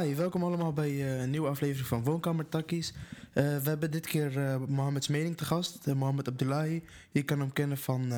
[0.00, 2.92] Hi, welkom allemaal bij eh, een nieuwe aflevering van Woonkamer Takkies.
[3.32, 6.82] Eh, we hebben dit keer uh, mening te gast, Mohammed Abdullahi.
[7.10, 8.12] Je kan hem kennen van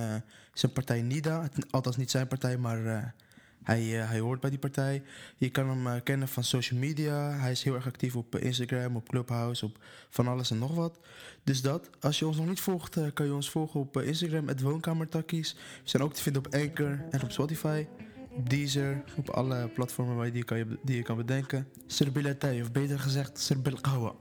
[0.53, 3.15] zijn partij NIDA, althans niet zijn partij, maar
[3.63, 5.03] hij, hij hoort bij die partij.
[5.37, 9.09] Je kan hem kennen van social media, hij is heel erg actief op Instagram, op
[9.09, 9.79] Clubhouse, op
[10.11, 10.99] van alles en nog wat.
[11.45, 15.55] Dus dat, als je ons nog niet volgt, kan je ons volgen op Instagram, Woonkamertakkies.
[15.55, 17.87] We zijn ook te vinden op Anchor en op Spotify.
[18.37, 21.69] Deezer, op alle platformen waar je die, kan je, die je kan bedenken.
[21.87, 24.15] Serbilatij, of beter gezegd, Serbil Kawa.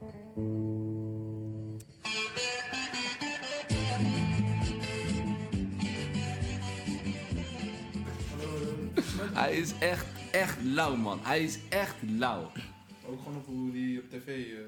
[9.32, 11.18] Hij is echt, echt lauw, man.
[11.22, 12.50] Hij is echt lauw.
[13.06, 14.58] Ook gewoon op hoe die op tv uh,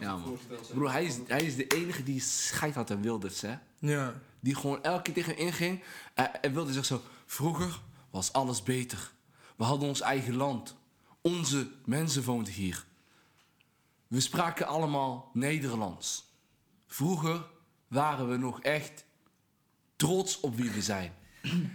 [0.00, 0.38] ja, man.
[0.74, 3.54] Bro, hij is, hij is de enige die scheid had aan Wilders, hè?
[3.78, 4.14] Ja.
[4.40, 5.82] Die gewoon elke keer tegen inging.
[6.40, 7.80] En Wilders zegt zo, vroeger
[8.12, 9.12] was alles beter.
[9.56, 10.76] We hadden ons eigen land.
[11.20, 12.84] Onze mensen woonden hier.
[14.06, 16.24] We spraken allemaal Nederlands.
[16.86, 17.46] Vroeger
[17.88, 19.04] waren we nog echt
[19.96, 21.14] trots op wie we zijn.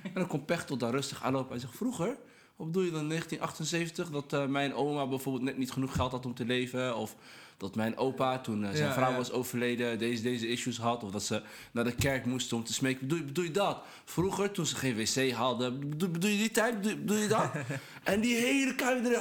[0.04, 1.76] En dan komt Pechtel daar rustig aanlopen en zegt...
[1.76, 2.18] Vroeger,
[2.56, 4.10] wat bedoel je dan 1978?
[4.10, 6.98] Dat uh, mijn oma bijvoorbeeld net niet genoeg geld had om te leven?
[6.98, 7.16] Of
[7.58, 9.18] dat mijn opa, toen uh, zijn ja, vrouw ja.
[9.18, 11.04] was overleden, deze, deze issues had.
[11.04, 11.42] Of dat ze
[11.72, 13.08] naar de kerk moesten om te smeken.
[13.08, 13.82] Bedoel, bedoel je dat?
[14.06, 15.90] Vroeger, toen ze geen wc hadden.
[15.90, 16.82] Bedoel, bedoel je die tijd?
[16.82, 17.52] Bedoel, bedoel je dat?
[18.04, 19.20] en die hele kuip erin.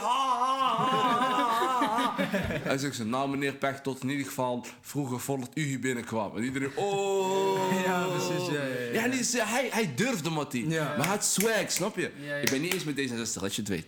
[2.63, 6.37] Hij zegt ze, nou meneer Pech, tot in ieder geval vroeger voordat u hier binnenkwam.
[6.37, 7.83] En iedereen, oh.
[7.85, 8.47] Ja, precies.
[8.47, 9.09] Ja, ja, ja.
[9.09, 10.67] die, hij, hij durfde, Mattie.
[10.67, 12.11] Maar hij had swag, snap je?
[12.43, 13.87] Ik ben niet eens met D66, dat je het weet.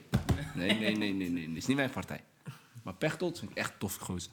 [0.55, 1.49] Nee, nee, nee, nee, nee.
[1.49, 2.21] Dat is niet mijn partij.
[2.83, 4.31] Maar Pechtold vind ik echt tof gozer.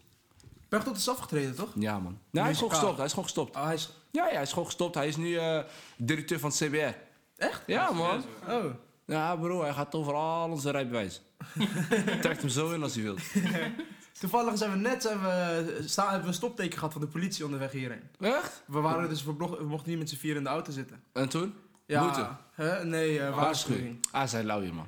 [0.76, 1.70] Pechtold is afgetreden, toch?
[1.76, 2.20] Ja, man.
[2.30, 2.96] Nee, hij is gewoon gestopt.
[2.96, 3.56] Hij is gewoon gestopt.
[3.56, 3.90] Oh, hij is...
[4.12, 4.96] Ja, ja, hij is gewoon gestopt.
[4.96, 5.60] Hij is nu uh,
[5.98, 6.98] directeur van het CBR.
[7.38, 7.62] Echt?
[7.66, 8.24] Ja, man.
[8.48, 8.66] Oh.
[9.06, 11.22] Ja, bro, hij gaat overal onze rijbewijs.
[12.22, 13.16] Trekt hem zo in als hij wil.
[14.20, 17.46] Toevallig zijn we net zijn we, staan, hebben we een stopteken gehad van de politie
[17.46, 18.10] onderweg hierheen.
[18.20, 18.64] Echt?
[18.66, 21.04] We, waren dus, we, mochten, we mochten niet met z'n vier in de auto zitten.
[21.14, 21.54] En toen?
[21.86, 22.38] Ja, Moeten?
[22.52, 22.86] Hè?
[22.86, 24.08] Nee, uh, waarschuwing.
[24.12, 24.88] Ah, zijn lauw, man.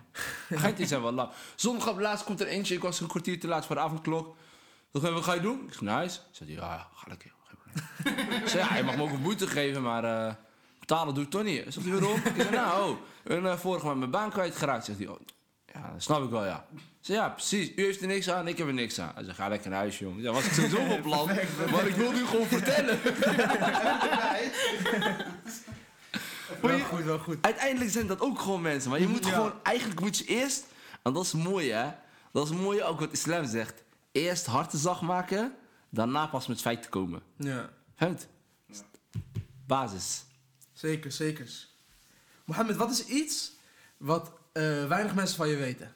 [0.50, 1.32] Geit die zijn wel lauw.
[1.56, 2.76] Zondag op laatst komt er eentje.
[2.76, 4.36] Ik was een kwartier te laat voor de avondklok.
[4.92, 5.64] Toen zei, wat ga je doen?
[5.68, 6.20] Ik zei, nice.
[6.32, 7.32] Zei hij, ja, ga lekker.
[8.42, 10.34] Ik zei, ja, je mag me ook een boete geven, maar uh,
[10.80, 11.64] betalen doe ik toch niet.
[11.68, 12.16] Zegt hij, waarom?
[12.36, 12.96] Ik zei, nou,
[13.30, 14.86] oh, uh, vorige maand mijn baan kwijtgeraakt.
[14.86, 15.20] Zegt hij, oh,
[15.74, 16.66] ja, dat snap ik wel, ja.
[16.74, 17.72] Ik zei, ja, precies.
[17.76, 19.12] U heeft er niks aan, ik heb er niks aan.
[19.16, 20.22] Hij zei, ga lekker naar huis, jongen.
[20.22, 21.26] Ja, was ik sowieso op plan,
[21.72, 23.00] maar ik wil nu gewoon vertellen.
[26.62, 27.38] wel goed, wel goed.
[27.42, 29.32] Uiteindelijk zijn dat ook gewoon mensen, maar je moet Ja.
[29.34, 30.66] gewoon, eigenlijk moet je eerst,
[31.04, 31.90] en dat is mooi hè,
[32.32, 33.84] dat is mooi ook wat islam zegt.
[34.18, 35.56] Eerst harten zacht maken,
[35.90, 37.22] daarna pas met feit te komen.
[37.38, 38.28] Ja, Hunt.
[39.68, 40.24] Basis.
[40.74, 41.68] zeker, zeker.
[42.46, 43.52] Mohammed, wat is iets
[43.98, 45.94] wat eh, weinig mensen van je weten?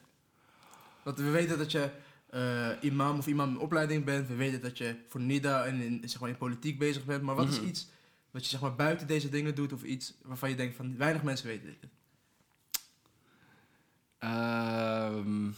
[1.02, 1.90] Want we weten dat je
[2.30, 4.28] eh, imam of imam in opleiding bent.
[4.28, 7.22] We weten dat je voor NIDA en in, zeg maar, in politiek bezig bent.
[7.22, 7.66] Maar wat is Mhm.
[7.68, 7.88] iets
[8.30, 11.22] wat je zeg maar, buiten deze dingen doet of iets waarvan je denkt van weinig
[11.22, 11.90] mensen weten dit?
[14.18, 15.50] Ehm,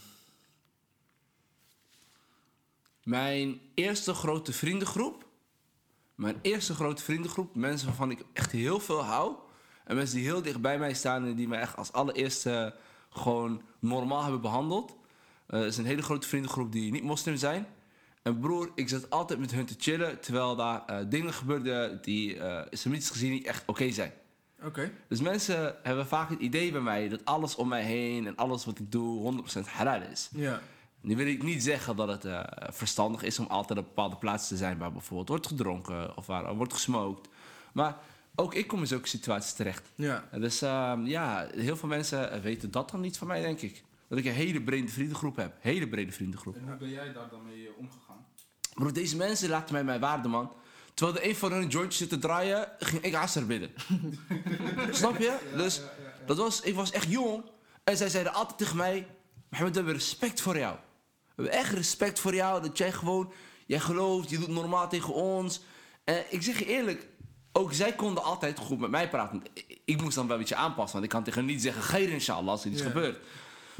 [3.05, 5.25] mijn eerste grote vriendengroep.
[6.15, 7.55] Mijn eerste grote vriendengroep.
[7.55, 9.35] Mensen waarvan ik echt heel veel hou.
[9.83, 12.75] En mensen die heel dicht bij mij staan en die mij echt als allereerste
[13.09, 14.95] gewoon normaal hebben behandeld.
[15.47, 17.67] Eh, is een hele grote vriendengroep die niet moslim zijn.
[18.21, 22.39] En broer, ik zat altijd met hun te chillen terwijl daar eh, dingen gebeurden die
[22.39, 24.13] eh islamitisch gezien niet echt oké zijn.
[24.63, 24.91] Oké.
[25.07, 28.65] Dus mensen hebben vaak het idee bij mij dat alles om mij heen en alles
[28.65, 29.33] wat ik doe
[29.65, 30.29] 100% halal is.
[30.31, 30.61] Ja.
[31.05, 34.49] Nu wil ik niet zeggen dat het eh, verstandig is om altijd op bepaalde plaatsen
[34.49, 37.27] te zijn waar bijvoorbeeld wordt gedronken of waar wordt gesmoked.
[37.73, 37.97] Maar
[38.35, 39.91] ook ik kom in zulke situaties terecht.
[39.95, 40.23] Ja.
[40.31, 43.83] Dus ehm, ja, heel veel mensen weten dat dan niet van mij, denk ik.
[44.07, 45.55] Dat ik een hele brede vriendengroep heb.
[45.59, 46.55] Hele brede vriendengroep.
[46.55, 48.25] En hoe ben jij daar dan mee eh, omgegaan?
[48.73, 50.51] Bro, deze mensen laten mij mijn waarde, man.
[50.93, 53.71] Terwijl de een van hun een jointje zit te draaien, ging ik Asser bidden.
[54.91, 55.37] Snap je?
[55.55, 55.81] Dus
[56.25, 57.43] dat was, ik was echt jong.
[57.83, 59.07] En zij zeiden altijd tegen mij...
[59.49, 60.77] Mohammed, we hebben respect voor jou.
[61.35, 62.61] We hebben echt respect voor jou.
[62.61, 63.31] Dat jij gewoon...
[63.65, 65.61] Jij gelooft, je doet normaal tegen ons.
[66.03, 67.07] En ik zeg je eerlijk...
[67.51, 69.43] Ook zij konden altijd goed met mij praten.
[69.53, 70.93] Ik, ik moest dan wel een beetje aanpassen.
[70.93, 71.83] Want ik kan tegen hen niet zeggen...
[71.83, 73.17] Geer inshallah als er iets gebeurt.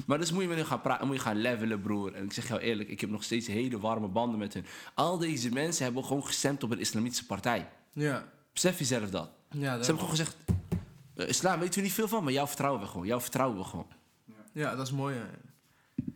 [0.06, 2.14] Maar dus moet je met hen gaan praten, moet je gaan levelen, broer.
[2.14, 4.66] En ik zeg jou eerlijk, ik heb nog steeds hele warme banden met hun.
[4.94, 7.70] Al deze mensen hebben gewoon gestemd op een islamitische partij.
[7.94, 8.28] Ja.
[8.54, 9.30] Besef jezelf dat.
[9.50, 10.38] Ja, Ze dat, hebben gewoon gezegd,
[11.16, 13.06] eh, islam weten we niet veel van, maar jou vertrouwen we gewoon.
[13.06, 13.88] Jou vertrouwen we gewoon.
[14.52, 15.16] ja, dat is mooi.
[15.16, 15.28] ja.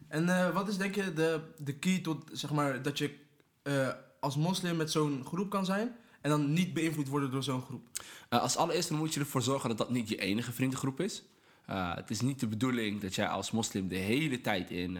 [0.09, 3.15] En eh, wat is denk je de, de key tot, zeg maar, dat je
[3.61, 3.89] eh,
[4.19, 7.87] als moslim met zo'n groep kan zijn en dan niet beïnvloed worden door zo'n groep?
[8.29, 11.23] Eh, als allereerste moet je ervoor zorgen dat dat niet je enige vriendengroep is.
[11.69, 14.97] Het is niet de bedoeling dat jij als moslim de hele tijd in.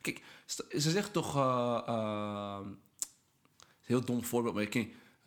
[0.00, 1.36] Kijk, ze zegt toch.
[1.36, 2.58] Uh,
[3.80, 4.66] heel dom voorbeeld, maar.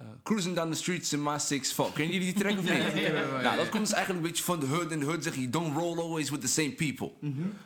[0.02, 1.94] Uh, cruising down the streets in my six fuck.
[1.94, 2.64] Ken jullie die track of
[2.94, 3.14] niet?
[3.42, 4.92] nou, dat komt dus eigenlijk een beetje van de hood.
[4.92, 7.12] En de hood zeg je, don't roll always with the same people.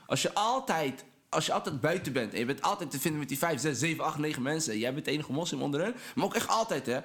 [0.06, 1.06] Als je altijd...
[1.29, 3.79] Als je altijd buiten bent en je bent altijd te vinden met die 5, 6,
[3.79, 4.73] 7, 8, 9 mensen...
[4.73, 6.99] en jij bent de enige moslim onder hen, maar ook echt altijd, hè...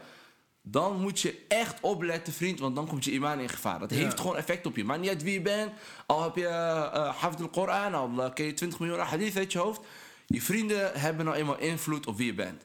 [0.62, 3.78] dan moet je echt opletten, vriend, want dan komt je imaan in gevaar.
[3.78, 4.84] Dat heeft gewoon effect op je.
[4.84, 5.72] Maar niet uit wie je bent,
[6.06, 7.94] al heb je uh, hafd al-Koran...
[7.94, 9.80] al uh, ken je 20 miljoen hadith uit je hoofd...
[10.26, 12.64] je vrienden hebben nou eenmaal invloed op wie je bent.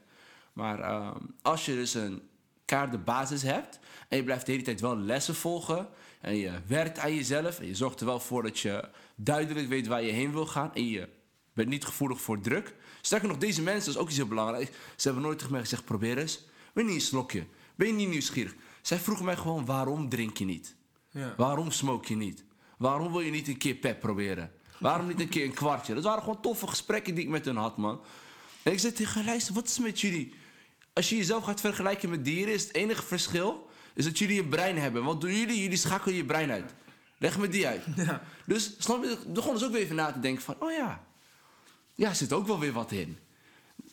[0.54, 1.12] Maar uh,
[1.42, 2.22] als je dus een
[2.66, 5.88] kaart de basis hebt en je blijft de hele tijd wel lessen volgen
[6.22, 9.88] en je werkt aan jezelf en je zorgt er wel voor dat je duidelijk weet
[9.88, 11.08] waar je heen wil gaan en je
[11.60, 12.76] bent niet gevoelig voor druk.
[13.02, 15.62] Sterker nog, deze mensen, dat is ook iets heel belangrijks, ze hebben nooit tegen mij
[15.62, 16.46] gezegd, probeer eens.
[16.74, 17.46] Ben je niet een slokje?
[17.76, 18.56] Ben je niet nieuwsgierig?
[18.82, 20.76] Zij vroegen mij gewoon, waarom drink je niet?
[21.10, 21.34] Ja.
[21.38, 22.44] Waarom smoke je niet?
[22.78, 24.52] Waarom wil je niet een keer pep proberen?
[24.80, 25.94] Waarom niet een keer een kwartje?
[25.94, 28.02] Dat waren gewoon toffe gesprekken die ik met hun had, man.
[28.64, 30.34] En ik zei tegen hen, luister, wat is met jullie?
[30.94, 34.50] Als je jezelf gaat vergelijken met dieren, is het enige verschil is dat jullie een
[34.50, 35.04] brein hebben.
[35.04, 36.74] Want door jullie, jullie schakelen je brein uit.
[37.18, 37.84] Leg me die uit.
[37.96, 38.22] Ja.
[38.46, 41.04] Dus snap je, begon dus ook weer even na te denken van, oh ja,
[42.00, 43.18] ja, er zit ook wel weer wat in.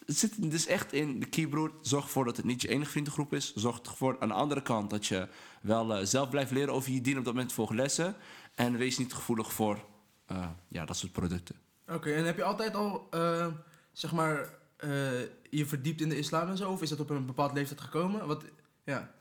[0.07, 1.73] Het zit dus echt in de keybroer.
[1.81, 3.55] Zorg ervoor dat het niet je enige vriendengroep is.
[3.55, 5.29] Zorg ervoor aan de andere kant dat je
[5.61, 8.17] wel uh, zelf blijft leren over je dien op dat moment volg lessen.
[8.55, 9.85] En wees niet gevoelig voor
[10.33, 11.57] uh, ja, dat soort producten.
[11.87, 13.47] Oké, okay, en heb je altijd al, uh,
[13.93, 14.55] zeg maar,
[15.51, 16.71] je verdiept in de islam en zo?
[16.71, 18.27] Of is dat op een bepaald leeftijd gekomen?
[18.27, 18.45] Wat,
[18.85, 19.15] ja.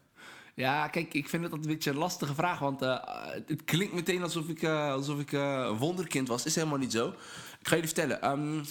[0.56, 2.60] Ja, kijk, ik vind het een beetje een lastige vraag.
[2.60, 2.98] Want uh,
[3.46, 6.46] het klinkt meteen alsof ik, uh, alsof ik uh, een wonderkind was.
[6.46, 7.14] Is helemaal niet zo.
[7.66, 8.32] Ik ga jullie vertellen.
[8.32, 8.64] Um,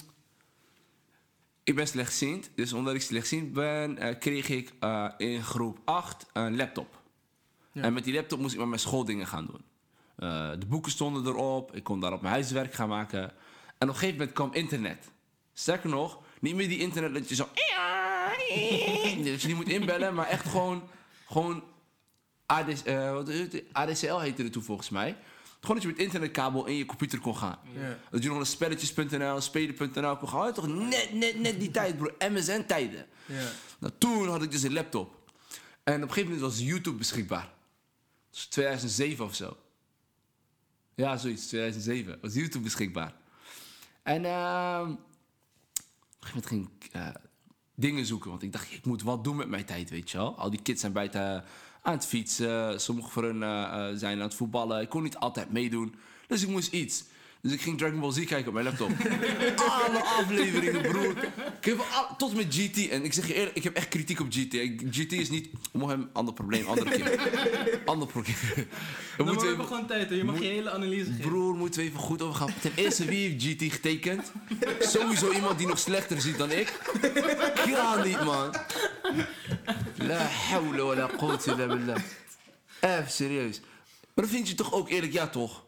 [1.64, 2.50] ik ben slechtziend.
[2.54, 4.72] Dus omdat ik slechtziend ben, kreeg ik
[5.16, 7.02] in groep 8 een laptop.
[7.72, 7.82] Ja.
[7.82, 9.64] En met die laptop moest ik maar mijn schooldingen gaan doen.
[10.58, 11.74] de boeken stonden erop.
[11.74, 13.22] Ik kon daarop mijn huiswerk gaan maken.
[13.22, 13.28] En
[13.78, 15.10] op een gegeven moment kwam internet.
[15.52, 17.44] Sterker nog, niet meer die internet dat je zo...
[19.30, 20.88] dat je niet moet inbellen, maar echt gewoon...
[21.26, 21.64] gewoon?
[23.72, 25.16] ADCL heette het toen volgens mij.
[25.64, 27.58] Gewoon dat je met internetkabel in je computer kon gaan.
[27.74, 27.98] Ja.
[28.10, 30.52] Dat je nog naar spelletjes.nl, spelen.nl kon gaan.
[30.52, 32.10] Toch net, net, net die tijd, bro.
[32.18, 33.06] MSN-tijden.
[33.26, 33.50] Ja.
[33.78, 35.32] Nou, toen had ik dus een laptop.
[35.82, 37.52] En op een gegeven moment was YouTube beschikbaar.
[38.30, 39.56] Dat is 2007 of zo.
[40.94, 42.18] Ja, zoiets, 2007.
[42.20, 43.14] Was YouTube beschikbaar.
[44.02, 44.98] En uh, op een
[46.20, 47.08] gegeven moment ging ik uh,
[47.74, 48.30] dingen zoeken.
[48.30, 50.38] Want ik dacht, ik moet wat doen met mijn tijd, weet je wel.
[50.38, 51.44] Al die kids zijn buiten
[51.84, 52.80] aan het fietsen.
[52.80, 54.80] Sommigen van hen uh, zijn aan het voetballen.
[54.80, 55.94] Ik kon niet altijd meedoen.
[56.26, 57.04] Dus ik moest iets.
[57.44, 58.90] Dus ik ging Dragon Ball Z kijken op mijn laptop.
[59.84, 61.14] Alle afleveringen, broer.
[61.60, 62.88] Ik heb al, tot met GT.
[62.88, 64.54] En ik zeg je eerlijk, ik heb echt kritiek op GT.
[64.90, 65.48] GT is niet...
[65.72, 67.20] Mohem, ander probleem, andere keer.
[67.84, 68.34] ander probleem.
[68.54, 68.66] We
[69.16, 70.14] nou, moeten even gewoon tijd, hè?
[70.14, 71.20] Je mag je hele analyse geven.
[71.20, 72.54] Broer, moeten we even goed over gaan.
[72.60, 74.32] Ten eerste, wie heeft GT getekend?
[74.80, 76.80] Sowieso iemand die nog slechter ziet dan ik.
[77.54, 78.54] Ga niet, man.
[79.96, 82.02] La hawla wa la quwwata illa billah.
[82.80, 83.60] Even serieus.
[84.14, 85.64] Maar dan vind je toch ook eerlijk, ja toch?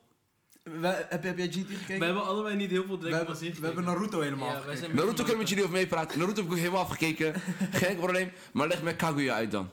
[0.72, 1.98] We, heb, heb jij GT gekeken?
[1.98, 5.32] We hebben allebei niet heel veel we hebben, we hebben Naruto helemaal Ja, Naruto kan
[5.32, 6.18] ik met jullie over meepraten.
[6.18, 7.34] Naruto heb ik ook helemaal afgekeken.
[7.82, 8.32] Geen probleem.
[8.52, 9.70] Maar leg mij Kaguya uit dan.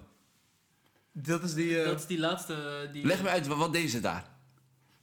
[1.11, 1.69] Dat is die...
[1.69, 1.85] Uh...
[1.85, 2.89] Dat is die laatste...
[2.91, 3.05] Die...
[3.05, 4.32] Leg me uit, wat, wat deed ze daar?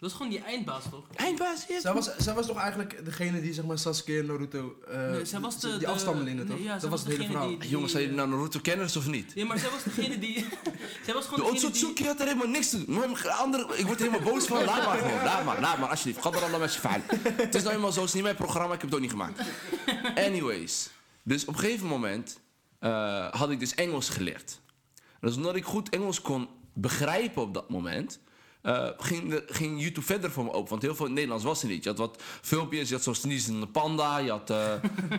[0.01, 1.05] Dat is gewoon die eindbaas, toch?
[1.15, 1.81] Eindbaas, ja.
[1.81, 4.77] Zij was, zij was toch eigenlijk degene die zeg maar Sasuke en Naruto...
[4.91, 6.57] Uh, Nee, zij was de- die de- afstammelingen, toch?
[6.57, 7.59] nee, ja, dat zij was was het hele verhaal.
[7.59, 9.33] die- Jongens, zijn jullie nou Naruto-kenners of niet?
[9.35, 10.35] Ja, maar zij was degene die...
[11.05, 11.69] zij was De gewoon degene die...
[11.69, 13.17] Otsutsuki had er helemaal niks te doen.
[13.31, 14.65] Andere, ik word er helemaal boos van.
[14.65, 15.25] Laat maar gewoon.
[15.25, 16.23] Laat maar, laat maar, alsjeblieft.
[16.23, 17.03] Ga er allemaal met je fijn.
[17.37, 19.11] Het is nou eenmaal zo, het is niet mijn programma, ik heb het ook niet
[19.11, 19.41] gemaakt.
[20.27, 20.91] Anyways.
[21.23, 22.41] Dus op een gegeven moment
[22.81, 24.61] uh, had ik dus Engels geleerd.
[25.21, 28.21] Dus omdat ik goed Engels kon begrijpen op dat moment...
[28.63, 30.71] Uh, ging, de, ging YouTube verder voor me open.
[30.71, 31.83] Want heel veel in het Nederlands was er niet.
[31.83, 34.19] Je had wat filmpjes, je had zo'n sneezende panda.
[34.19, 34.73] Je had, uh,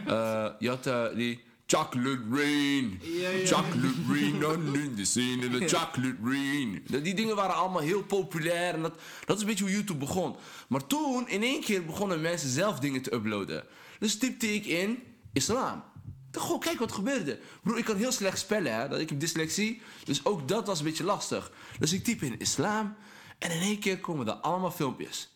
[0.08, 1.50] uh, je had die...
[1.72, 3.00] Chocolate rain.
[3.02, 3.46] Ja, ja.
[3.46, 6.84] Chocolate rain on in the scene in the chocolate rain.
[7.04, 8.74] Die dingen waren allemaal heel populair.
[8.74, 8.94] En dat,
[9.26, 10.36] dat is een beetje hoe YouTube begon.
[10.68, 13.64] Maar toen, in één keer, begonnen mensen zelf dingen te uploaden.
[14.00, 15.84] Dus typte ik in islam.
[16.32, 17.40] Dacht, Goh, kijk wat gebeurde.
[17.64, 19.00] Broer, ik kan heel slecht spellen, hè.
[19.00, 19.82] Ik heb dyslexie.
[20.04, 21.52] Dus ook dat was een beetje lastig.
[21.80, 22.96] Dus ik typ in islam.
[23.41, 25.29] En in één keer komen er allemaal filmpjes.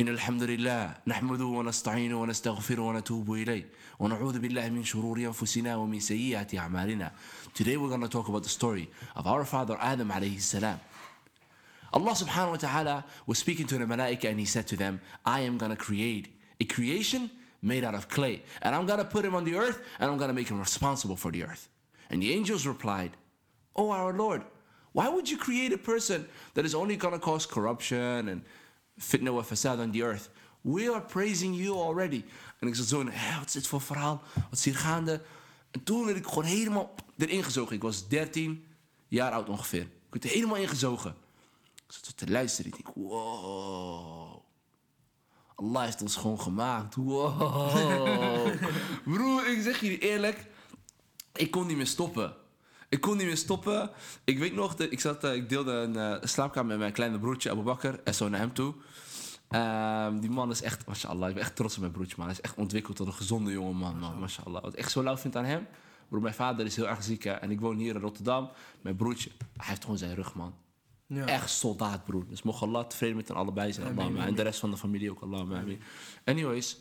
[0.00, 6.54] إن الحمد لله نحمده ونستعينه ونستغفره ونتوب إليه ونعوذ بالله من شرور أنفسنا ومن سيئات
[6.54, 7.12] أعمالنا
[7.54, 10.78] Today we're going to talk about the story of our father Adam عليه السلام
[11.92, 15.40] Allah subhanahu wa ta'ala was speaking to the malaika and he said to them I
[15.40, 19.24] am going to create a creation made out of clay and I'm going to put
[19.24, 21.68] him on the earth and I'm going to make him responsible for the earth
[22.10, 23.12] and the angels replied
[23.76, 24.42] Oh our Lord
[24.97, 28.43] Why would you create a person that is only gonna cause corruption and
[28.99, 30.29] fitna wa fasad on the earth?
[30.61, 32.23] We are praising you already.
[32.59, 34.21] En ik zat zo in, hé, wat is dit voor verhaal?
[34.33, 35.21] Wat is hier gaande?
[35.71, 37.75] En toen werd ik gewoon helemaal erin gezogen.
[37.75, 38.65] Ik was 13
[39.07, 39.81] jaar oud ongeveer.
[39.81, 41.15] Ik werd er helemaal ingezogen.
[41.75, 42.71] Ik zat te luisteren.
[42.71, 44.41] Ik denk, wow.
[45.55, 46.95] Allah heeft ons gewoon gemaakt.
[46.95, 48.53] Wow.
[49.13, 50.45] Broer, ik zeg je eerlijk.
[51.33, 52.35] Ik kon niet meer stoppen.
[52.89, 53.89] Ik kon niet meer stoppen.
[54.23, 57.19] Ik weet nog, dat ik, zat, eh, ik deelde een eh, slaapkamer met mijn kleine
[57.19, 57.99] broertje Abu Bakr.
[58.03, 58.73] En zo naar hem toe.
[59.47, 62.25] Ehm, die man is echt, mashallah, ik ben echt trots op mijn broertje, man.
[62.25, 64.19] Hij is echt ontwikkeld tot een gezonde jonge man, man.
[64.19, 64.61] Mashallah.
[64.61, 65.67] Wat ik echt zo lauw vind aan hem.
[66.07, 68.49] Broer, mijn vader is heel erg ziek hè, en ik woon hier in Rotterdam.
[68.81, 70.53] Mijn broertje, hij heeft gewoon zijn rug, man.
[71.07, 71.25] Ja.
[71.25, 72.25] Echt soldaat, broer.
[72.29, 73.99] Dus mocht Allah tevreden met hen allebei zijn.
[74.17, 75.21] En de rest van de familie ook.
[75.21, 75.63] Allah.
[76.23, 76.77] Anyways,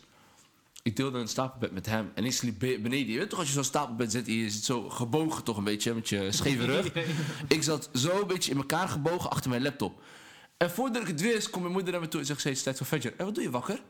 [0.86, 2.10] ik deelde een stapelbed met hem.
[2.14, 3.12] En ik sliep be- beneden.
[3.12, 5.94] Je weet toch als je zo'n stapelbed zit je zit zo gebogen toch een beetje
[5.94, 6.92] met je scheve rug.
[7.56, 10.02] ik zat zo een beetje in elkaar gebogen achter mijn laptop.
[10.56, 12.76] En voordat ik het wist, komt mijn moeder naar me toe en zegt is tijd
[12.76, 13.14] voor Fajr.
[13.16, 13.80] En wat doe je wakker?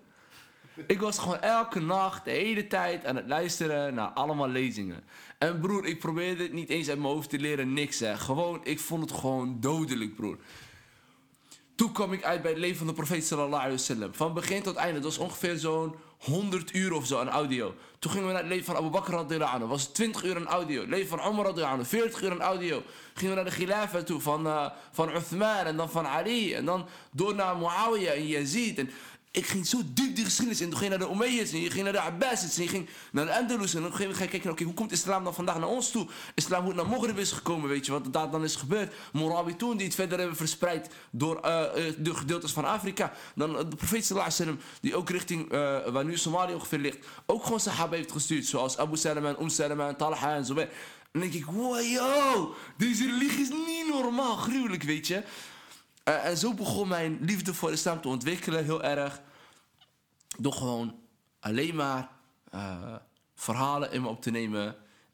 [0.87, 5.05] Ik was gewoon elke nacht, de hele tijd aan het luisteren naar allemaal lezingen.
[5.39, 8.17] En broer, ik probeerde het niet eens uit mijn hoofd te leren, niks hè.
[8.17, 10.39] Gewoon, ik vond het gewoon dodelijk, broer.
[11.75, 14.15] Toen kwam ik uit bij het leven van de profeet sallallahu alayhi wasallam.
[14.15, 14.95] Van begin tot einde.
[15.01, 17.75] Dat was ongeveer zo'n 100 uur of zo aan audio.
[17.99, 19.67] Toen gingen we naar het leven van Abu Bakr radiyallahu anhu.
[19.67, 20.85] was het 20 uur aan audio.
[20.87, 21.85] Leven van Umar radiyallahu anhu.
[21.89, 22.83] 40 uur aan audio.
[23.15, 26.55] Gingen we naar de Khilafa toe van, eh van Uthman en dan van Ali.
[26.55, 28.79] En dan door naar Muawiyah en Yazid.
[28.79, 28.91] En
[29.37, 30.71] ik ging zo diep die geschiedenis in.
[30.71, 32.89] Toen ging je naar de Umayyads en je ging naar de Abbasids en je ging
[33.13, 33.75] naar de Andalus.
[33.75, 36.07] En dan ging je kijken, oké, hoe komt islam dan vandaag naar ons toe?
[36.35, 38.95] Islam hoe het naar Maghrib is gekomen, weet je wat daar dan is gebeurd.
[39.13, 43.13] Morawitun die het verder hebben verspreid door eh, eh, de gedeeltes van Afrika.
[43.35, 45.51] Dan eh, de profeet wasallam, die ook richting
[45.93, 48.47] waar nu Somalië ongeveer ligt, ook gewoon sahaba heeft gestuurd.
[48.47, 50.55] Zoals Abu Salama en Umm en Talha en zo.
[50.55, 50.69] En
[51.13, 55.23] dan denk ik, wow, yo, deze religie is niet normaal, gruwelijk, weet je.
[56.05, 59.21] En zo begon mijn liefde voor islam te ontwikkelen, heel erg.
[60.39, 60.95] Door gewoon
[61.41, 62.09] alleen maar
[62.51, 62.95] eh,
[63.35, 64.65] verhalen in me op te nemen.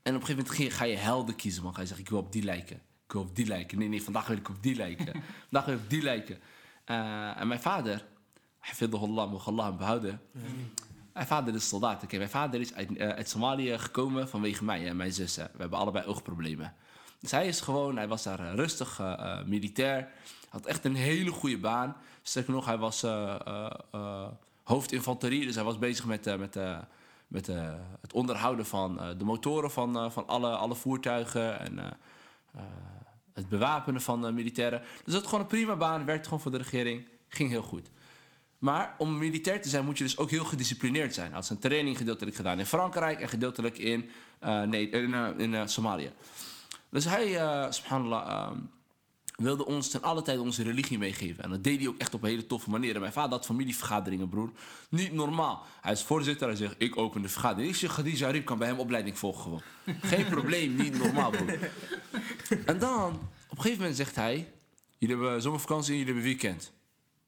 [0.03, 1.75] En op een gegeven moment ga je, ga je helden kiezen, man.
[1.75, 2.77] Ga je zeggen, ik wil op die lijken.
[2.77, 3.79] Ik wil op die lijken.
[3.79, 5.23] Nee, nee, vandaag wil ik op die lijken.
[5.51, 6.41] vandaag wil ik op die lijken.
[6.85, 8.05] Eh, en mijn vader,
[8.59, 10.21] hafidhullah, mocht Allah hem behouden.
[11.13, 12.03] Mijn vader is soldaat.
[12.03, 15.37] Oké, mijn vader is uit, eh, uit Somalië gekomen vanwege mij en mijn zus.
[15.37, 15.45] hè.
[15.45, 16.75] We hebben allebei oogproblemen.
[17.21, 19.01] Dus hij is gewoon, hij was daar rustig
[19.47, 20.09] militair.
[20.49, 21.97] Had echt een hele goede baan.
[22.23, 23.05] Sterker nog, hij was
[24.65, 25.47] hoofdinfanterie.
[25.47, 26.79] Dus hij was bezig met, eh, met, eh,
[27.27, 31.61] met eh, het onderhouden van de motoren van, van alle, alle voertuigen.
[31.61, 31.99] En
[33.33, 34.83] het bewapenen van militairen.
[35.05, 36.05] Dus dat gewoon een prima baan.
[36.05, 37.09] Werkte gewoon voor de regering.
[37.29, 37.91] Ging heel goed.
[38.59, 41.27] Maar om militair te zijn moet je dus ook heel gedisciplineerd zijn.
[41.27, 44.11] Hij had zijn training gedeeltelijk gedaan in Frankrijk en gedeeltelijk in,
[44.67, 46.13] nee, in, eh, in Somalië.
[46.89, 47.29] Dus hij,
[47.73, 48.59] subhanallah, ehm,
[49.43, 51.45] wilde ons ten alle tijde onze religie meegeven.
[51.45, 52.95] En dat deed hij ook echt op een hele toffe manier.
[52.95, 54.53] En mijn vader had familievergaderingen, broer.
[54.89, 55.65] Niet normaal.
[55.81, 57.73] Hij is voorzitter, hij zegt, ik open de vergadering.
[57.73, 59.63] Ik zeg, Khadija Arif kan bij hem opleiding volgen gewoon.
[60.01, 61.71] Geen probleem, niet normaal, broer.
[62.67, 63.13] En dan,
[63.49, 64.53] op een gegeven moment zegt hij...
[64.99, 66.73] Jullie hebben zomervakantie en jullie hebben weekend.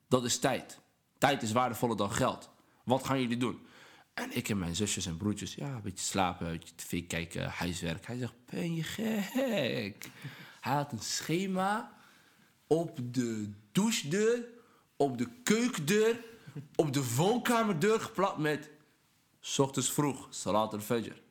[0.08, 0.80] Dat is tijd.
[1.18, 2.50] Tijd is waardevoller dan geld.
[2.84, 3.66] Wat gaan jullie doen?
[4.14, 7.48] En ik en mijn zusjes en broertjes, ja, een beetje slapen, een beetje tv kijken,
[7.48, 8.06] huiswerk.
[8.06, 10.10] Hij zegt, ben je gek?
[10.60, 11.92] Hij had een schema
[12.66, 14.44] op de douchedeur,
[14.96, 16.24] op de keukendeur,
[16.74, 18.70] op de woonkamerdeur geplakt met...
[19.40, 21.22] S ochtends vroeg, salat al-fajr.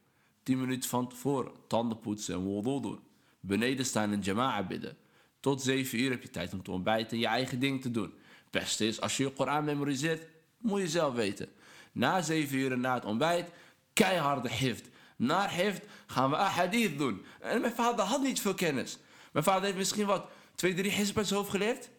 [0.43, 2.99] 10 minuten van tevoren, tanden poetsen en wudu doen.
[3.39, 4.97] Beneden staan en jama'a bidden.
[5.39, 8.13] Tot 7 uur heb je tijd om te ontbijten en je eigen ding te doen.
[8.43, 11.49] Het beste is, als je je Koran memoriseert, moet je zelf weten.
[11.91, 13.49] Na 7 uur na het ontbijt,
[13.93, 14.89] keiharde hift.
[15.15, 17.25] Na hift gaan we ahadith doen.
[17.39, 18.97] En mijn vader had niet veel kennis.
[19.31, 20.25] Mijn vader heeft misschien wat,
[20.63, 21.89] twee, drie hizb uit zijn hoofd geleerd.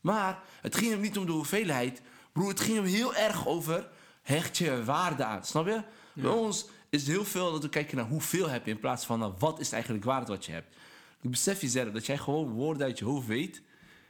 [0.00, 2.02] Maar het ging hem niet om de hoeveelheid.
[2.32, 3.88] Broer, het ging hem heel erg over
[4.22, 5.44] hecht je waarde aan.
[5.44, 5.82] Snap je?
[6.14, 9.04] Bij ons is het heel veel dat we kijken naar hoeveel heb je in plaats
[9.04, 10.76] van nou, wat is eigenlijk waard wat je hebt.
[11.20, 13.62] Ik besef je zelf dat jij gewoon woorden uit je hoofd weet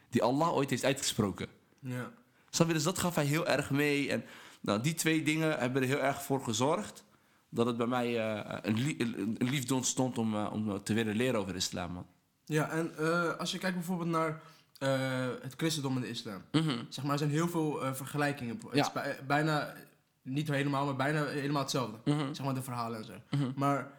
[0.09, 1.47] die Allah ooit heeft uitgesproken.
[1.79, 2.11] Ja.
[2.49, 2.73] Snap je?
[2.73, 4.09] Dus dat gaf hij heel erg mee.
[4.11, 4.23] En
[4.61, 7.03] nou, die twee dingen hebben er heel erg voor gezorgd
[7.49, 10.93] dat het bij mij eh, een, lie- een een liefde ontstond om, eh, om te
[10.93, 11.91] willen leren over islam.
[11.91, 12.05] Man.
[12.51, 14.41] Ja, en eh, als je kijkt bijvoorbeeld naar
[14.77, 16.41] eh, het christendom en de islam.
[16.51, 16.83] Mhm.
[16.89, 18.59] Zeg maar, er zijn heel veel eh, vergelijkingen.
[18.69, 19.73] Het is bij- bijna,
[20.21, 21.97] niet helemaal, maar bijna helemaal hetzelfde.
[22.11, 22.33] Mhm.
[22.33, 23.13] Zeg maar de verhalen en zo.
[23.29, 23.51] Mhm.
[23.55, 23.91] Maar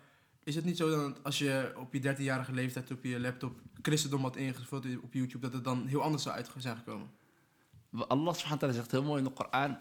[0.45, 4.23] is het niet zo dat als je op je 13-jarige leeftijd op je laptop christendom
[4.23, 7.11] had ingevuld op YouTube, dat het dan heel anders zou uit zijn gekomen?
[8.09, 9.79] Allah subhanahu zegt heel mooi in de Koran...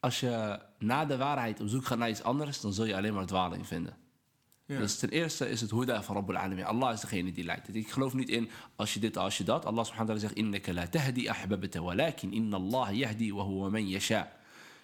[0.00, 2.60] als je na de waarheid op zoek gaat naar iets anders...
[2.60, 3.96] dan zul je alleen maar dwaling vinden.
[4.66, 4.78] Ja.
[4.78, 6.64] Dus ten eerste is het huda van Rabbul Alamin.
[6.64, 7.74] Allah is degene die leidt.
[7.74, 9.64] Ik geloof niet in als je dit, als je dat.
[9.64, 13.68] Allah subhanahu wa ta'ala zegt, innaka la tahdi ahbabta, walakin inna Allah yahdi wa huwa
[13.68, 14.32] man yasha.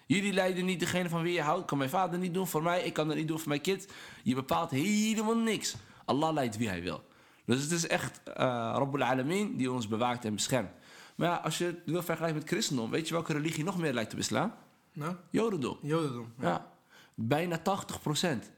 [0.05, 1.65] Jullie leiden niet degene van wie je houdt.
[1.65, 2.83] Kan mijn vader niet doen voor mij.
[2.83, 3.87] Ik kan dat niet doen voor mijn kind.
[4.23, 5.75] Je bepaalt helemaal niks.
[6.05, 7.03] Allah leidt wie hij wil.
[7.45, 8.33] Dus het is echt eh
[8.75, 10.69] Rabbul Alamin die ons bewaakt en beschermt.
[11.15, 13.93] Maar ja, als je het wil vergelijken met christendom, weet je welke religie nog meer
[13.93, 14.53] lijkt op islam?
[14.93, 15.77] Nou, Jodendom.
[15.81, 16.33] Jodendom.
[16.39, 16.71] Ja.
[17.15, 18.51] Bijna 80%.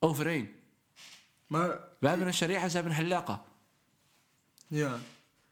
[0.00, 0.50] Overeen.
[1.46, 3.42] Maar, We hebben een sharia, ze hebben een halaqa.
[4.66, 4.96] ja.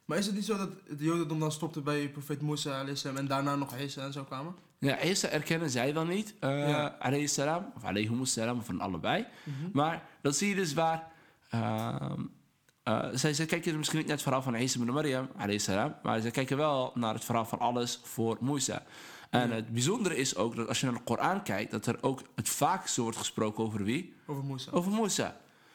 [0.05, 3.27] Maar is het niet zo dat het Jodendom dan stopte bij profeet Musa alayhi en
[3.27, 4.55] daarna nog Isa en zo kwamen?
[4.79, 6.35] Ja, Isa erkennen zij dan niet.
[6.41, 6.97] Ja.
[6.99, 9.27] alayhi salam, of alayhimus salam, of van allebei.
[9.43, 9.69] Mhm.
[9.73, 11.11] Maar dat zie je dus waar...
[11.51, 12.23] ehm,
[12.83, 15.95] eh, zij, zij kijken misschien niet naar het verhaal van Isa ibn Maryam, alayhi salam,
[16.03, 18.83] maar zij kijken wel naar het verhaal van alles voor Musa.
[19.31, 22.23] En het bijzondere is ook dat als je naar de Koran kijkt, dat er ook
[22.35, 24.15] het vaakste wordt gesproken over wie?
[24.27, 24.71] Over Musa.
[24.71, 25.35] Over.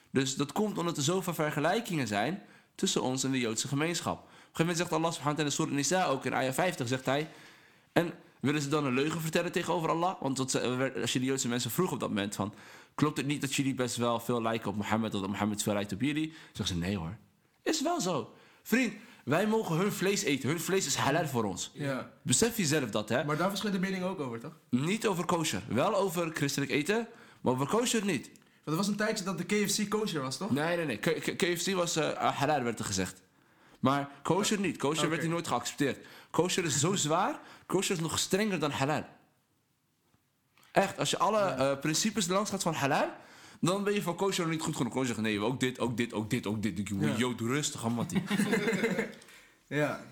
[0.09, 2.41] Dus dat komt omdat er zoveel vergelijkingen zijn
[2.75, 4.17] tussen ons en de Joodse gemeenschap.
[4.17, 6.53] Op een gegeven moment zegt Allah subhanahu wa ta'ala in Surah Nisa ook in ayah
[6.53, 7.29] 50 zegt hij...
[7.91, 10.21] En willen ze dan een leugen vertellen tegenover Allah?
[10.21, 12.53] Want ze- als je de Joodse mensen vroeg op dat moment van...
[12.95, 15.11] Klopt het niet dat jullie best wel veel lijken op Mohammed...
[15.11, 16.33] dat Mohammed veel lijkt op jullie?
[16.53, 17.17] Zeggen ze nee hoor.
[17.63, 18.33] Is wel zo.
[18.63, 18.93] Vriend,
[19.23, 20.49] wij mogen hun vlees eten.
[20.49, 21.71] Hun vlees is halal voor ons.
[21.73, 22.11] Ja.
[22.21, 23.23] Besef jezelf dat hè.
[23.23, 24.53] Maar daar verschillen de meningen ook over, toch?
[24.69, 25.61] Niet over kosher.
[25.67, 27.07] Wel over christelijk eten,
[27.41, 28.25] maar over kosher niet.
[28.27, 30.51] Want er was een tijdje dat de KFC kosher was, toch?
[30.51, 30.97] Nee, nee, nee.
[30.97, 33.21] K- KFC was eh halal, werd er gezegd.
[33.79, 34.77] Maar kosher niet.
[34.77, 36.05] Kosher werd hier nooit geaccepteerd.
[36.29, 37.39] Kosher is zo zwaar.
[37.65, 39.03] Kosher is nog strenger dan halal.
[40.71, 43.09] Echt, als je alle eh, principes langs gaat van halal...
[43.71, 44.91] dan ben je van kosher nog niet goed genoeg.
[44.93, 46.79] Kosher zegt, nee, ook dit, ook dit, ook dit, ook dit.
[46.79, 47.17] Ik moet Ja.
[47.17, 48.23] Jood, rustig aan, Mattie.
[49.67, 50.03] Ja.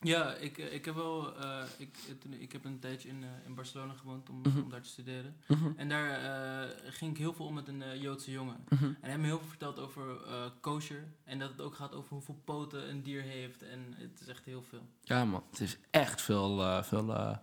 [0.00, 1.36] Ja, ik, eh, ik heb wel.
[1.38, 4.60] eh, ik, eh, toen, ik heb een tijdje in, eh, in Barcelona gewoond om, Mhm.
[4.62, 5.36] om daar te studeren.
[5.76, 8.64] En daar eh, ging ik heel veel om met een eh, Joodse jongen.
[8.68, 8.84] Mhm.
[8.84, 11.04] En hij heeft me heel veel verteld over eh, kosher.
[11.24, 13.62] En dat het ook gaat over hoeveel poten een dier heeft.
[13.62, 14.86] En het is echt heel veel.
[15.02, 15.42] Ja, man.
[15.50, 17.36] Het is echt veel, eh veel eh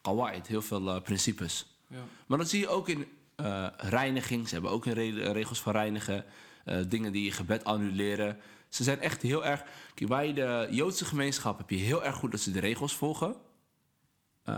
[0.00, 1.66] qawaid, heel veel eh, principes.
[1.88, 2.04] Ja.
[2.26, 4.48] Maar dat zie je ook in eh, reiniging.
[4.48, 6.24] Ze hebben ook een re- regels van reinigen.
[6.64, 8.36] eh, dingen die je gebed annuleren.
[8.68, 9.62] Ze zijn echt heel erg...
[10.06, 13.34] Bij de Joodse gemeenschap heb je heel erg goed dat ze de regels volgen.
[14.44, 14.56] Eh,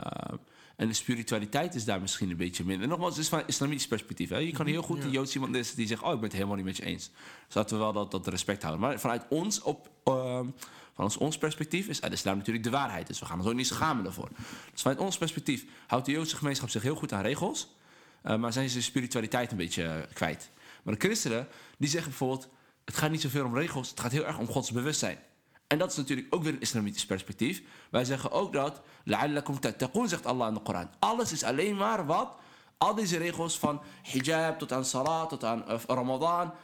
[0.76, 2.82] en de spiritualiteit is daar misschien een beetje minder.
[2.82, 4.28] En nogmaals, het is van islamitisch perspectief.
[4.28, 4.36] Hè?
[4.38, 5.04] Je kan heel goed Ja.
[5.04, 6.02] een Joods iemand is die zegt...
[6.02, 7.10] oh, ik ben het helemaal niet met je eens.
[7.46, 8.86] Dus laten we wel dat, dat respect houden.
[8.86, 10.46] Maar vanuit ons, op, ehm,
[10.94, 13.06] vanuit ons perspectief is de islam natuurlijk de waarheid.
[13.06, 14.28] Dus we gaan ons ook niet schamen daarvoor.
[14.72, 17.76] Dus vanuit ons perspectief houdt de Joodse gemeenschap zich heel goed aan regels...
[18.22, 20.50] Eh, maar zijn ze de spiritualiteit een beetje eh, kwijt.
[20.82, 22.48] Maar de christenen, die zeggen bijvoorbeeld...
[22.84, 25.18] het gaat niet zoveel om regels, het gaat heel erg om Gods bewustzijn.
[25.66, 27.62] En dat is natuurlijk ook weer een islamitisch perspectief.
[27.90, 28.82] Wij zeggen ook dat...
[29.04, 30.90] la'allakum tattaqun, zegt Allah in de Koran.
[30.98, 32.34] Alles is alleen maar wat...
[32.78, 36.54] al deze regels van hijab tot aan salat, tot aan eh, ramadan...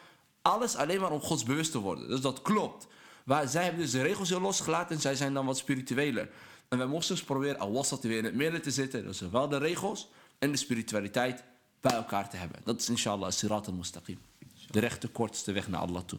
[0.42, 2.08] alles alleen maar om Gods bewust te worden.
[2.08, 2.86] Dus dat klopt.
[3.24, 6.30] Maar zij hebben dus de regels heel losgelaten en zij zijn dan wat spiritueler.
[6.68, 9.04] En wij moesten proberen al was dat weer in het midden te zitten.
[9.04, 11.44] Dus wel de regels en de spiritualiteit
[11.80, 12.60] bij elkaar te hebben.
[12.64, 14.18] Dat is inshallah sirat al-mustaqim.
[14.70, 16.18] De rechte, kortste weg naar Allah toe.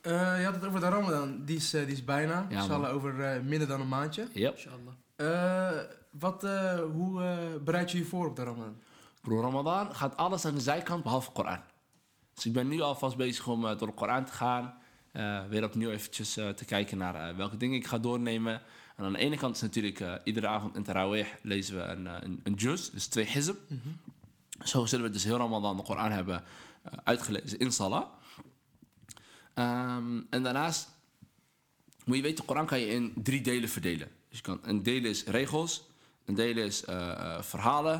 [0.00, 1.44] Eh, je had het over de Ramadan.
[1.44, 2.46] Die is, eh, die is bijna.
[2.48, 4.26] Ja, Inshallah over eh, minder dan een maandje.
[4.32, 4.52] Yep.
[4.54, 4.94] Inshallah.
[5.16, 5.78] Eh,
[6.10, 7.20] wat, eh, hoe
[7.64, 8.76] bereid je je voor op de Ramadan?
[9.20, 11.60] Bro, Ramadan gaat alles aan de zijkant behalve Koran.
[12.34, 14.74] Dus ik ben nu alvast bezig om eh, door de Koran te gaan.
[15.12, 18.62] eh, weer opnieuw eventjes eh, te kijken naar eh, welke dingen ik ga doornemen.
[19.00, 22.06] En aan de ene kant is natuurlijk eh, iedere avond in Tarawih lezen we een,
[22.06, 23.56] eh, een, een juz, dus twee hizb.
[24.64, 26.44] Zo zullen we dus heel Ramadan de Koran hebben
[26.82, 28.06] eh, uitgelezen in Salah.
[29.54, 30.88] Ehm, en daarnaast
[32.04, 34.08] moet je weten, de Koran kan je in drie delen verdelen.
[34.28, 35.84] Dus je kan, een deel is regels,
[36.24, 37.94] een deel is eh, verhalen...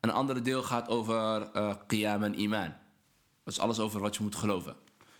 [0.00, 1.50] en een andere deel gaat over
[1.86, 2.72] qiyam en iman.
[3.44, 4.76] Dat is alles over wat je moet geloven.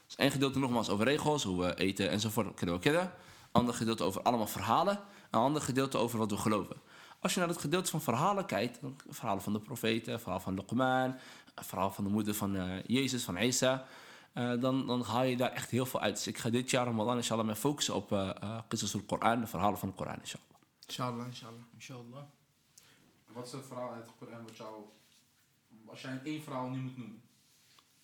[0.07, 3.13] Dus één gedeelte nogmaals over regels, hoe we eten enzovoort, we kennen.
[3.53, 5.01] Ander gedeelte over allemaal verhalen.
[5.31, 6.77] Een ander gedeelte over wat we geloven.
[7.21, 11.17] Als je naar het gedeelte van verhalen kijkt, verhalen van de profeten, verhaal van Luqman,
[11.55, 13.87] verhaal van de moeder van eh, Jezus, van Isa,
[14.33, 16.15] eh, dan, dan haal je daar echt heel veel uit.
[16.15, 19.47] Dus ik ga dit jaar Ramadan inshallah mij focussen op uh, uh, Qisas al-Quran, de
[19.47, 20.47] verhalen van de Koran inshallah.
[20.87, 21.61] Inshallah, inshallah.
[21.75, 22.23] Inshallah.
[23.27, 24.75] Wat is het verhaal uit de Koran wat jou...
[25.87, 27.23] Als jij één verhaal nu moet noemen,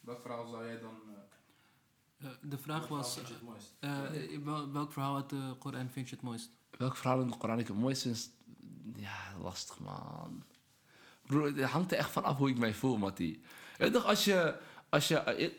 [0.00, 0.94] welk verhaal zou jij dan...
[1.06, 3.74] eh, Eh, de vraag was, vind je het mooist?
[3.80, 6.50] eh, wel- welk verhaal uit de Koran vind je het mooist?
[6.78, 8.30] Welk verhaal in de Koran ik het mooiste is?
[8.96, 10.42] Ja, lastig man.
[11.26, 13.40] Bro, het hangt er echt van af hoe ik mij voel, Mattie.
[13.78, 14.54] Weet toch, als je...
[14.88, 15.50] Als je eh,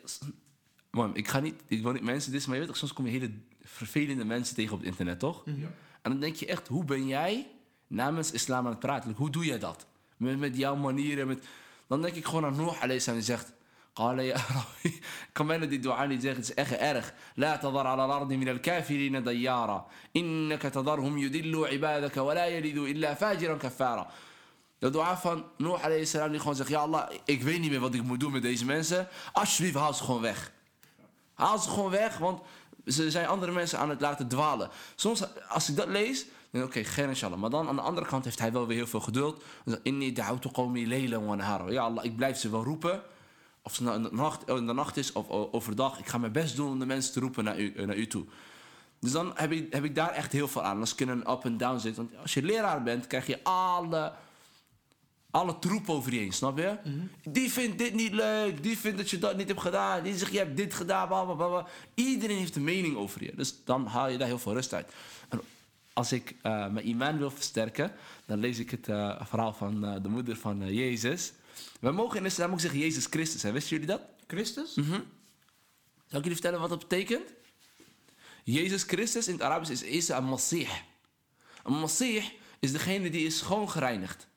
[0.90, 1.62] man, ik ga niet...
[1.68, 4.56] Ik wil niet mensen dit, maar je weet toch, soms kom je hele vervelende mensen
[4.56, 5.46] tegen op het internet, toch?
[5.46, 5.60] Mhm.
[5.60, 5.72] Ja.
[6.02, 7.48] En dan denk je echt, hoe ben jij
[7.88, 9.14] namens islam aan het praten?
[9.14, 9.86] Hoe doe jij dat?
[10.18, 11.46] Met, met jouw manieren, met...
[11.88, 13.54] Dan denk ik gewoon aan Noor alayhi salam, die zegt...
[13.95, 17.13] قال يا ربي ik kan bijna die dua niet zeggen, het is echt erg.
[17.35, 23.57] لا تضر على الأرض من الكافرين ديارا إنك تضرهم يدلوا عبادك ولا يلدوا إلا فاجرا
[23.57, 24.07] كفارا
[24.79, 27.81] De dua van Noor alayhi salam die gewoon zegt, ja Allah, ik weet niet meer
[27.81, 29.09] wat ik moet doen met deze mensen.
[29.33, 30.53] Alsjeblieft, haal ze gewoon weg.
[31.35, 32.41] Haal ze gewoon weg, want
[32.87, 34.71] ze zijn andere mensen aan het laten dwalen.
[34.95, 37.39] Soms, als ik dat lees, dan denk ik, oké, geen inshallah.
[37.39, 39.37] Maar dan aan de andere kant heeft hij wel weer heel veel geduld.
[39.37, 41.71] Dan zegt, Inni da'autu qawmi laylan wa nahara.
[41.71, 43.03] Ja Allah, ik blijf ze wel roepen.
[43.64, 46.00] Of het nou in de nacht, in de nacht is of overdag.
[46.00, 48.26] Ik ga mijn best doen om de mensen te roepen naar u, naar u toe.
[49.00, 50.80] Dus dan heb ik, heb ik daar echt heel veel aan.
[50.80, 51.96] Als ik in een up en down zit.
[51.96, 54.14] Want als je leraar bent, krijg je alle,
[55.32, 56.78] alle troep over je heen, snap je?
[57.30, 58.64] Die vindt dit niet leuk.
[58.64, 60.04] Die vindt dat je dat niet hebt gedaan.
[60.04, 61.66] Die zegt, je hebt dit gedaan.
[61.94, 63.36] Iedereen heeft een mening over je.
[63.36, 64.94] Dus dan haal je daar heel veel rust uit.
[65.30, 65.42] En
[65.94, 67.92] als ik eh, mijn iman wil versterken,
[68.26, 71.34] dan lees ik het eh, verhaal van eh, de moeder van eh, Jezus.
[71.80, 73.42] We mogen in de islam ook zeggen Jezus Christus.
[73.42, 73.52] Hè?
[73.52, 74.02] Wisten jullie dat?
[74.28, 74.76] Christus?
[74.76, 75.02] Mhm.
[76.08, 77.34] Zal ik jullie vertellen wat dat betekent?
[78.44, 80.70] Jezus Christus in het Arabisch is Isa al-Masih.
[81.64, 82.24] Een Masih
[82.60, 84.28] is degene die is schoongereinigd.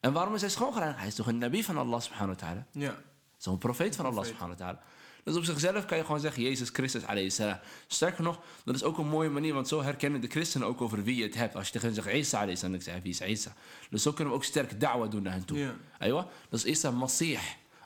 [0.00, 0.98] En waarom is hij schoongereinigd?
[0.98, 2.66] Hij is toch een nabi van Allah subhanahu wa ta'ala.
[2.70, 3.02] Ja.
[3.36, 4.82] Zo'n profeet van Allah subhanahu wa ta'ala.
[5.24, 7.58] Dus op zichzelf kan je gewoon zeggen Jezus Christus alayhi salam.
[7.86, 11.04] Sterker nog, dat is ook een mooie manier, want zo herkennen de christenen ook over
[11.04, 11.54] wie je het hebt.
[11.54, 13.54] Als je tegen hen zegt Isa alayhi salam, dan zeg je wie is Isa.
[13.90, 15.58] Dus zo kunnen we ook sterk da'wa doen naar hen toe.
[15.58, 15.74] Ja.
[15.98, 17.38] Aywa, is Isa Masih.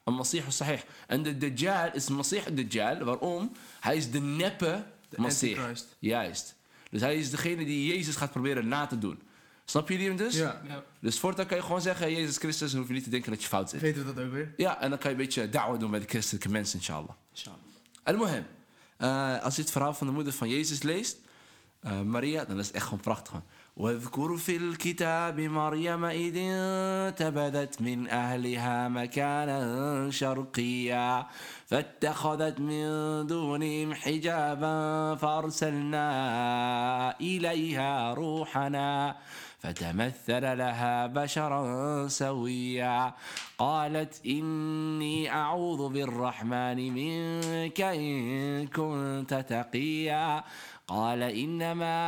[0.04, 0.80] Een Masih sahih.
[1.06, 3.04] En de Dajjal is Masih Dajjal.
[3.04, 3.52] Waarom?
[3.80, 5.58] Hij is de neppe De Masih.
[5.98, 6.54] Juist.
[6.90, 9.22] Dus hij is degene die Jezus gaat proberen na te doen.
[9.64, 10.34] Snap jullie hem dus?
[10.34, 10.62] Ja.
[10.68, 10.84] Ja.
[11.00, 13.42] Dus voortaan kan je gewoon zeggen, Jezus Christus, dan hoef je niet te denken dat
[13.42, 13.80] je fout zit.
[13.80, 14.52] Weten we dat ook weer?
[14.56, 17.10] Ja, en dan kan je een beetje da'wa doen bij de christelijke mensen, inshallah.
[18.06, 18.46] Al-Muhim.
[18.96, 21.18] Eh, als je het verhaal van de moeder van Jezus leest,
[21.80, 23.42] eh, Maria, dan is het echt gewoon prachtig.
[23.76, 31.26] واذكر في الكتاب مريم إذ انتبذت من أهلها مكانا شرقيا
[31.66, 32.86] فاتخذت من
[33.26, 36.06] دونهم حجابا فأرسلنا
[37.20, 39.16] إليها روحنا
[39.66, 43.14] فتمثل لها بشرا سويا.
[43.58, 50.44] قالت إني أعوذ بالرحمن منك إن كنت تقيا.
[50.88, 51.98] قال إنما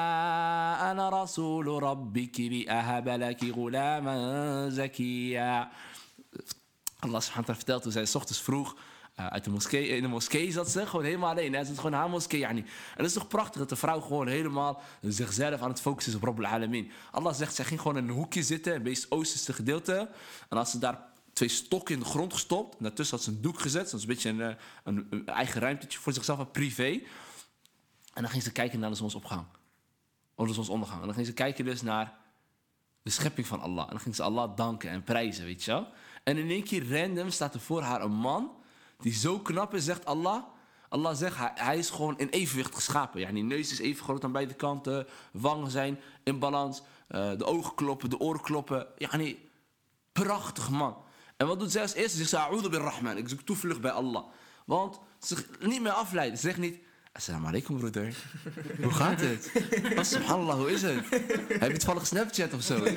[0.90, 5.68] أنا رسول ربك لأهب لك غلاما زكيا.
[6.98, 8.87] Allah subhanahu wa ta'ala vertelt toen eh,
[9.18, 11.52] uit de moskee, in de moskee zat ze, gewoon helemaal alleen.
[11.52, 12.40] Hij zat gewoon in haar moskee.
[12.40, 12.60] Yani.
[12.60, 16.18] En het is toch prachtig dat de vrouw gewoon helemaal zichzelf aan het focussen is
[16.18, 16.90] op Rabbul Alamin.
[17.10, 20.10] Allah zegt, zij ging gewoon in een hoekje zitten, het meest oosterste gedeelte.
[20.48, 21.00] En als ze daar
[21.32, 24.28] twee stokken in de grond gestopt, en daartussen had ze een doek gezet, zo'n beetje
[24.28, 24.54] een, eh,
[24.84, 27.00] een, een eigen ruimtetje voor zichzelf, een privé.
[28.14, 29.44] En dan ging ze kijken naar de zonsopgang.
[30.34, 31.00] Of de zonsondergang.
[31.00, 32.16] En dan ging ze kijken dus naar
[33.02, 33.84] de schepping van Allah.
[33.84, 35.88] En dan ging ze Allah danken en prijzen, weet je wel.
[36.24, 38.57] En in één keer random staat er voor haar een man
[38.98, 40.42] die zo knap is, zegt Allah.
[40.88, 43.20] Allah zegt, hij, is gewoon in evenwicht geschapen.
[43.20, 45.06] Ja, die neus is even groot aan beide kanten.
[45.32, 46.82] Wangen zijn in balans.
[47.08, 48.86] eh, de ogen kloppen, de oren kloppen.
[48.96, 49.50] Ja, nee,
[50.12, 50.96] prachtig man.
[51.36, 52.18] En wat doet zij als eerste?
[52.18, 53.16] Ze zegt, A'udhu bir Rahman.
[53.16, 54.24] Ik zoek toevlucht bij Allah.
[54.66, 56.38] Want ze niet meer afleiden.
[56.38, 56.78] Ze zegt niet,
[57.18, 58.14] Assalamu alaikum broeder.
[58.82, 59.50] Hoe gaat het?
[59.96, 61.08] Oh, subhanallah, hoe is het?
[61.48, 62.78] Heb je toevallig Snapchat of zo?
[62.78, 62.92] Nee,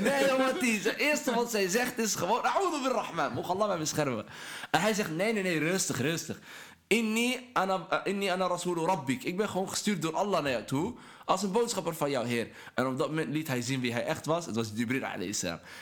[0.62, 0.84] niet.
[0.84, 3.34] Het eerste wat zij zegt is gewoon, A'udhu bir Rahman.
[3.34, 4.26] Mocht Allah mij beschermen.
[4.72, 6.40] En hij zegt, nee, nee, nee, rustig, rustig.
[6.88, 9.24] Inni ana, eh, ana rasulu rabbik.
[9.24, 10.94] Ik ben gewoon gestuurd door Allah naar jou toe.
[11.26, 12.48] Als een boodschapper van jouw Heer.
[12.74, 14.46] En op dat moment liet hij zien wie hij echt was.
[14.46, 15.04] Het was Jibril.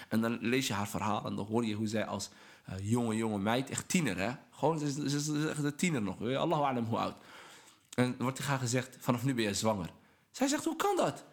[0.10, 1.26] En dan lees je haar verhaal.
[1.26, 2.30] En dan hoor je hoe zij als
[2.66, 4.32] eh, jonge, jonge meid, echt tiener hè.
[4.52, 6.22] Gewoon, ze is, echt een tiener nog.
[6.22, 7.16] Allahu alam hoe oud.
[8.00, 9.90] En wordt er haar gezegd, vanaf nu ben je zwanger.
[10.32, 11.24] Zij zegt, hoe kan dat?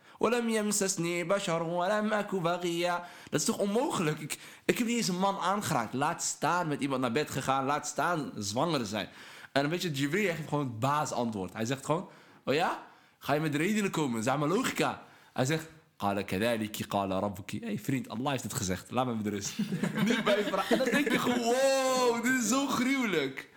[3.31, 4.19] Dat is toch onmogelijk?
[4.19, 5.95] Ik, ik heb niet eens een man aangeraakt.
[5.95, 7.65] Laat staan met iemand naar bed gegaan.
[7.65, 9.09] Laat staan zwanger zijn.
[9.53, 11.53] En een beetje Jibril geeft gewoon het baas antwoord.
[11.53, 12.09] Hij zegt gewoon,
[12.45, 12.87] oh ja?
[13.19, 14.23] Ga je met redenen komen?
[14.23, 15.03] Zeg maar logica.
[15.33, 18.91] Hij zegt, Hé hey vriend, Allah heeft het gezegd.
[18.91, 19.59] Laat me met rust.
[20.07, 20.79] niet bij vragen.
[20.79, 23.55] En dan denk je gewoon, wow, dit is zo gruwelijk.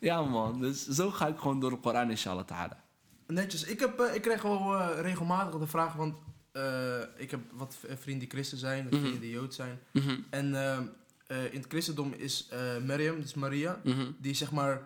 [0.00, 2.84] Ja man, dus zo ga ik gewoon door de Koran inshallah ta'ala.
[3.26, 3.64] Netjes.
[3.64, 6.16] Ik, heb, eh, ik krijg wel eh, regelmatig de vraag, want
[6.52, 9.00] eh, ik heb wat vrienden die christen zijn, wat Mhm.
[9.00, 9.80] vrienden die jood zijn.
[9.92, 10.78] Mhm, En eh,
[11.26, 12.48] eh, in het christendom is
[12.86, 14.10] Miriam, dus Maria, mhm.
[14.18, 14.82] die zeg maar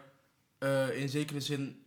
[0.94, 1.82] in zekere zin,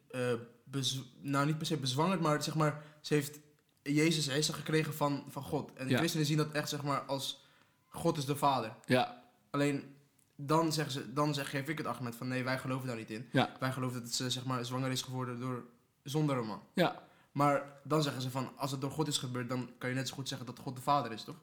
[1.21, 3.39] nou niet per se bezwangerd, maar zeg maar, ze heeft
[3.83, 5.71] Jezus Isa gekregen van, van God.
[5.73, 5.97] En de Ja.
[5.97, 7.45] christenen zien dat echt zeg maar als
[7.87, 8.75] God is de vader.
[8.85, 9.95] Ja, Alleen
[10.39, 13.09] dan, zeggen ze, dan zeg, geef ik het argument van nee, wij geloven daar niet
[13.11, 13.29] in.
[13.31, 15.63] ja, Wij geloven dat ze zeg maar zwanger is geworden door,
[16.03, 16.61] zonder een man.
[16.73, 17.05] ja.
[17.31, 20.07] Maar dan zeggen ze van, als het door God is gebeurd, dan kan je net
[20.07, 21.35] zo goed zeggen dat God de vader is, toch?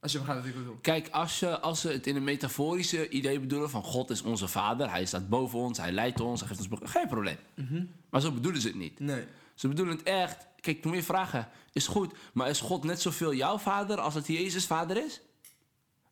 [0.00, 0.78] Als je begrijpt wat ik bedoel.
[0.80, 4.48] Kijk, als, je, als ze het in een metaforische idee bedoelen van God is onze
[4.48, 6.90] vader, hij staat boven ons, hij leidt ons, hij geeft ons...
[6.90, 7.36] Geen probleem.
[8.10, 8.98] Maar zo bedoelen ze het niet.
[9.00, 9.24] Nee.
[9.54, 10.46] Ze bedoelen het echt.
[10.60, 14.14] Kijk, toen moet je vragen, is goed, maar is God net zoveel jouw vader als
[14.14, 15.20] dat Jezus vader is?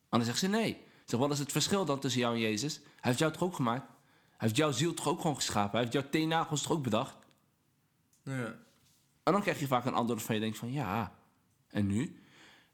[0.09, 0.81] En dan zegt ze nee.
[1.07, 2.75] Zeg, wat is het verschil dan tussen jou en Jezus?
[2.75, 3.87] Hij heeft jou toch ook gemaakt?
[4.29, 5.71] Hij heeft jouw ziel toch ook gewoon geschapen?
[5.71, 7.15] Hij heeft jouw teennagels toch ook bedacht?
[8.23, 8.55] Ja.
[9.23, 11.15] En dan krijg je vaak een antwoord van je denkt van ja,
[11.69, 12.21] en nu?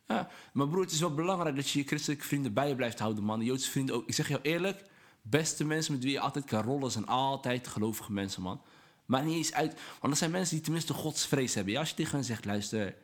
[0.08, 3.00] Ja, maar broer, het is wel belangrijk dat je je christelijke vrienden bij je blijft
[3.00, 3.39] houden, man.
[3.39, 4.08] De Joodse vrienden ook.
[4.08, 4.84] Ik zeg jou eerlijk,
[5.22, 8.62] beste mensen met wie je altijd kan rollen zijn altijd gelovige mensen, man.
[9.06, 11.74] Maar niet eens uit, want dat zijn mensen die tenminste godsvrees hebben.
[11.74, 12.96] Ja, als je tegen hen zegt, luister,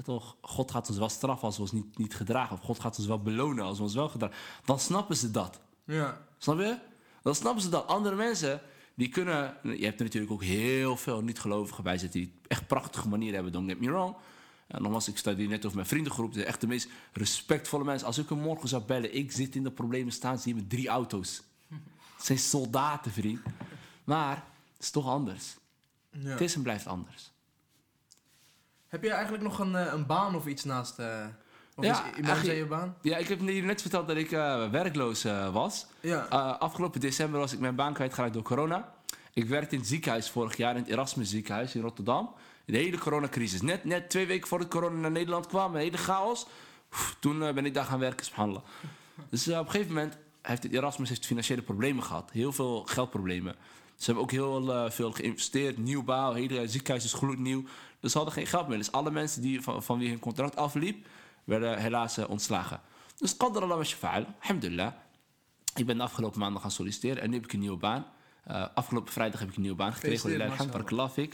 [0.00, 2.56] ja, toch, God gaat ons wel straffen als we ons niet, niet gedragen.
[2.56, 4.36] Of God gaat ons wel belonen als we ons wel gedragen.
[4.64, 5.60] Dan snappen ze dat.
[5.84, 6.26] Ja.
[6.38, 6.78] Snap je?
[7.22, 7.86] Dan snappen ze dat.
[7.86, 8.60] Andere mensen,
[8.94, 9.56] die kunnen...
[9.62, 12.20] Je hebt er natuurlijk ook heel veel niet-gelovigen bij zitten...
[12.20, 14.16] die echt prachtige manieren hebben, don't get me wrong.
[14.66, 16.32] En nogmaals, ik sta hier net over mijn vriendengroep.
[16.32, 18.06] De echt de meest respectvolle mensen.
[18.06, 19.14] Als ik hem morgen zou bellen...
[19.14, 21.42] ik zit in de problemen, staan ze hier met drie auto's.
[22.16, 23.40] Het zijn soldaten, vriend.
[24.04, 24.36] Maar
[24.72, 25.56] het is toch anders.
[26.10, 26.28] ja.
[26.28, 27.30] Het is en blijft anders.
[28.90, 30.98] Heb je eigenlijk nog een, eh, een baan of iets naast...
[30.98, 31.24] eh
[31.74, 32.96] of Ja, is je baan?
[33.00, 35.22] Ja, ik heb jullie net verteld dat ik eh, werkloos
[35.52, 35.86] was.
[36.00, 36.26] Ja.
[36.32, 38.92] Uh, afgelopen december was ik mijn baan kwijtgeraakt door corona.
[39.32, 42.34] Ik werkte in het ziekenhuis vorig jaar, in het Erasmus ziekenhuis in Rotterdam.
[42.64, 43.62] De hele coronacrisis.
[43.62, 46.46] Net, net twee weken voordat corona naar Nederland kwam, een hele chaos.
[46.92, 48.26] Oef, toen ben ik daar gaan werken.
[49.28, 52.30] Dus op een gegeven moment heeft het Erasmus heeft financiële problemen gehad.
[52.30, 53.56] Heel veel geldproblemen.
[54.00, 57.64] Ze hebben ook heel eh, veel geïnvesteerd, nieuwbouw, hele ziekenhuis is gloednieuw.
[58.00, 58.78] Dus ze hadden geen geld meer.
[58.78, 61.06] Dus alle mensen die, van, van wie hun contract afliep,
[61.44, 62.80] werden helaas eh, ontslagen.
[63.16, 64.92] Dus qadar Allah wa shafa'al, alhamdulillah.
[65.74, 68.06] Ik ben de afgelopen maandag gaan solliciteren en nu heb ik een nieuwe baan.
[68.44, 70.30] Eh, afgelopen vrijdag heb ik een nieuwe baan gekregen.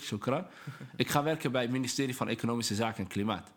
[0.00, 0.46] Shukran.
[0.96, 3.52] ik ga werken bij het ministerie van Economische Zaken en Klimaat.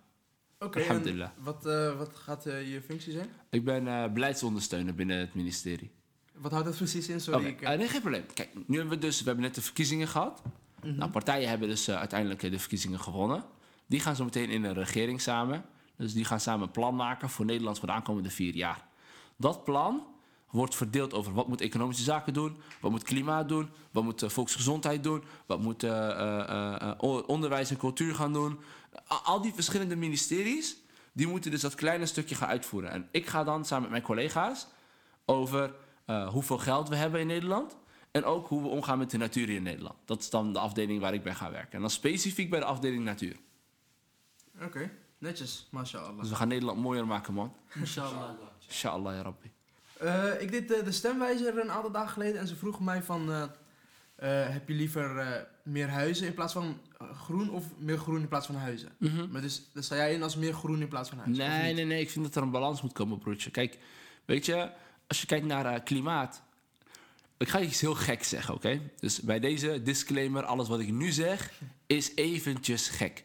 [0.60, 1.30] Oké, Alhamdulillah.
[1.38, 1.64] wat,
[1.98, 3.30] wat gaat je functie zijn?
[3.50, 5.92] Ik ben beleidsondersteuner binnen het ministerie.
[6.40, 7.22] Wat houdt dat precies in?
[7.22, 7.56] Sorry.
[7.60, 8.26] Eh, eh, nee, geen probleem.
[8.34, 10.42] Kijk, nu hebben we dus, we hebben net de verkiezingen gehad.
[10.84, 10.96] mhm.
[10.96, 13.44] Nou, partijen hebben dus eh, uiteindelijk de verkiezingen gewonnen.
[13.86, 15.66] Die gaan zo meteen in een regering samen.
[15.96, 18.88] Dus die gaan samen een plan maken voor Nederland voor de aankomende vier jaar.
[19.36, 20.04] Dat plan
[20.50, 25.04] wordt verdeeld over wat moet economische zaken doen, wat moet klimaat doen, wat moet volksgezondheid
[25.04, 25.84] doen, wat moet
[27.28, 28.60] onderwijs en cultuur gaan doen.
[29.24, 30.78] Al die verschillende ministeries,
[31.14, 32.92] die moeten dus dat kleine stukje gaan uitvoeren.
[32.92, 34.68] En ik ga dan samen met mijn collega's
[35.26, 35.74] over
[36.10, 37.78] eh, hoeveel geld we hebben in Nederland.
[38.12, 39.96] En ook hoe we omgaan met de natuur in Nederland.
[40.06, 41.72] Dat is dan de afdeling waar ik bij ga werken.
[41.72, 43.36] En dan specifiek bij de afdeling natuur.
[44.62, 45.68] Oké, netjes.
[45.72, 46.20] Mashallah.
[46.20, 47.56] Dus we gaan Nederland mooier maken, man.
[47.74, 48.30] Inshallah.
[48.68, 49.52] Inshallah, ya rabbi.
[50.00, 53.50] Eh, ik deed eh, de stemwijzer een aantal dagen geleden en ze vroeg mij van...
[54.20, 56.78] heb je liever meer huizen in plaats van
[57.14, 58.92] groen of meer groen in plaats van huizen?
[59.32, 61.50] Maar dus, dus sta jij in als meer groen in plaats van huizen?
[61.50, 62.02] Nee, nee, nee.
[62.02, 63.52] Ik vind dat er een balans moet komen, broertje.
[63.52, 63.78] Kijk,
[64.26, 64.72] weet je,
[65.10, 66.42] als je kijkt naar eh, klimaat.
[67.38, 68.82] Ik ga iets heel gek zeggen, oké?
[69.00, 71.52] Dus bij deze disclaimer, alles wat ik nu zeg,
[71.88, 73.24] is eventjes gek.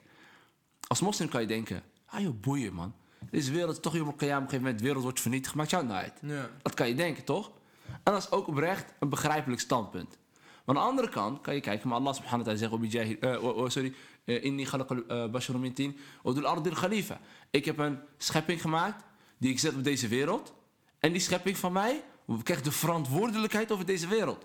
[0.86, 2.94] Als moslim kan je denken, ah joh, boeien man.
[3.30, 5.84] Deze wereld is toch helemaal op een gegeven moment, de wereld wordt vernietigd, maakt jou
[5.86, 6.18] nou uit.
[6.22, 6.50] Ja.
[6.62, 7.50] Dat kan je denken, toch?
[8.02, 10.18] En dat is ook oprecht een begrijpelijk standpunt.
[10.64, 13.16] Maar aan de andere kant kan je kijken, maar Allah subhanahu wa ta'ala zegt, "Wabijahi-
[13.20, 13.94] eh, oh, oh, sorry,
[14.24, 15.96] eh, inni khalaqa eh, basharum min tin,
[16.74, 17.20] khalifa.
[17.50, 19.04] Ik heb een schepping gemaakt
[19.38, 20.54] die ik zet op deze wereld.
[21.04, 22.02] En die schepping van mij
[22.42, 24.44] krijgt de verantwoordelijkheid over deze wereld.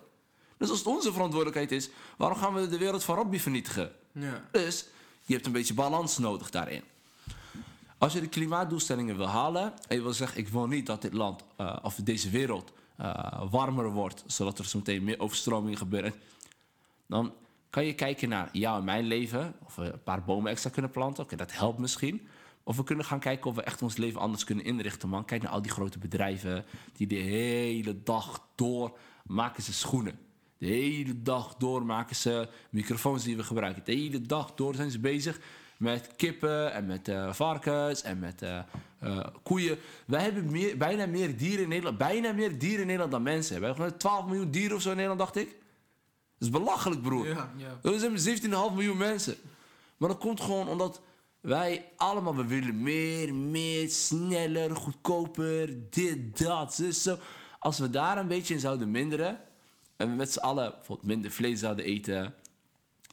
[0.57, 3.91] Dus als het onze verantwoordelijkheid is, waarom gaan we de wereld van Rabbi vernietigen?
[4.11, 4.47] Ja.
[4.51, 4.85] Dus
[5.25, 6.83] je hebt een beetje balans nodig daarin.
[7.97, 11.13] Als je de klimaatdoelstellingen wil halen en je wil zeggen: ik wil niet dat dit
[11.13, 16.13] land eh, of deze wereld eh, warmer wordt, zodat er zo meteen meer overstromingen gebeuren,
[17.05, 17.33] dan
[17.69, 20.91] kan je kijken naar jou en mijn leven, of we een paar bomen extra kunnen
[20.91, 21.23] planten.
[21.23, 22.27] Oké, dat helpt misschien.
[22.69, 25.25] Of we kunnen gaan kijken of we echt ons leven anders kunnen inrichten, man.
[25.25, 30.19] Kijk naar al die grote bedrijven die de hele dag door maken ze schoenen.
[30.57, 33.83] De hele dag door maken ze microfoons die we gebruiken.
[33.85, 35.39] De hele dag door zijn ze bezig
[35.77, 38.59] met kippen en met eh, varkens en met eh,
[38.99, 39.77] eh, koeien.
[40.05, 41.97] Wij hebben meer, bijna meer dieren in Nederland.
[41.97, 43.59] Bijna meer dieren in Nederland dan mensen.
[43.59, 45.49] We hebben gewoon 12 miljoen dieren of zo in Nederland, dacht ik.
[46.37, 47.27] Dat is belachelijk, broer.
[47.27, 47.51] Ja.
[47.55, 47.79] Ja.
[47.81, 49.35] We zijn 17,5 miljoen mensen.
[49.97, 51.01] Maar dat komt gewoon omdat
[51.41, 57.17] wij allemaal, we willen meer, meer, sneller, goedkoper, dit, dat, zus, zo.
[57.59, 59.39] Als we daar een beetje in zouden minderen,
[59.95, 62.33] en we met z'n allen bijvoorbeeld minder vlees zouden eten,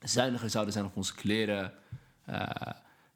[0.03, 1.73] zuiniger zouden zijn op onze kleren,
[2.25, 2.41] eh,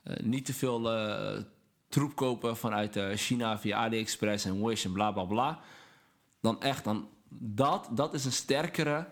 [0.02, 1.42] eh, niet te veel eh,
[1.88, 5.60] troep kopen vanuit China via AliExpress en Wish en bla bla bla,
[6.40, 9.06] dan echt, dan dat, dat is een sterkere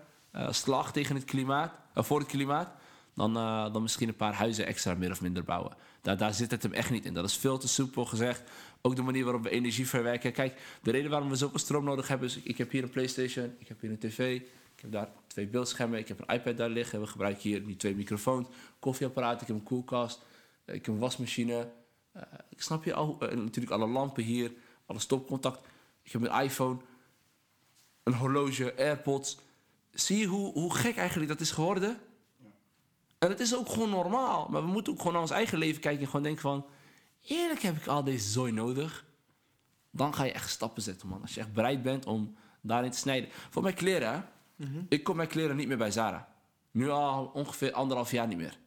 [0.51, 2.71] slag tegen het klimaat, voor het klimaat,
[3.19, 5.77] dan, eh, dan misschien een paar huizen extra meer of minder bouwen.
[6.03, 7.15] Daar, daar zit het hem echt niet in.
[7.15, 8.51] Dat is veel te soepel gezegd.
[8.81, 10.33] Ook de manier waarop we energie verwerken.
[10.33, 12.37] Kijk, de reden waarom we zoveel stroom nodig hebben is...
[12.43, 14.41] Ik heb hier een Playstation, ik heb hier een tv...
[14.79, 17.01] Ik heb daar twee beeldschermen, ik heb een iPad daar liggen.
[17.01, 20.23] We gebruiken hier die twee microfoons, koffieapparaat, ik heb een koelkast,
[20.65, 21.71] eh, ik heb een wasmachine.
[22.13, 24.53] Eh, ik snap je al, natuurlijk alle lampen hier,
[24.87, 25.67] alle stopcontact.
[26.03, 26.79] Ik heb een iPhone,
[28.03, 29.39] een horloge, AirPods.
[29.91, 31.99] Zie je hoe, hoe gek eigenlijk dat is geworden?
[33.19, 34.49] En het is ook gewoon normaal.
[34.51, 36.67] Maar we moeten ook gewoon naar ons eigen leven kijken en gewoon denken van...
[37.23, 39.05] Eerlijk heb ik al deze zooi nodig.
[39.91, 41.23] Dan ga je echt stappen zetten, man.
[41.23, 43.29] Als je echt bereid bent om daarin te snijden.
[43.51, 44.21] Voor mijn kleren, hè.
[44.89, 46.29] Ik koop mijn kleren niet meer bij Zara.
[46.71, 48.59] Nu al ongeveer anderhalf jaar niet meer.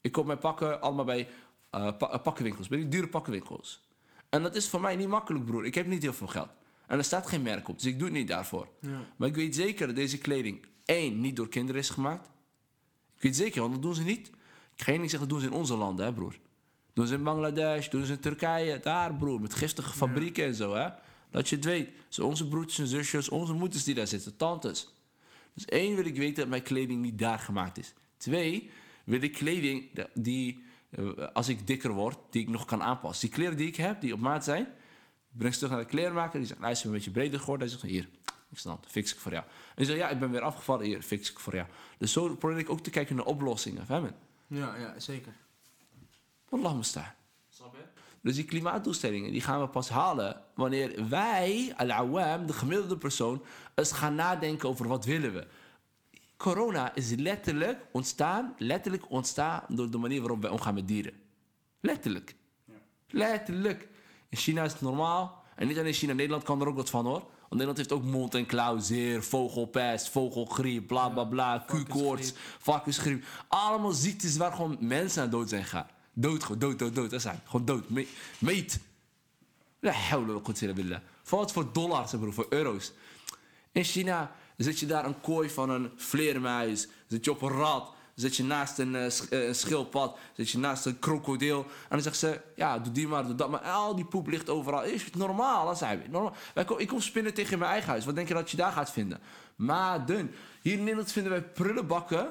[0.00, 1.28] Ik koop mijn pakken allemaal bij
[1.70, 2.68] pa- eh, pakkenwinkels.
[2.68, 3.88] Bij die dure pakkenwinkels.
[4.28, 5.64] En dat is voor mij niet makkelijk, broer.
[5.66, 6.48] Ik heb niet heel veel geld.
[6.86, 8.68] En er staat geen merk op, dus ik doe het niet daarvoor.
[8.80, 9.00] Ja.
[9.16, 10.66] Maar ik weet zeker dat deze kleding...
[10.84, 12.30] één, niet door kinderen is gemaakt.
[13.22, 14.28] Ik weet zeker, want dat doen ze niet.
[14.76, 16.38] Ik ga je zeggen, dat doen ze in onze landen, hè, broer.
[16.92, 18.80] Doen ze in Bangladesh, doen ze in Turkije.
[18.80, 20.88] Daar, broer, met giftige fabrieken en zo, hè.
[21.30, 21.90] Dat je het weet.
[22.08, 24.94] Zo onze broertjes en zusjes, onze moeders die daar zitten, tantes.
[25.54, 27.94] Dus één, wil ik weten dat mijn kleding niet daar gemaakt is.
[28.16, 28.70] Twee,
[29.04, 33.28] wil ik kleding die, eh, als ik dikker word, die ik nog kan aanpassen.
[33.28, 34.68] Die kleren die ik heb, die op maat zijn,
[35.30, 36.38] breng ze terug naar de kleermaker.
[36.38, 37.68] Die zegt, nou, is een beetje breder geworden.
[37.68, 38.08] Hij zegt, hier,
[38.52, 39.44] ik fix ik voor jou.
[39.74, 41.66] En zegt, ja, ik ben weer afgevallen, hier, fix ik voor jou.
[41.98, 43.86] Dus zo probeer ik ook te kijken naar oplossingen.
[43.86, 44.12] Fahim?
[44.46, 45.32] Ja, ja, zeker.
[46.48, 47.14] Mustaan.
[47.48, 47.82] Snap je?
[48.20, 53.42] Dus die klimaatdoelstellingen die gaan we pas halen wanneer wij, al-awam, de gemiddelde persoon,
[53.74, 55.46] eens gaan nadenken over wat willen we.
[56.36, 61.12] Corona is letterlijk ontstaan, letterlijk ontstaan door de manier waarop wij omgaan met dieren.
[61.80, 62.34] Letterlijk.
[63.08, 63.88] Letterlijk.
[64.28, 65.44] In China is het normaal.
[65.56, 67.30] En niet alleen China, Nederland kan er ook wat van hoor.
[67.52, 73.24] Want Nederland heeft ook mond- en klauwzeer, vogelpest, vogelgriep, bla bla bla, Q-koorts, varkensgriep.
[73.48, 75.86] Allemaal ziektes waar gewoon mensen aan dood zijn gegaan.
[76.12, 77.10] Dood, gewoon dood, dood, dood.
[77.10, 77.88] Dat zijn gewoon dood.
[77.88, 78.06] Me-
[78.38, 78.78] Meet.
[79.80, 81.00] La hawla wa billah.
[81.22, 82.92] Voor wat voor dollars, broer, voor euro's.
[83.72, 86.88] In China zit je daar een kooi van een vleermuis.
[87.08, 87.92] Zit je op een rat.
[88.14, 90.16] Zit je naast een, eh, eh, een schildpad.
[90.36, 91.58] Zit je naast een krokodil.
[91.60, 93.60] En dan zegt ze, ja, doe die maar, doe dat maar.
[93.60, 94.82] Al die poep ligt overal.
[94.82, 95.66] Is het normaal?
[95.66, 95.98] Dat we.
[96.10, 96.32] Normaal.
[96.54, 98.04] Wij ko- Ik kom spinnen tegen mijn eigen huis.
[98.04, 99.20] Wat denk je dat je daar gaat vinden?
[99.56, 100.34] Maden.
[100.60, 102.28] Hier in Nederland vinden wij prullenbakken.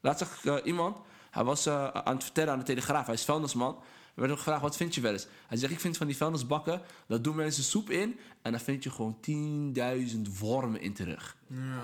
[0.00, 0.96] Laatst zag ik eh, iemand.
[1.30, 3.06] Hij was aan het vertellen aan de Telegraaf.
[3.06, 3.78] Hij is vuilnisman.
[4.14, 5.26] Er werd hem gevraagd, wat vind je wel eens?
[5.46, 8.18] Hij zegt, ik vind van die vuilnisbakken, dat doen mensen soep in...
[8.42, 9.18] en dan vind je gewoon
[10.14, 11.36] 10.000 wormen in terug.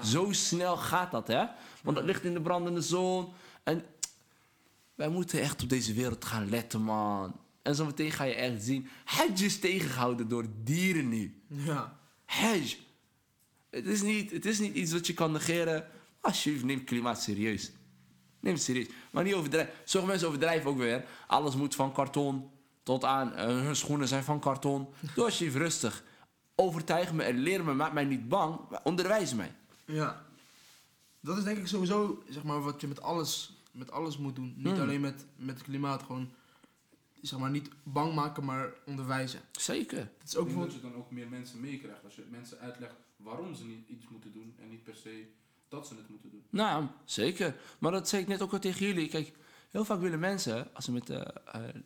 [0.04, 1.44] Zo snel gaat dat, hè?
[1.82, 3.28] Want dat ligt in de brandende zon.
[3.62, 3.84] En
[4.94, 7.40] wij moeten echt op deze wereld gaan letten, man.
[7.62, 8.88] En zometeen ga je echt zien...
[9.04, 11.42] Hajj is tegengehouden door dieren nu.
[11.46, 11.98] Ja.
[12.24, 12.78] Hajj.
[13.70, 15.86] Het is niet, het is niet iets wat je kan negeren.
[16.20, 17.70] Alsjeblieft, neem klimaat serieus.
[18.40, 18.88] Neem het serieus.
[19.10, 19.74] Maar niet overdrijven.
[19.84, 21.04] Sommige mensen overdrijven ook weer.
[21.26, 22.50] Alles moet van karton
[22.82, 24.88] tot aan eh, hun schoenen zijn van karton.
[25.14, 26.02] Doe alsjeblieft rustig.
[26.54, 27.74] Overtuig me en leer me.
[27.74, 28.58] Maak mij niet bang.
[28.82, 29.52] Onderwijs mij.
[29.84, 30.24] Ja.
[31.20, 34.54] Dat is denk ik sowieso, zeg maar, wat je met alles, met alles moet doen.
[34.56, 34.80] Niet Hmm.
[34.80, 36.30] alleen met, met het klimaat, gewoon,
[37.22, 39.40] zeg maar, niet bang maken, maar onderwijzen.
[39.52, 39.98] Zeker.
[39.98, 42.58] Het is Ik ook denk dat je dan ook meer mensen meekrijgt als je mensen
[42.58, 45.26] uitlegt waarom ze niet iets moeten doen en niet per se
[45.70, 46.42] dat ze het moeten doen.
[46.50, 47.56] Nou, zeker.
[47.78, 49.08] Maar dat zei ik net ook al tegen jullie.
[49.08, 49.32] Kijk,
[49.70, 51.20] heel vaak willen mensen, als ze met eh,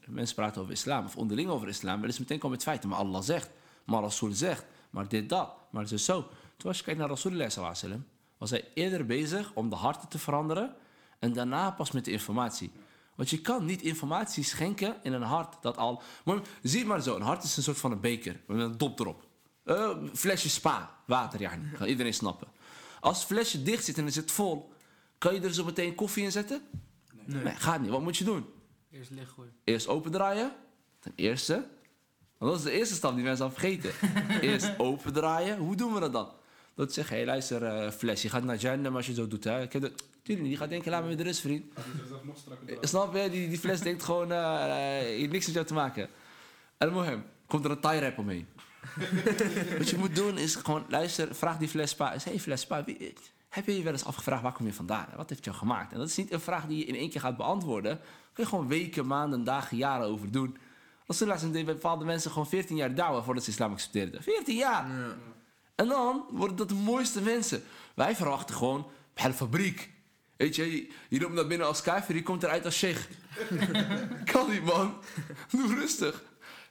[0.07, 2.89] mensen praten over islam of onderling over islam, willen ze meteen komen met feiten.
[2.89, 3.51] Maar Allah zegt,
[3.85, 6.29] maar Rasul zegt, maar dit dat, maar het zo.
[6.57, 7.51] Toen als je kijkt naar Rasulullah
[8.39, 10.75] was hij eerder bezig om de harten te veranderen
[11.19, 12.73] en daarna pas met de informatie.
[13.15, 16.03] Want je kan niet informatie schenken in een hart dat al...
[16.25, 19.01] Maar zie maar zo, een hart is een soort van een beker met een dop
[19.01, 19.27] erop.
[19.65, 21.51] Een flesje spa, water, ja.
[21.79, 22.49] Kan iedereen snappen.
[23.05, 24.73] Als het flesje dicht zit en is het vol,
[25.19, 26.63] kan je er zo meteen koffie in zetten?
[27.25, 27.55] Nee.
[27.55, 27.91] gaat niet.
[27.91, 28.45] Wat moet je doen?
[28.91, 29.53] Eerst licht gooien.
[29.65, 30.53] Eerst opendraaien.
[31.01, 31.53] Ten eerste.
[32.39, 33.93] Want dat is de eerste stap die mensen al vergeten.
[34.51, 35.59] Eerst opendraaien.
[35.59, 36.33] Hoe doen we dat dan?
[36.75, 39.45] Dat zeg hé, luister, eh, fles, je gaat naar Jannah als je zo doet.
[39.45, 39.63] Hè?
[39.63, 41.75] Ik heb de, tuurlijk niet, die gaat denken, laat me met de rust, vriend.
[41.75, 41.85] Dat
[42.67, 43.31] Eh, Snap je?
[43.31, 46.09] Die, die fles denkt gewoon, eh eh, heeft niks met jou te maken.
[46.77, 48.47] En mohem, komt er een tie rap omheen.
[49.79, 52.11] Wat je moet doen is gewoon, luister, vraag die fles spa.
[52.11, 53.15] Hé, hey, fles spa, wie-
[53.49, 55.07] heb je je wel eens afgevraagd waar kom je vandaan?
[55.17, 55.93] Wat heeft jou gemaakt?
[55.93, 57.91] En dat is niet een vraag die je in één keer gaat beantwoorden.
[57.97, 60.57] Daar kun je gewoon weken, maanden, dagen, jaren over doen.
[61.07, 64.23] Als er laatst bij bepaalde mensen gewoon 14 jaar douwen voordat ze islam accepteerden.
[64.23, 64.89] 14 jaar!
[64.89, 65.17] Ja.
[65.75, 67.63] En dan worden dat de mooiste mensen.
[67.95, 69.91] Wij verwachten gewoon bij de fabriek.
[70.37, 73.01] Weet je, je, je loopt naar binnen als kafir, je komt eruit als sheikh.
[74.33, 74.95] kan niet, man.
[75.51, 76.23] Doe rustig.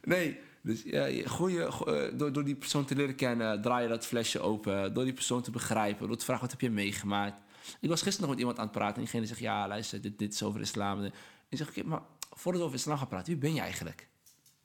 [0.04, 3.62] Nee, dus ja, je- gooi je, go- eh, door, door die persoon te leren kennen,
[3.62, 4.94] draai je dat flesje open.
[4.94, 7.36] Door die persoon te begrijpen, door te vragen wat heb je meegemaakt.
[7.80, 10.20] Ik was gisteren nog met iemand aan het praten en diegene zegt, ja, luister, dit,
[10.20, 11.04] dit is over islam.
[11.50, 12.02] Ik zeg, oké, maar
[12.32, 14.08] voordat we over islam gaan praten, wie ben je eigenlijk?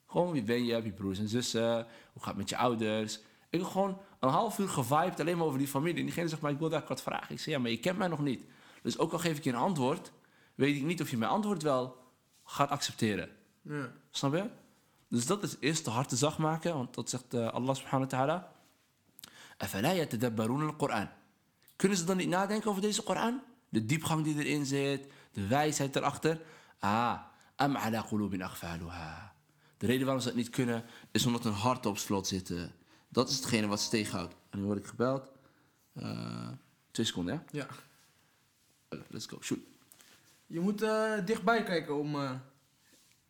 [0.07, 0.73] Gewoon, wie ben je?
[0.73, 1.73] Heb je broers en zussen?
[2.13, 3.19] Hoe gaat het met je ouders?
[3.49, 5.99] Ik heb gewoon een half uur gevibed alleen maar over die familie.
[5.99, 7.31] En diegene zegt, maar ik wil daar wat vragen.
[7.33, 8.45] Ik zeg, ja, maar je kent mij nog niet.
[8.81, 10.11] Dus ook al geef ik je een antwoord,
[10.55, 11.97] weet ik niet of je mijn antwoord wel
[12.43, 13.29] gaat accepteren.
[13.61, 13.91] Ja.
[14.11, 14.43] Snap je?
[15.09, 18.17] Dus dat is eerst de harten zacht maken, want dat zegt eh, Allah subhanahu wa
[18.17, 18.51] ta'ala.
[21.75, 23.41] Kunnen ze dan niet nadenken over deze Koran?
[23.69, 26.41] De diepgang die erin zit, de wijsheid erachter.
[26.79, 27.19] Ah,
[27.55, 29.33] am ala qulubin akhfaluha.
[29.77, 32.63] De reden waarom ze dat niet kunnen, is omdat hun hart op slot zitten.
[32.63, 32.69] Eh.
[33.07, 34.35] Dat is hetgene wat ze tegenhoudt.
[34.49, 35.31] En nu word ik gebeld.
[35.93, 36.49] Eh,
[36.91, 37.57] twee seconden, hè?
[37.57, 37.67] Ja.
[39.07, 39.59] Let's go, shoot.
[40.47, 40.79] Je moet
[41.25, 42.15] dichtbij kijken om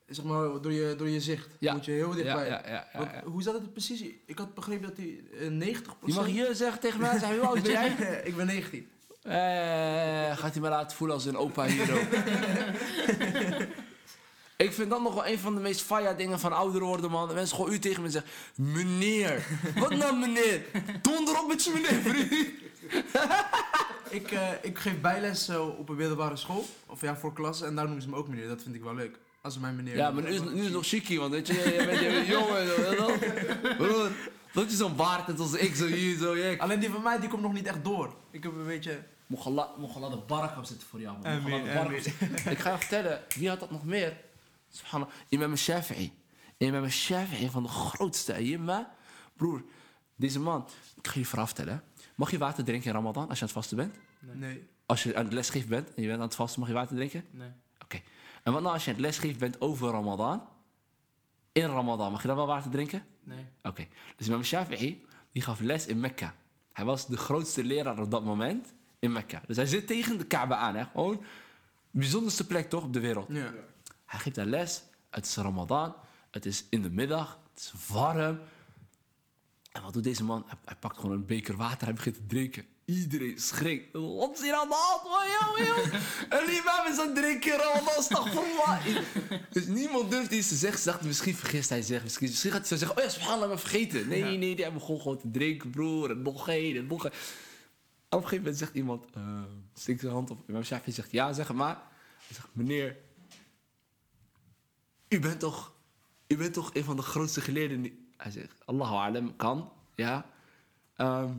[0.09, 1.47] zeg maar, door je, door je zicht.
[1.59, 1.73] Ja.
[1.73, 2.47] Moet je heel dichtbij.
[2.47, 3.11] Ja, ja, ja, Want.
[3.23, 4.03] Hoe zat het precies?
[4.25, 7.47] Ik had begrepen dat hij eh, 90 Je mag je zeggen tegen mij, zijn hoe
[7.47, 7.89] oud ben jij?
[8.23, 8.87] ik ben 19.
[9.21, 12.07] Eh, gaat hij me laten voelen als een opa hier ook.
[14.57, 17.33] Ik vind dat nog wel een van de meest faya dingen van ouder worden, man.
[17.33, 19.47] Mensen gewoon u tegen me zeggen, meneer.
[19.75, 20.61] Wat nou, meneer?
[21.01, 22.33] Donder op met je meneer, vriend.
[24.09, 26.65] Ik, eh, ik geef bijles eh, op een middelbare school.
[26.85, 27.67] Of ja, voor klassen.
[27.67, 28.47] En daar noemen ze me ook meneer.
[28.47, 29.19] Dat vind ik wel leuk.
[29.41, 31.47] Als ze mij meneer Ja, maar nu is, nu is het nog chiquie, want weet
[31.47, 33.75] je, je bent, je bent jong en zo, weet je wel.
[33.87, 34.11] Broer,
[34.53, 36.55] dat je zo'n baard hebt als ik zo hier, zo, ja.
[36.57, 38.15] Alleen die van mij, die komt nog niet echt door.
[38.31, 39.03] Ik heb een beetje...
[39.35, 41.41] Allah de barak opzetten voor jou, man.
[41.41, 41.91] Mocht de barak.
[42.53, 44.17] Ik ga je vertellen, wie had dat nog meer?
[44.69, 46.13] Subhanallah, Imam Shafi'i.
[46.57, 48.91] Imam Shafi'i, een van de grootste ayimma.
[49.35, 49.63] Broer,
[50.15, 50.67] deze man,
[51.01, 51.73] ik ga je verhaal vertellen.
[51.73, 51.79] hè.
[52.15, 53.95] Mag je water drinken in Ramadan als je aan het vasten bent?
[54.19, 54.67] Nee.
[54.85, 56.95] Als je aan het lesgeven bent en je bent aan het vasten, mag je water
[56.95, 57.25] drinken?
[57.31, 57.49] Nee.
[58.43, 60.47] En wat nou als je het lesgeven bent over Ramadan?
[61.51, 63.05] In Ramadan, mag je dan wel water drinken?
[63.23, 63.45] Nee.
[63.63, 66.35] Oké, dus Imam Shafi'i, die gaf les in Mekka.
[66.73, 69.41] Hij was de grootste leraar op dat moment in Mekka.
[69.47, 70.85] Dus hij zit tegen de Kaaba aan, hè.
[70.85, 71.17] Gewoon
[71.91, 73.27] de bijzonderste plek toch op de wereld.
[73.29, 73.53] Ja.
[74.05, 75.95] Hij geeft daar les, het is Ramadan,
[76.31, 78.39] het is in de middag, het is warm.
[79.71, 80.43] En wat doet deze man?
[80.47, 82.65] Hij, hij pakt gewoon een beker water, hij begint te drinken.
[82.89, 83.93] Iedereen schrikt.
[83.93, 85.03] Wat is hier aan de hand?
[85.05, 85.93] Oh, joh, joh.
[86.39, 88.85] En imam is aan het drinken, Ramadan, stagfirullah.
[89.49, 90.79] Dus niemand durft iets te zeggen.
[90.79, 92.03] Ze dachten, misschien vergist hij zich.
[92.03, 94.07] Misschien, misschien gaat hij zo zeggen, oh ja, subhanallah, maar vergeten.
[94.07, 96.09] Nee, nee, nee, die begon gewoon te drinken, broer.
[96.09, 97.13] En nog één, en nog één.
[98.09, 99.05] Op een gegeven moment zegt iemand,
[99.73, 100.49] steekt zijn hand op.
[100.49, 101.75] Imam Shafi zegt, ja, zeg maar.
[102.27, 102.97] Hij zegt, meneer,
[105.07, 105.73] u bent toch,
[106.27, 107.81] u bent toch een van de grootste geleerden.
[107.81, 110.25] die-" Hij zegt, Allahu alam, kan, ja.
[110.95, 111.31] Ehm,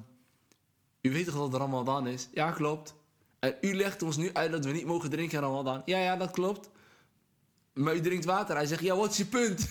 [1.01, 2.29] u weet toch dat het Ramadan is?
[2.33, 2.95] Ja, klopt.
[3.39, 5.83] En u legt ons nu uit dat we niet mogen drinken in Ramadan.
[5.85, 6.71] Ja, ja, dat klopt.
[7.73, 8.57] Maar u drinkt water.
[8.57, 9.71] Hij zegt, ja, wat is je punt?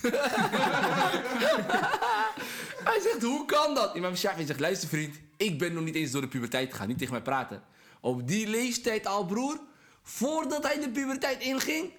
[2.84, 3.96] Hij zegt, hoe kan dat?
[3.96, 6.88] Imam Shafi zegt, luister vriend, ik ben nog niet eens door de puberteit gegaan.
[6.88, 7.62] Niet tegen mij praten.
[8.00, 9.60] Op die leeftijd al, broer,
[10.02, 11.92] voordat hij de puberteit inging,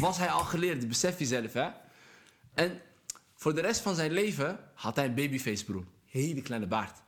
[0.00, 0.88] was hij al geleerd.
[0.88, 1.68] Besef je zelf, hè?
[2.54, 2.80] En
[3.34, 5.84] voor de rest van zijn leven had hij een babyface, broer.
[6.06, 7.01] Hele kleine baard.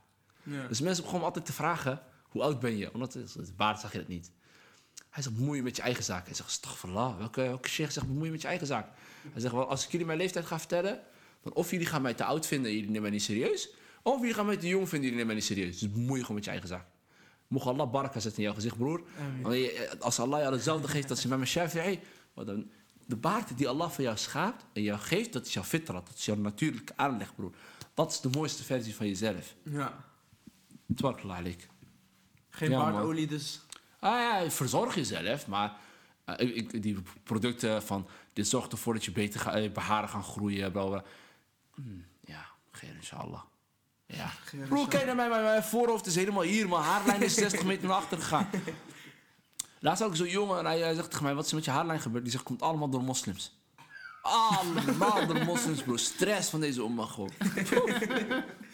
[0.45, 0.67] Ja.
[0.67, 2.93] Dus mensen begonnen altijd te vragen, hoe oud ben je?
[2.93, 4.31] Omdat het baard zag je dat niet.
[5.09, 6.25] Hij zegt, bemoei je met je eigen zaak.
[6.25, 8.87] Hij zegt, stagfirullah, welke, welke sheikh zegt, bemoei je met je eigen zaak?
[9.31, 10.99] Hij zegt, wel, als ik jullie mijn leeftijd ga vertellen,
[11.43, 13.69] dan of jullie gaan mij te oud vinden en jullie nemen mij niet serieus,
[14.01, 15.79] of jullie gaan mij te jong vinden en jullie nemen mij niet serieus.
[15.79, 16.85] Dus bemoei je gewoon met je eigen zaak.
[17.47, 19.01] Mocht Allah baraka zetten in jouw gezicht, broer.
[19.41, 21.99] Want je- Als Allah jou hetzelfde geeft als Imam Shafi'i,
[22.33, 22.69] wat dan
[23.07, 26.11] de baard die Allah voor jou schaapt en jou geeft, dat is jouw fitra, dat
[26.17, 27.51] is jouw natuurlijke aanleg, broer.
[27.93, 29.55] Dat is de mooiste versie van jezelf.
[29.63, 30.13] ja.
[30.95, 31.67] Tabarakallah alik.
[32.49, 33.61] Geen Ja, baardolie, dus...
[33.99, 35.77] Ah ja, verzorg jezelf, maar
[36.25, 40.23] eh, ik, die producten van dit zorgt ervoor dat je beter ga, eh, haren gaan
[40.23, 41.03] groeien, bla bla.
[41.75, 43.41] Hmm, ja, geen inshallah.
[44.05, 44.31] Ja.
[44.67, 47.87] Broer, kijk naar mij, mijn, mijn voorhoofd is helemaal hier, mijn haarlijn is 60 meter
[47.87, 48.49] naar achter gegaan.
[49.79, 51.65] Laatst had ik zo'n jongen en hij, hij zegt tegen mij, wat is er met
[51.65, 52.23] je haarlijn gebeurd?
[52.23, 53.53] Die zegt, komt allemaal door moslims.
[54.21, 55.97] Allemaal door moslims, bro.
[55.97, 57.31] Stress van deze gewoon.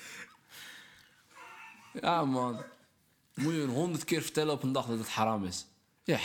[2.02, 2.64] ja, man.
[3.34, 5.66] Moet je een honderd keer vertellen op een dag dat het haram is.
[6.04, 6.18] Ja,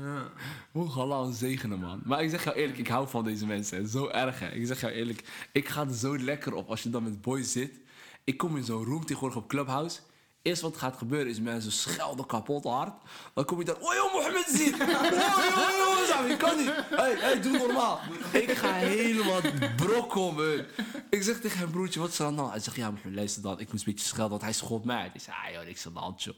[0.00, 0.30] Ja.
[0.72, 2.00] hoe Allah zegenen, man.
[2.04, 3.88] Maar ik zeg jou eerlijk, ik hou van deze mensen.
[3.88, 4.50] Zo erg, hè.
[4.50, 7.52] Ik zeg jou eerlijk, ik ga er zo lekker op als je dan met boys
[7.52, 7.80] zit.
[8.24, 10.00] Ik kom in zo'n room tegenwoordig op Clubhouse.
[10.44, 12.92] Eerst wat gaat gebeuren is mensen schelden kapot hard.
[13.34, 14.74] Dan kom je daar, oh joh, Mohammed zit.
[14.82, 16.72] Oh joh, joh, kan niet.
[16.90, 18.00] Hé, hey, doe normaal.
[18.32, 19.40] Ik ga helemaal
[19.76, 20.38] brok.
[21.10, 22.50] Ik zeg tegen hem, broertje, wat is er hand?
[22.50, 23.60] Hij zegt, ja, Mohammed, luister dan.
[23.60, 25.10] Ik moest een beetje schelden, want hij schold mij.
[25.14, 26.34] Ik zei, ah joh, niks aan de hand, joh.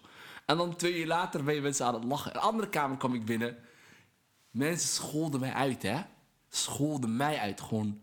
[0.46, 2.30] En dan twee uur later ben je mensen aan het lachen.
[2.30, 3.57] In een andere kamer kwam ik binnen.
[4.50, 6.00] Mensen scholden mij uit, hè.
[6.48, 8.00] Scholden mij uit, gewoon,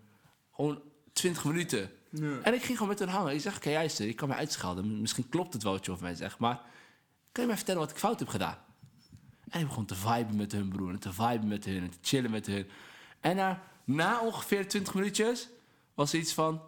[0.51, 0.82] gewoon
[1.14, 1.91] 20 minuten.
[2.16, 2.39] Ja.
[2.41, 3.34] En ik ging gewoon met hen hangen.
[3.34, 5.01] Ik zeg, oké, luister, ik kan me uitschelden.
[5.01, 6.61] Misschien klopt het wel wat je over mij zegt, maar
[7.34, 8.57] Kan je mij vertellen wat ik fout heb gedaan?
[9.49, 10.89] En ik begon te viben met hun, broer.
[10.89, 11.82] En te viben met hun.
[11.84, 12.68] En te chillen met hun.
[13.20, 15.49] En na, na ongeveer 20 minuutjes
[15.93, 16.61] was er iets van...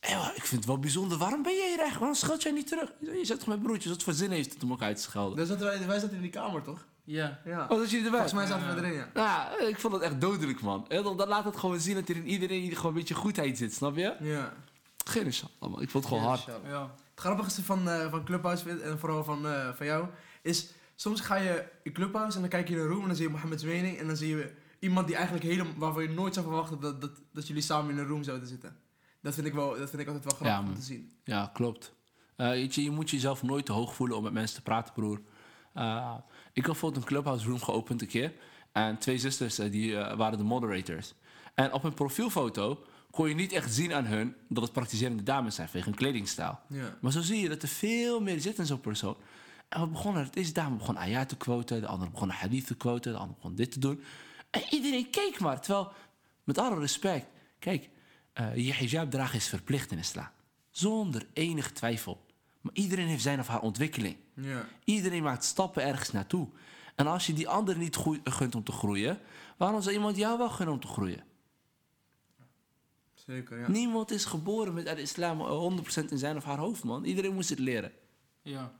[0.00, 1.18] "Hé, maar ik vind het wel bijzonder.
[1.18, 1.98] Waarom ben jij hier eigenlijk?
[1.98, 2.92] Waarom scheld jij niet terug?
[3.00, 3.92] Je zegt toch met broertjes.
[3.92, 5.48] Wat voor zin heeft het om elkaar uit te schelden?
[5.48, 6.86] Dus wij zaten in die kamer, toch?
[7.04, 7.40] Ja.
[7.44, 7.62] Ja.
[7.62, 8.20] Oh, dat jullie erbij?
[8.28, 9.08] Volgens mij zaten we erin, ja.
[9.14, 10.88] Nou, ik vond het echt dodelijk, man.
[10.88, 13.58] En dan, dan laat het gewoon zien dat er in iedereen gewoon een beetje goedheid
[13.58, 14.16] zit, snap je?
[14.20, 14.52] Ja.
[15.04, 15.82] Geen inshallah, man.
[15.82, 16.44] Ik vond het gewoon hard.
[16.64, 16.82] Ja.
[17.10, 20.06] Het grappigste van, eh van Clubhouse en vooral van, eh, van jou
[20.42, 20.72] is...
[20.94, 23.24] Soms ga je in Clubhouse en dan kijk je in een room en dan zie
[23.26, 23.98] je Mohammed's mening.
[23.98, 25.72] En dan zie je iemand die eigenlijk helemaal...
[25.76, 28.76] Waarvan je nooit zou verwachten dat, dat, dat jullie samen in een room zouden zitten.
[29.20, 31.12] Dat vind ik, wel, dat vind ik altijd wel grappig Ja, om te zien.
[31.24, 31.94] Ja, klopt.
[32.36, 35.20] Eh, je, je moet jezelf nooit te hoog voelen om met mensen te praten, broer.
[35.74, 36.14] Eh,
[36.52, 38.32] ik had bijvoorbeeld een clubhouse room geopend een keer.
[38.72, 41.14] En twee zusters eh, die eh, waren de moderators.
[41.54, 45.54] En op hun profielfoto kon je niet echt zien aan hun dat het praktiserende dames
[45.54, 46.58] zijn vanwege hun kledingstijl.
[46.68, 46.98] Ja.
[47.00, 49.16] Maar zo zie je dat er veel meer zit in zo'n persoon.
[49.68, 53.12] En we begonnen, deze dame begon ayat te quoten, de andere begon hadith te quoten,
[53.12, 54.02] de andere begon dit te doen.
[54.50, 55.60] En iedereen keek maar.
[55.60, 55.92] Terwijl,
[56.44, 57.26] met alle respect,
[57.58, 57.88] kijk,
[58.32, 60.28] eh, je hijab dragen is verplicht in islam.
[60.70, 62.24] Zonder enige twijfel.
[62.62, 64.16] Maar iedereen heeft zijn of haar ontwikkeling.
[64.34, 64.68] Ja.
[64.84, 66.48] Iedereen maakt stappen ergens naartoe.
[66.94, 69.20] En als je die ander niet gunt om te groeien,
[69.56, 71.24] waarom zou iemand jou wel gunnen om te groeien?
[73.14, 73.70] Zeker, ja.
[73.70, 77.04] Niemand is geboren met islam eh, 100% in zijn of haar hoofd, man.
[77.04, 77.92] Iedereen moest het leren.
[78.42, 78.72] Ja.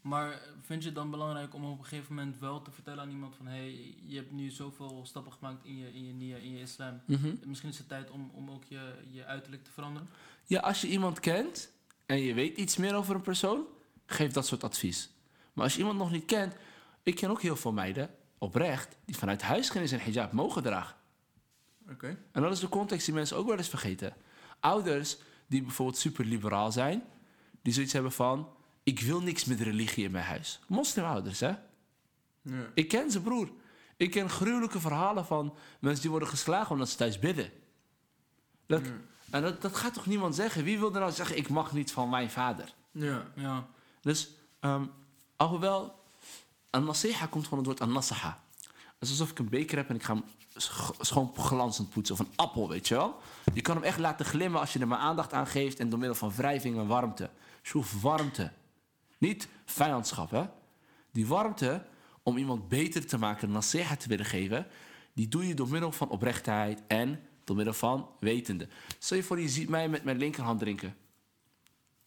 [0.00, 3.10] Maar vind je het dan belangrijk om op een gegeven moment wel te vertellen aan
[3.10, 3.46] iemand van...
[3.46, 7.00] hé, hey, je hebt nu zoveel stappen gemaakt in je, in je, in je islam.
[7.06, 7.34] Mhm.
[7.44, 10.08] Misschien is het tijd om, om ook je, je uiterlijk te veranderen.
[10.46, 11.72] Ja, als je iemand kent
[12.12, 13.64] en je weet iets meer over een persoon,
[14.06, 15.10] geef dat soort advies.
[15.52, 16.54] Maar als je iemand nog niet kent,
[17.02, 20.62] ik ken ook heel veel meiden, oprecht, die vanuit huis geen eens een hijab mogen
[20.62, 20.96] dragen.
[21.90, 22.18] Oké.
[22.32, 24.16] En dat is de context die mensen ook wel eens vergeten.
[24.60, 27.02] Ouders die bijvoorbeeld super liberaal zijn,
[27.62, 28.48] die zoiets hebben van:
[28.82, 30.60] ik wil niks met religie in mijn huis.
[30.68, 31.54] Moslimouders, hè?
[32.42, 32.70] Ja.
[32.74, 33.52] Ik ken ze, broer.
[33.96, 37.50] Ik ken gruwelijke verhalen van mensen die worden geslagen omdat ze thuis bidden.
[38.66, 38.92] Dat, Ja.
[39.32, 40.64] En dat, dat gaat toch niemand zeggen?
[40.64, 42.74] Wie wil er nou zeggen: ik mag niet van mijn vader?
[42.90, 43.22] Ja.
[43.34, 43.66] Ja.
[44.00, 44.28] Dus,
[44.60, 44.84] ehm,
[45.36, 45.94] alhoewel,
[46.70, 48.42] een nasiha komt van het woord an nasaha.
[48.98, 50.24] Het is alsof ik een beker heb en ik ga hem
[50.56, 52.14] sch- schoon glanzend poetsen.
[52.14, 53.20] Of een appel, weet je wel.
[53.54, 55.78] Je kan hem echt laten glimmen als je er maar aandacht aan geeft...
[55.78, 57.30] en door middel van wrijving en warmte.
[57.62, 58.52] Schroef warmte.
[59.18, 60.44] Niet vijandschap, hè.
[61.12, 61.84] Die warmte,
[62.22, 64.66] om iemand beter te maken, een nasiha te willen geven...
[65.12, 68.68] die doe je door middel van oprechtheid en door middel van wetende.
[68.98, 70.96] Stel je voor, je ziet mij met mijn linkerhand drinken.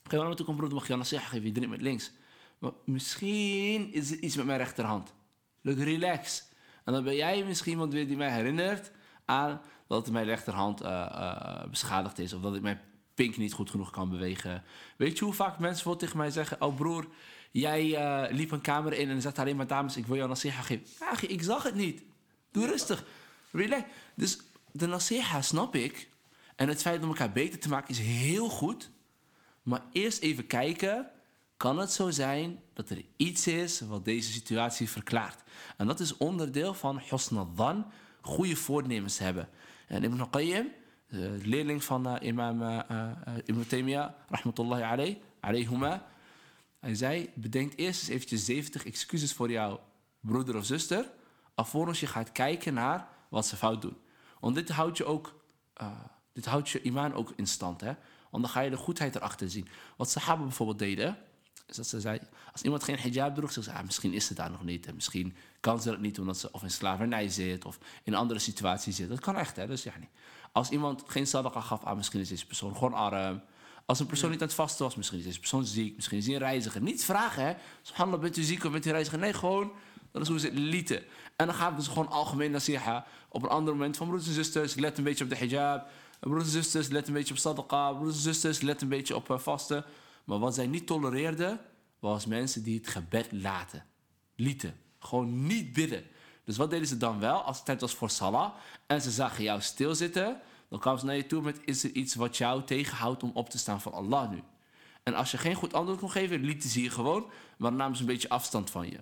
[0.03, 2.11] Ga je wel een broer, mag je een zeggen, je drinkt met links.
[2.57, 5.13] Maar misschien is er iets met mijn rechterhand.
[5.61, 6.47] Look, relax.
[6.83, 8.91] En dan ben jij misschien iemand weer die mij herinnert
[9.25, 12.33] aan dat mijn rechterhand eh, eh, beschadigd is.
[12.33, 12.81] Of dat ik mijn
[13.13, 14.63] pink niet goed genoeg kan bewegen.
[14.97, 16.61] Weet je hoe vaak mensen bijvoorbeeld tegen mij zeggen...
[16.61, 17.07] Oh broer,
[17.51, 19.97] jij eh, liep een kamer in en zaten alleen maar dames.
[19.97, 20.86] Ik wil jou nasiha geven.
[20.99, 22.03] Ja, ik zag het niet.
[22.51, 23.05] Doe rustig.
[23.51, 23.83] Relax.
[24.15, 24.39] Dus
[24.78, 26.09] de nasiha snap ik.
[26.55, 28.91] En het feit om elkaar beter te maken is heel goed.
[29.63, 31.09] Maar eerst even kijken,
[31.57, 35.43] kan het zo zijn dat er iets is wat deze situatie verklaart?
[35.78, 37.86] En dat is onderdeel van husn dhan,
[38.21, 39.49] goede voornemens hebben.
[39.88, 40.71] En Ibn Qayyim,
[41.07, 43.09] de leerling van eh, imam eh,
[43.45, 45.17] Ibn Taymiyyah, rahmatullahi
[46.80, 49.80] hij zei, bedenk eerst eens eventjes 70 excuses voor jouw
[50.19, 51.11] broeder of zuster,
[51.55, 53.97] alvorens je gaat kijken naar wat ze fout doen.
[54.46, 55.34] Want dit houdt je ook,
[55.74, 55.88] eh,
[56.34, 57.93] dit houdt je imaan ook in stand, hè.
[58.30, 59.68] Want dan ga je de goedheid erachter zien.
[59.98, 61.18] Wat Sahaba bijvoorbeeld deden,
[61.68, 62.20] is dat ze zei,
[62.52, 64.86] als iemand geen hijab droeg, ze zei, ah, misschien is ze daar nog niet.
[64.86, 68.20] En misschien kan ze dat niet omdat ze of in slavernij zit of in een
[68.20, 69.10] andere situatie zit.
[69.10, 69.68] Dat kan echt, hè.
[69.68, 70.10] Dus ja, niet.
[70.52, 73.41] Als iemand geen sadaqa gaf, ah, misschien is deze persoon gewoon arm.
[73.86, 76.26] Als een persoon niet aan het vasten was, misschien is deze persoon ziek, misschien is
[76.26, 76.82] hij een reiziger.
[76.82, 77.54] Niet vragen, hè.
[77.82, 79.20] Subhanallah, bent u ziek of bent u reiziger?
[79.20, 79.72] Nee, gewoon,
[80.16, 81.03] dat is hoe ze het lieten.
[81.36, 83.05] En dan gaat het dus gewoon algemeen nasiha.
[83.30, 85.89] Op een ander moment van broeders en zusters, let een beetje op de hijab.
[86.20, 87.91] Broeders en zusters, let een beetje op sadaqa.
[87.91, 89.86] Broeders en zusters, let een beetje op eh, vasten.
[90.24, 91.59] Maar wat zij niet tolereerden,
[91.99, 93.86] was mensen die het gebed laten.
[94.36, 94.76] Lieten.
[94.99, 96.03] Gewoon niet bidden.
[96.43, 97.41] Dus wat deden ze dan wel?
[97.41, 98.51] Als het tijd was voor salah
[98.88, 102.16] en ze zagen jou stilzitten, dan kwamen ze naar je toe met: Is er iets
[102.16, 104.43] wat jou tegenhoudt om op te staan voor Allah nu?
[105.03, 107.26] En als je geen goed antwoord kon geven, lieten ze je gewoon,
[107.57, 108.99] maar dan namen ze een beetje afstand van je.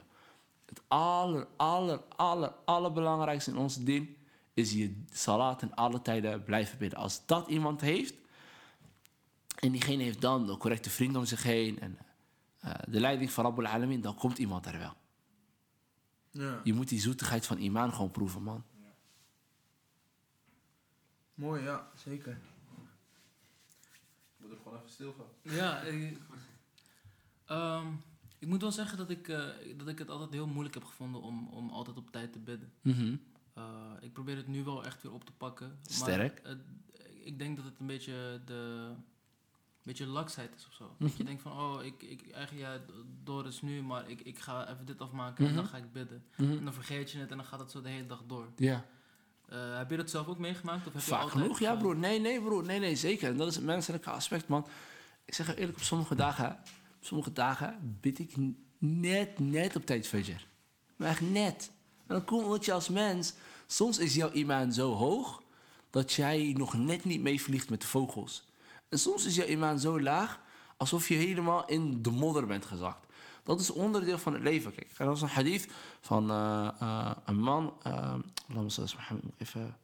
[0.73, 4.17] Het aller, aller, aller, allerbelangrijkste in onze dien
[4.53, 6.99] is je salat in alle tijden blijven bidden.
[6.99, 8.15] Als dat iemand heeft,
[9.59, 11.97] en diegene heeft dan de correcte vrienden om zich heen en
[12.59, 14.93] eh, de leiding van Rabbul Alamin, dan komt iemand er wel.
[16.31, 16.61] Ja.
[16.63, 18.63] Je moet die zoetigheid van imaan gewoon proeven, man.
[21.33, 22.31] Mooi, ja, zeker.
[22.31, 22.37] Ik
[24.37, 25.53] moet er gewoon even stil van.
[25.53, 26.17] Ja, ik,
[27.45, 27.87] ehm,
[28.43, 29.43] Ik moet wel zeggen dat ik, eh,
[29.77, 32.71] dat ik het altijd heel moeilijk heb gevonden om, om altijd op tijd te bidden.
[32.81, 33.15] Mhm.
[33.53, 33.63] Eh,
[34.01, 35.79] ik probeer het nu wel echt weer op te pakken.
[35.81, 36.41] Sterk.
[36.43, 36.57] Maar,
[37.23, 38.91] ik denk dat het een beetje de
[39.83, 40.83] beetje laksheid is of zo.
[40.97, 41.03] Mhm.
[41.07, 44.39] Dat je denkt van, oh, ik, ik, eigenlijk ja, door is nu, maar ik, ik
[44.39, 45.73] ga even dit afmaken en dan Mhm.
[45.73, 46.23] ga ik bidden.
[46.35, 48.47] En dan vergeet je het en dan gaat het zo de hele dag door.
[48.55, 48.85] Ja.
[49.45, 50.87] Eh, heb je dat zelf ook meegemaakt?
[50.87, 51.95] Of heb je Vaak altijd, genoeg, ja broer.
[51.95, 52.63] Nee, nee broer.
[52.65, 53.29] Nee, nee, zeker.
[53.29, 54.67] En dat is het menselijke aspect, man.
[55.25, 56.59] Ik zeg je eerlijk, op sommige dagen,
[57.05, 58.35] sommige dagen bid ik
[58.77, 60.47] net, net op tijd Fajr.
[60.95, 61.71] Maar echt net.
[62.07, 63.33] En dan komt omdat je als mens,
[63.67, 65.41] soms is jouw imaan zo hoog,
[65.89, 68.45] dat jij nog net niet meevliegt met de vogels.
[68.89, 70.39] En soms is jouw imaan zo laag,
[70.77, 73.07] alsof je helemaal in de modder bent gezakt.
[73.43, 74.75] Dat is onderdeel van het leven.
[74.75, 75.67] Kijk, er was een hadith
[76.01, 77.73] van eh, eh, een man.
[77.87, 78.13] Uh,
[79.37, 79.77] even.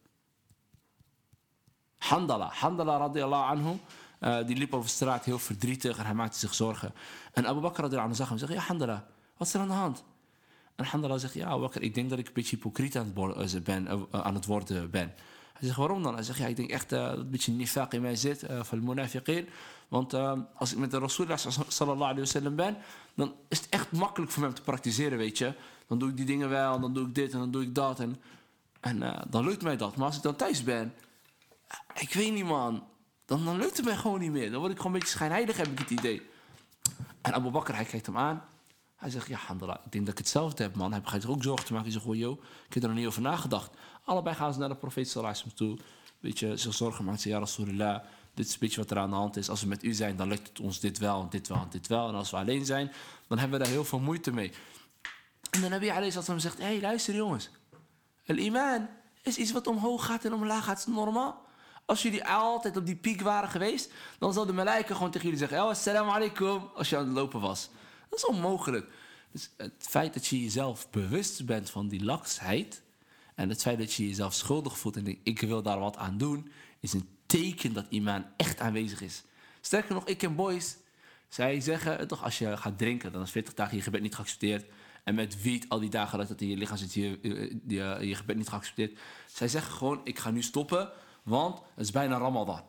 [1.97, 3.77] Handala, Handala radiallahu anhu.
[4.19, 6.93] Eh, die liep over straat heel verdrietig en hij maakte zich zorgen.
[7.33, 9.07] En Abu Bakr zag hem en zegt: Ja, Handala,
[9.37, 10.03] wat is er aan de hand?
[10.79, 13.61] En Handala zegt: Ja, Bakr, ik denk dat ik een beetje hypocriet aan het, eh,
[13.61, 15.13] ben, eh, aan het worden ben.
[15.53, 16.13] Hij zegt: Waarom dan?
[16.13, 18.79] Hij zegt: Ja, ik denk echt eh, dat een beetje nifaq in mij zit, van
[18.79, 19.49] de munafiqin.
[19.87, 20.13] Want
[20.55, 22.77] als ik met de Rasulullah sallallahu ben,
[23.13, 25.53] dan is het echt makkelijk voor mij om te praktiseren, weet je.
[25.87, 27.99] Dan doe ik die dingen wel, dan doe ik dit en dan doe ik dat.
[27.99, 28.21] En,
[28.79, 29.95] en dan lukt mij dat.
[29.95, 30.93] Maar als ik dan thuis ben,
[31.93, 32.83] ik weet niet, man.
[33.29, 34.51] Dan, lukt het mij gewoon niet meer.
[34.51, 36.21] Dan word ik gewoon een beetje schijnheilig, heb ik het idee.
[37.21, 38.43] En Abu Bakr, hij kijkt hem aan.
[38.95, 40.91] Hij zegt, ja, Handela, ik denk dat ik hetzelfde heb, man.
[40.91, 41.91] Hij begint zich ook zorgen te maken.
[41.91, 43.71] Hij zegt, oh, yo, ik heb er nog niet over nagedacht.
[44.03, 45.77] Allebei gaan ze naar de profeet wasallam toe.
[46.19, 47.19] Beetje zich zorgen maken.
[47.19, 48.03] Ze ja, Rasulullah,
[48.33, 49.49] dit is een beetje wat er aan de hand is.
[49.49, 52.07] Als we met u zijn, dan lukt het ons dit wel, dit wel, dit wel.
[52.07, 52.91] En als we alleen zijn,
[53.27, 54.51] dan hebben we daar heel veel moeite mee.
[55.49, 57.49] En dan heb je alayhi sallam zegt, hé, hey, luister jongens.
[58.25, 58.87] El iman
[59.21, 60.77] is iets wat omhoog gaat en omlaag gaat.
[60.77, 61.47] Is het normaal?
[61.89, 65.47] Als jullie altijd op die piek waren geweest, dan zou de malaika gewoon tegen jullie
[65.47, 67.69] zeggen: "Oh, assalamu alaikum, als je aan het lopen was.
[68.09, 68.87] Dat is onmogelijk.
[69.31, 72.81] Dus het feit dat je jezelf bewust bent van die laksheid.
[73.35, 76.17] en het feit dat je jezelf schuldig voelt en denkt: ik wil daar wat aan
[76.17, 76.51] doen.
[76.79, 79.23] is een teken dat imaan echt aanwezig is.
[79.61, 80.77] Sterker nog, ik ken boys.
[81.27, 84.65] Zij zeggen toch: als je gaat drinken, dan is 40 dagen je gebed niet geaccepteerd.
[85.03, 87.97] En met wiet, al die dagen dat het in je lichaam zit, je, je, je,
[88.07, 88.99] je gebed niet geaccepteerd.
[89.25, 90.91] Zij zeggen gewoon: ik ga nu stoppen,
[91.29, 92.61] want het is bijna Ramadan.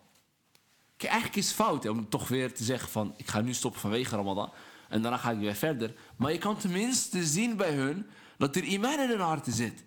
[0.96, 3.14] Kijk, eigenlijk is het fout om toch weer te zeggen van...
[3.16, 4.52] ik ga nu stoppen vanwege Ramadan
[4.88, 5.94] en daarna ga ik weer verder.
[6.16, 8.06] Maar je kan tenminste zien bij hun
[8.38, 9.84] dat er iman in hun harten zit.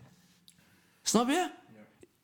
[1.01, 1.51] Snap je?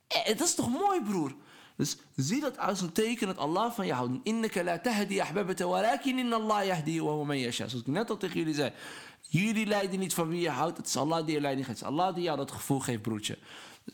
[0.07, 1.35] Eh, dat is toch mooi, broer?
[1.75, 4.19] Dus zie dat als een teken dat Allah van je houdt.
[4.23, 7.67] Innaka la tahdi ahbabata walakin inna Allah yahdi wa man yasha.
[7.67, 8.71] Zoals ik net al tegen jullie zei.
[9.21, 10.77] Jullie leiden niet van wie je houdt.
[10.77, 11.79] Het is Allah die je leiding geeft.
[11.79, 13.37] Het is Allah die jou dat gevoel geeft, broertje.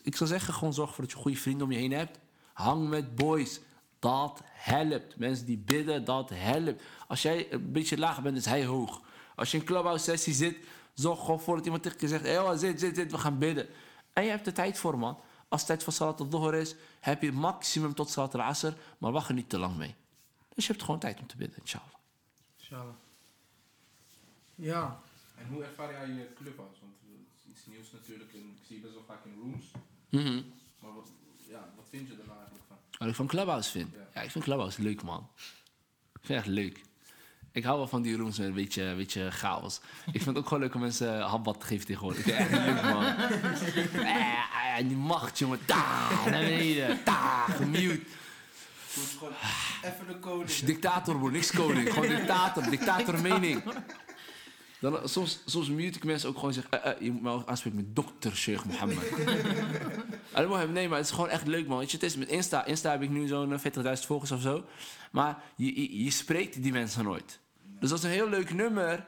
[0.03, 2.20] Ik zou zeggen, gewoon zorg ervoor dat je goede vrienden om je heen hebt.
[2.56, 3.60] Hang met boys.
[3.99, 5.18] Dat helpt.
[5.18, 6.84] Mensen die bidden, dat helpt.
[7.08, 9.01] Als jij een beetje laag bent, is hij hoog.
[9.36, 10.58] Als je in een clubhouse sessie zit,
[10.93, 13.38] zorg gewoon voor dat iemand tegen je zegt: Hé, hey, zit, zit, zit, we gaan
[13.38, 13.68] bidden.
[14.14, 15.20] En je hebt er tijd voor, man.
[15.47, 19.28] Als het tijd voor Salat al-Dhuhr is, heb je maximum tot Salat al-Asr, maar wacht
[19.28, 19.95] er niet te lang mee.
[20.53, 21.93] Dus je hebt gewoon tijd om te bidden, inshallah.
[22.58, 22.95] Inshallah.
[24.56, 24.99] Ja.
[25.38, 26.80] En hoe ervaar jij je clubhouse?
[26.82, 28.34] Want het is iets nieuws natuurlijk.
[28.34, 29.66] En ik zie je best wel vaak in rooms.
[30.10, 30.41] Mhm.
[30.80, 31.12] Maar wat
[31.96, 32.78] vind je er nou eigenlijk van?
[32.98, 33.89] Wat ik van Clubhouse vind?
[34.14, 34.22] Ja.
[34.22, 35.30] Ik vind Clubhouse leuk, man.
[36.14, 36.82] Ik vind het echt leuk.
[37.52, 39.80] Ik hou wel van die rooms met een beetje, een beetje chaos.
[40.06, 42.26] Ik vind het ook gewoon leuk om mensen handbad te geven tegenwoordig.
[42.26, 43.04] Ik vind het echt leuk, man.
[44.06, 45.66] Eh, En die macht, jongen.
[45.66, 47.04] Ta, naar beneden.
[47.04, 48.02] Ta, gemute.
[49.18, 49.34] gewoon
[49.84, 50.66] even de code.
[50.66, 51.32] Dictator, broer.
[51.32, 51.93] Niks koning.
[51.93, 52.70] Gewoon dictator.
[52.70, 53.64] Dictator mening.
[54.80, 56.69] Dan, soms, soms mute ik mensen ook gewoon en zeg...
[56.69, 59.11] eh, eh, je moet me ook aanspreken met dokter Sheikh Mohammed.
[60.71, 61.78] Nee, maar het is gewoon echt leuk, man.
[61.78, 62.65] Weet je, het is met Insta.
[62.65, 64.63] Insta heb ik nu zo'n eh, 40.000 volgers of zo.
[65.11, 67.39] Maar je, je, je spreekt die mensen nooit.
[67.80, 68.91] Dus dat is een heel leuk nummer.
[68.91, 69.05] En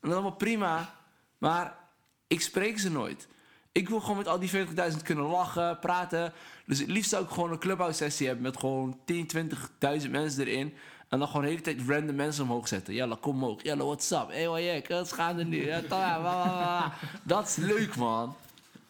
[0.00, 0.94] dat is allemaal prima.
[1.38, 1.78] Maar
[2.26, 3.28] ik spreek ze nooit.
[3.72, 6.32] Ik wil gewoon met al die 40.000 kunnen lachen, praten.
[6.66, 10.46] Dus het liefst zou ik gewoon een clubhouse sessie hebben met gewoon 10, 20.000 mensen
[10.46, 10.74] erin.
[11.08, 12.94] En dan gewoon de hele tijd random mensen omhoog zetten.
[12.94, 13.62] Jalla, kom omhoog.
[13.62, 14.28] Jalla, what's up?
[14.28, 15.66] Hé, hey, wat wat is gaande nu?
[15.66, 16.92] Ja, ta, wa, wa, wa.
[17.24, 18.36] Dat is leuk, man.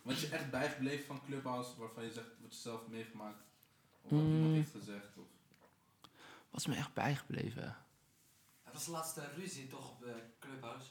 [0.02, 3.42] Wat is je echt bijgebleven van Clubhouse waarvan je zegt wat je zelf hebt meegemaakt?
[4.02, 4.34] Of wat Mm.
[4.34, 5.16] iemand heeft gezegd?
[5.16, 5.24] Of...
[6.50, 7.76] Wat is me echt bijgebleven?
[8.64, 10.86] Het was de laatste ruzie toch op de Clubhouse?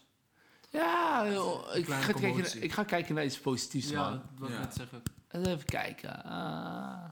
[0.69, 4.11] Ja, joh, ik, ga kijken, ik ga kijken naar iets positiefs, Ja, man.
[4.11, 4.59] dat wil ik Ja.
[4.59, 5.03] net zeggen.
[5.31, 6.23] Even kijken.
[6.23, 6.31] Ah.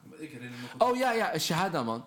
[0.04, 0.90] Maar Ik herinner me nog...
[0.90, 2.06] Oh ja, ja, Shahada, man.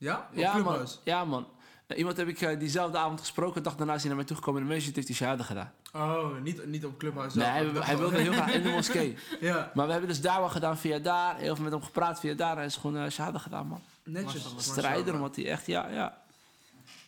[0.00, 0.28] Ja?
[0.30, 0.86] Op Ja, man.
[1.04, 1.46] Ja, man.
[1.86, 3.62] Eh, Iemand heb ik eh, diezelfde avond gesproken.
[3.62, 4.60] Dag daarna is hij naar mij toegekomen.
[4.60, 5.72] En de mensen heeft hij Shahada gedaan.
[5.92, 7.38] Oh, niet, niet op Clubhouse.
[7.38, 7.64] Nee, zelf.
[7.64, 9.16] hij, dacht wilde heel graag in de moskee.
[9.40, 11.36] Ja, Maar we hebben dus dawa gedaan via daar.
[11.36, 12.56] Heel veel met hem gepraat via daar.
[12.56, 13.80] Hij is gewoon uh, Shahada gedaan, man.
[14.04, 14.54] netjes.
[14.56, 16.22] Strijder, omdat hij echt, ja, ja.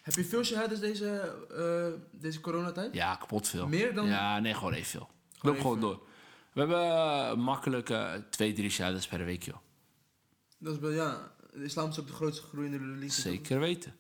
[0.03, 2.95] Heb je veel shahadas deze, eh, deze coronatijd?
[2.95, 3.68] Ja, kapot veel.
[3.68, 4.07] Meer dan...
[4.07, 5.09] Ja, nee, gewoon even veel.
[5.40, 6.01] Loop gewoon door.
[6.53, 9.57] We hebben eh, makkelijk eh, twee, drie shahadas per week, joh.
[10.59, 11.32] Dat is wel, ja.
[11.53, 13.11] De islam is ook de grootste groeiende religie.
[13.11, 13.95] Zeker weten.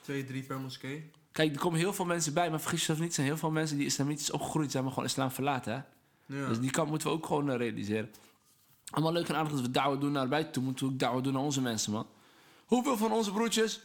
[0.00, 1.10] Twee, drie per moskee.
[1.32, 3.50] Kijk, er komen heel veel mensen bij, maar vergis jezelf niet, er zijn heel veel
[3.50, 5.80] mensen die islamitisch opgegroeid zijn, maar gewoon islam verlaten, hè?
[6.36, 6.48] Ja.
[6.48, 8.10] Dus die kant moeten we ook gewoon eh, realiseren.
[8.90, 11.22] Allemaal leuk en aardig dat we da'wah doen naar buiten toe, moeten we ook da'wah
[11.22, 12.06] doen naar onze mensen, man.
[12.64, 13.80] Hoeveel van onze broertjes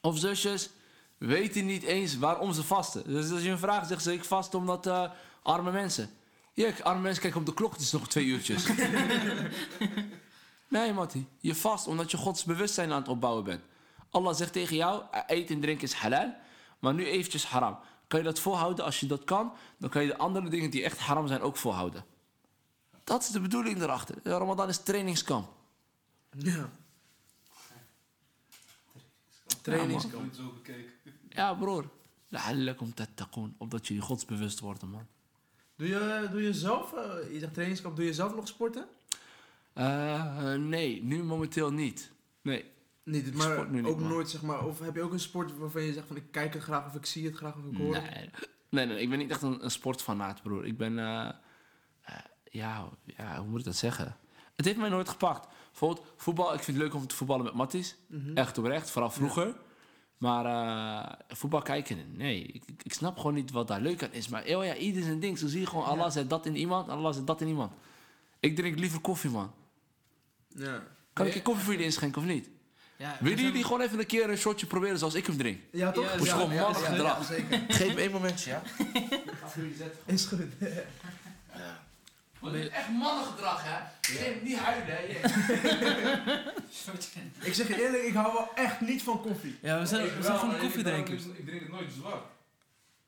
[0.00, 0.70] of zusjes
[1.18, 3.02] weten niet eens waarom ze vasten?
[3.06, 5.10] Dus als je een vraag zegt, zeg ik vast omdat eh,
[5.42, 6.10] arme mensen.
[6.52, 8.66] Ja, arme mensen kijken op de klok, het is nog twee uurtjes.
[10.68, 11.26] nee, Mattie.
[11.38, 13.64] Je vast omdat je Gods bewustzijn aan het opbouwen bent.
[14.10, 16.34] Allah zegt tegen jou, eten en drinken is halal,
[16.78, 17.78] maar nu eventjes haram.
[18.06, 18.84] Kan je dat volhouden?
[18.84, 21.56] Als je dat kan, dan kan je de andere dingen die echt haram zijn ook
[21.56, 22.04] volhouden.
[23.04, 24.16] Dat is de bedoeling erachter.
[24.22, 25.48] Ramadan is trainingskamp.
[26.38, 26.70] Ja.
[29.62, 30.22] Trainingskamp.
[30.22, 30.92] Nooit zo gekeken.
[31.28, 31.90] Ja, broer.
[32.28, 33.54] La'allakum tattaqoon.
[33.58, 35.06] Opdat jullie godsbewust worden, man.
[35.76, 38.88] Doe je, doe je zelf, eh, je zegt trainingskamp, doe je zelf nog sporten?
[39.76, 42.12] Eh, nee, nu momenteel niet.
[42.42, 42.64] Nee.
[43.04, 45.58] Niet, maar sport nu niet, ook nooit zeg maar, of heb je ook een sport
[45.58, 47.76] waarvan je zegt van ik kijk het graag of ik zie het graag of ik
[47.76, 48.04] hoor het?
[48.10, 48.30] Nee,
[48.70, 50.66] nee, nee, ik ben niet echt een, een sportfanaat, broer.
[50.66, 51.28] Ik ben, eh,
[52.50, 54.16] ja, ja, hoe moet ik dat zeggen?
[54.54, 55.48] Het heeft mij nooit gepakt.
[55.70, 57.96] Bijvoorbeeld voetbal, ik vind het leuk om te voetballen met matties.
[58.08, 58.36] Mhm.
[58.36, 59.54] Echt oprecht, vooral vroeger.
[60.18, 62.42] Maar eh, voetbal kijken, nee.
[62.42, 64.28] Ik, ik- snap gewoon niet wat daar leuk aan is.
[64.28, 65.38] Maar oh ja, ieder zijn ding.
[65.38, 67.72] Zo zie je gewoon, Allah zet dat in iemand, Allah zet dat in iemand.
[68.40, 69.52] Ik drink liever koffie, man.
[70.56, 70.82] Ja.
[71.12, 72.48] Kan ik je koffie voor jullie inschenken of niet?
[72.96, 75.60] Ja, Willen jullie gewoon even een keer een shotje proberen zoals ik hem drink?
[75.72, 76.04] Ja, toch?
[76.10, 77.18] Ja, Moet je gewoon ja, mannen ja, gedrag.
[77.18, 77.60] ja, zeker.
[77.78, 78.62] Geef me één momentje, ja?
[80.04, 80.40] Is goed.
[82.40, 83.78] Maar dit is echt mannengedrag, hè?
[84.00, 85.02] Geen, niet huilen, hè?
[87.48, 89.58] ik zeg je eerlijk, ik hou wel echt niet van koffie.
[89.62, 91.24] Ja, we zijn, we zijn gewoon ik- koffiedrinkers.
[91.24, 92.24] Ik, ik drink het nooit zwart.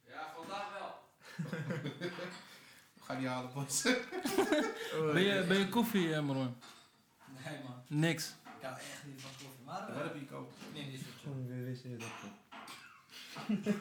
[0.09, 0.95] Ja, vandaag wel.
[3.05, 3.83] Ga niet halen, boys.
[5.13, 6.57] Ben je, ben je koffie, eh, Marwan?
[7.45, 8.35] Nee man, Niks.
[8.59, 9.65] ik hou echt niet van koffie.
[9.65, 10.53] Maar Wat eh, heb je koop?
[10.75, 11.07] nee, niet zo.
[11.23, 12.09] Gewoon weer wc dat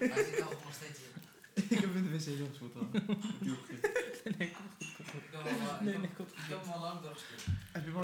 [0.07, 1.07] Maar ik hou nog steeds hier.
[1.69, 2.25] Ik heb in de wc.
[2.25, 2.47] Ik heb
[5.43, 7.45] hem al- Nee, ik nee, heb- ik heb hem al lang doorgestuurd.
[7.71, 8.01] Heb je wel...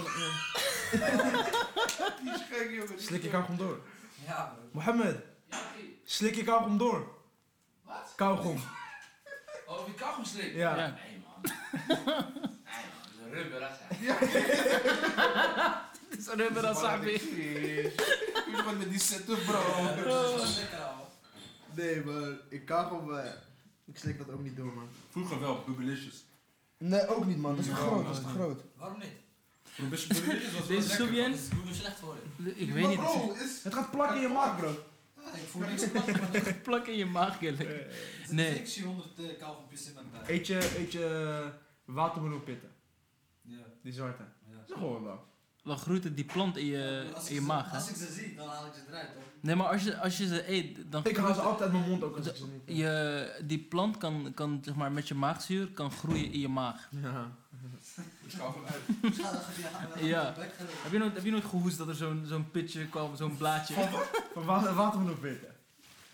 [2.22, 3.00] Die is gek, jongen.
[3.02, 3.80] Slik je kauwgom door.
[4.26, 4.62] Ja bro.
[4.72, 5.58] Mohammed, Ja,
[6.04, 7.18] slik je kauwgom door.
[7.82, 8.12] Wat?
[8.16, 8.60] Kauwgom.
[9.66, 9.94] Oh, wie
[10.24, 10.56] slikken?
[10.58, 10.76] Ja.
[10.76, 10.94] Ja.
[11.04, 11.42] Nee, man.
[13.34, 13.70] man.
[16.08, 17.10] Het is een rubber als sabi.
[17.10, 19.62] Je bent met die setup, bro.
[19.86, 21.08] Dat is wel lekker al.
[21.74, 23.14] Nee, maar ik kauwgom...
[23.18, 23.30] eh,
[23.84, 24.88] ik slik dat ook niet door, man.
[25.10, 26.24] Vroeger wel, Bubblicious.
[26.78, 27.56] Nee, ook niet, man.
[27.56, 28.04] Dat is te Ja, groot, man.
[28.04, 28.60] dat is te groot.
[28.76, 29.08] Waarom niet?
[29.76, 31.30] Bubblicious was wel Deze lekker.
[31.30, 31.38] Dat
[31.70, 32.54] is slecht voor je.
[32.56, 32.96] Ik weet niet.
[32.96, 33.60] Maar bro, is...
[33.62, 34.68] Het gaat plakken in je maag, bro.
[35.24, 37.86] Ah, Ik voel niks plakken, maar er Plak in je maag, eerlijk.
[38.30, 38.52] Nee.
[38.52, 40.28] fictie 100 uh, kauwgompjes in mijn buik.
[40.28, 41.06] Eet je, eet je
[41.44, 42.70] eh, watermeloenpitten.
[43.84, 44.22] Die zwarte.
[44.50, 44.74] ja.
[44.74, 45.24] Gewoon wel.
[45.64, 47.76] Dan groeit het die plant in je, Als ik in je ze- maag, hè?
[47.76, 49.22] Als ik ze zie, dan haal ik ze eruit hoor.
[49.40, 51.90] Nee, maar als je, als je ze eet, dan Ik haal ze altijd uit mijn
[51.90, 52.76] mond ook als ik ze niet...
[52.78, 56.88] je, die plant kan, kan zeg maar, met je maagzuur kan groeien in je maag.
[57.02, 57.30] Ja.
[58.26, 59.14] Ik hou van uit.
[59.16, 60.34] Ga je Ja.
[60.82, 63.74] Heb je nooit, heb je nooit gehoest dat er zo'n zo'n pitje kwam, zo'n blaadje?
[63.74, 63.84] Van.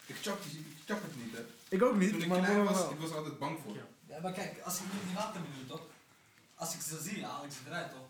[0.07, 1.41] Ik chop, die- ik chop het niet, hè.
[1.68, 3.77] Ik ook Toen niet, ik maar klein was, ik was altijd bang voor.
[4.09, 5.81] Ja, maar kijk, als ik niet die watermeloen toch?
[6.61, 8.09] Als ik ze zie, haal ik ze eruit toch?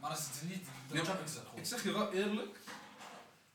[0.00, 1.58] Maar als ik ze niet, dan Nee, chop ik ze gewoon.
[1.58, 2.58] Ik zeg je wel eerlijk,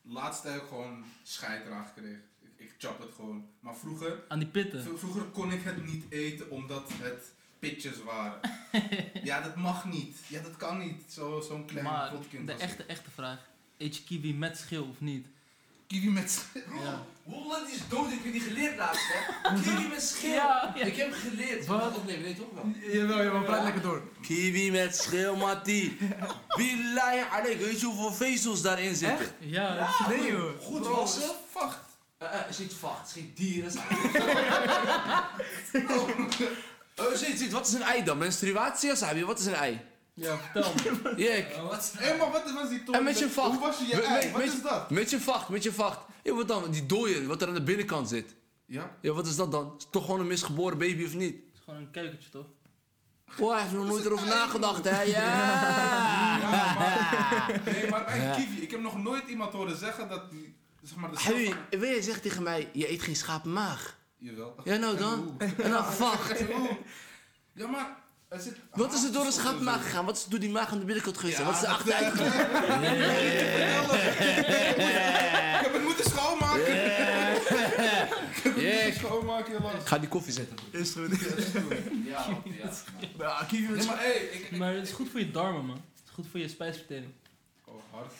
[0.02, 2.22] laatst heb ik gewoon scheid eraan gekregen.
[2.40, 3.48] Ik, ik chop het gewoon.
[3.60, 4.98] Maar vroeger, Aan die pitten.
[4.98, 8.40] vroeger kon ik het niet eten omdat het pitjes waren.
[9.22, 10.18] ja, dat mag niet.
[10.28, 11.02] Ja, dat kan niet.
[11.12, 13.38] Zo- Zo'n klein Maar potkind de echte, echte vraag.
[13.76, 15.26] Eet je kiwi met schil of niet?
[15.88, 16.44] Kiwi met...
[16.82, 17.04] Ja.
[17.24, 19.18] Holland is dood, ik heb die geleerd laatst, hè?
[19.62, 20.30] Kiwi met schil.
[20.30, 20.84] Ja, ja.
[20.84, 21.66] Ik heb geleerd.
[21.66, 21.96] Wat?
[21.96, 22.72] opnemen, nee toch wel?
[22.92, 24.02] Jawel, jawel, praat lekker door.
[24.22, 25.96] Kiwi met schil, Mattie.
[26.56, 29.26] Billahi alek, weet je hoeveel vezels daarin zitten?
[29.38, 30.50] Ja, dat is- Nee joh.
[30.62, 31.22] Goed Bro, wassen.
[31.22, 31.78] is Vacht.
[32.18, 33.72] Eh, eh, is niet vacht, is geen dieren.
[37.00, 38.18] Oh, ziet, ziet, wat is een ei dan?
[38.18, 39.24] Menstruatie of sabi?
[39.24, 39.80] Wat is een ei?
[40.18, 41.12] Ja, vertel me.
[41.22, 41.56] Jek.
[41.68, 41.92] Wat?
[41.96, 42.94] Hé, maar wat was die toon?
[42.94, 43.50] En met je vacht.
[43.50, 44.32] Hoe was je je ei?
[44.32, 44.90] Wat is dat?
[44.90, 45.98] Met je vacht, met je vacht.
[46.22, 46.70] Ja, wat dan?
[46.70, 48.34] Die dooier, wat er aan de binnenkant zit.
[48.66, 48.96] Ja?
[49.00, 49.74] Ja, wat is dat dan?
[49.76, 51.34] Is het toch gewoon een misgeboren baby of niet?
[51.34, 52.46] Het is gewoon een kuikentje toch?
[53.38, 55.02] Oh, hij heeft nog nooit erover nagedacht, hè?
[55.02, 56.38] Ja!
[56.38, 57.60] Ja, maar...
[57.64, 58.34] Nee, maar Ja.
[58.34, 60.56] kiwi, ik heb nog nooit iemand horen zeggen dat die...
[60.82, 63.98] Zeg maar, de van- wil je zeggen tegen mij, je eet geen schapenmaag?
[64.16, 64.54] Jawel.
[64.64, 65.34] Ja, nou dan?
[65.58, 66.42] En dan vacht.
[67.52, 67.96] Ja, maar...
[68.28, 69.40] Wat is er door de zo.
[69.82, 70.04] gegaan?
[70.04, 71.38] Wat is door die maag aan de binnenkant geweest?
[71.38, 72.82] Ja, Wat is er dat- achteruit gegaan?
[75.58, 76.74] Ik heb het moeten schoonmaken.
[78.62, 80.56] Yeah, Schoonmaken, je ik ga die koffie zetten.
[80.70, 81.18] Is goed.
[82.06, 82.70] Ja, ja.
[83.18, 84.32] Ja, met Nee, maar hé, ik...
[84.50, 85.76] ik- Maar het is goed voor je darmen, man.
[85.76, 87.12] Het is goed voor je spijsvertering.
[87.64, 88.12] Oh, hard.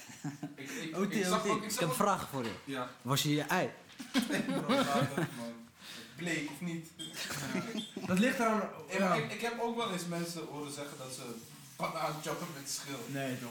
[0.55, 1.51] Ik, ik, OT, ik zag OT.
[1.51, 1.57] ook...
[1.57, 2.51] Ik Ik zag heb een vraag voor je.
[2.65, 2.89] Ja.
[3.03, 3.71] Was je je ei?
[4.13, 5.27] Bro, laat het, man.
[6.19, 6.91] Bleek of niet?
[8.09, 8.69] Dat ligt eraan.
[8.91, 9.09] Ja, Ja.
[9.09, 11.23] maar ik, ik heb ook wel eens mensen horen zeggen dat ze
[11.77, 12.99] banaan choppen met schil.
[13.07, 13.51] Nee toch.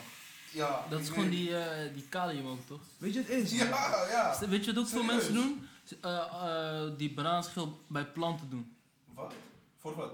[0.51, 0.85] Ja.
[0.89, 2.79] Dat is gewoon die, eh, die kalium ook, toch?
[2.97, 3.51] Weet je wat het is?
[3.51, 4.47] Ja, ja.
[4.49, 5.67] Weet je wat ook veel mensen doen?
[6.01, 8.75] Eh, eh, die banaanschil bij planten doen.
[9.13, 9.33] Wat?
[9.79, 10.11] Voor wat?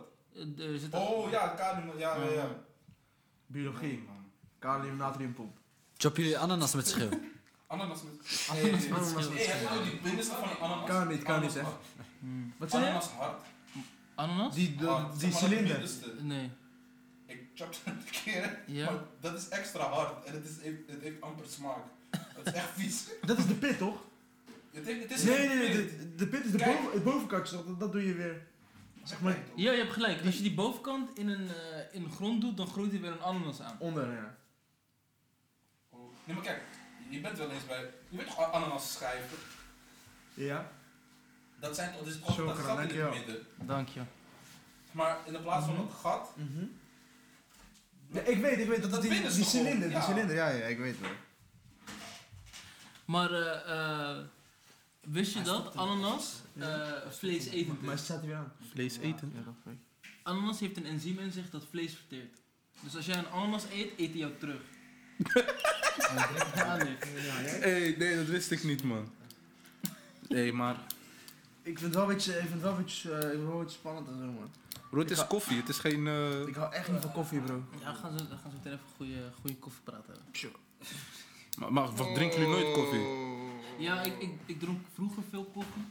[0.57, 1.97] Er zit Oh ja, kalium.
[1.97, 2.49] Ja, ja, ja.
[3.45, 4.03] Biologie.
[4.07, 4.31] Man.
[4.59, 5.57] Kalium, natriumpomp.
[5.97, 7.09] Choppen jullie ananas met schil?
[7.67, 8.13] Ananas met...
[8.53, 8.93] Nee, nee.
[8.93, 10.87] Ananas met Nee, heb je nou die binnenste van ananas?
[10.89, 11.69] Kan niet, kan Ananas niet, hè.
[12.23, 12.53] Hmm.
[12.57, 12.89] Wat zei je?
[12.89, 13.45] Ananas hard.
[14.15, 14.55] Ananas?
[14.55, 15.19] Die, de- Hard.
[15.19, 15.89] die dat cilinder.
[16.21, 16.49] Nee.
[17.25, 18.85] Ik chop het een keer, Ja?
[18.91, 20.51] maar dat is extra hard en het, is,
[20.87, 21.83] het heeft amper smaak.
[22.11, 23.03] Het is echt vies.
[23.25, 24.03] Dat is de pit toch?
[24.71, 25.71] Het, is Nee, nee, nee.
[25.73, 27.55] De, de pit is de boven, het bovenkantje?
[27.65, 28.41] Dat, dat doe je weer.
[29.03, 30.25] Zeg maar Ja, je hebt gelijk.
[30.25, 33.11] Als je die bovenkant in een, eh, in de grond doet, dan groeit er weer
[33.11, 33.75] een ananas aan.
[33.79, 34.35] onder, ja.
[36.25, 36.61] Nee, maar kijk,
[37.09, 37.89] je bent wel eens bij.
[38.09, 39.37] Je weet toch ananas schijven?
[40.33, 40.71] Ja?
[41.63, 43.13] Dat zijn toch, dus toch dat gat in het dankjewel.
[43.13, 43.45] midden.
[43.55, 44.01] Dank je.
[44.91, 46.29] Maar in de plaats van het gat.
[46.35, 46.65] Mhm.
[48.07, 48.81] Ja, ik weet, ik weet.
[48.81, 50.01] Dat, Dat die, die gewoon, cilinder, die ja.
[50.01, 51.09] cilinder, ja, ja, ik weet wel.
[53.05, 54.17] Maar eh, eh,
[55.01, 57.99] wist je dat ananas eh vlees etend Maar is?
[57.99, 58.53] het staat hier weer aan.
[58.71, 59.31] Vlees eten.
[59.35, 60.09] Ja, dat weet ik.
[60.23, 62.37] Ananas heeft een enzym in zich dat vlees verteert.
[62.79, 64.61] Dus als jij een ananas eet, eet hij jou terug.
[66.55, 66.95] ja, nee.
[67.59, 69.11] hey, nee, dat wist ik niet, man.
[70.27, 70.77] Nee, maar.
[71.63, 72.21] Ik vind het wel ik
[72.61, 72.61] vind
[73.03, 74.51] eh, ik vind wel een beetje spannend en zo, man.
[74.89, 76.07] Bro, het is koffie, het is geen.
[76.07, 77.63] eh, Ik hou echt niet van koffie, bro.
[77.81, 80.25] Ja, we gaan zo, we gaan zo meteen even goede, goede koffiepraat hebben.
[81.59, 83.01] Maar, maar wat drinken jullie nooit koffie?
[83.77, 85.83] Ja, ik, ik, ik dronk vroeger veel koffie.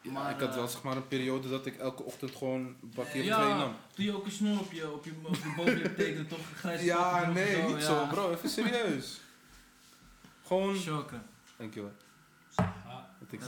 [0.00, 2.60] Ja, Maar, ik had wel eh, zeg maar een periode dat ik elke ochtend gewoon
[2.60, 3.36] een bakje Ja.
[3.40, 3.74] twee nam.
[3.94, 6.38] Toen je ook een snor op je, op je, op je bovenlip tekende, toch?
[6.56, 7.80] Grijze Ja, koffie nee, niet ja.
[7.80, 9.20] zo, bro, even serieus.
[10.46, 10.76] Gewoon.
[10.76, 11.22] Chokken.
[11.56, 11.92] Dankjewel.
[13.18, 13.40] Wat ik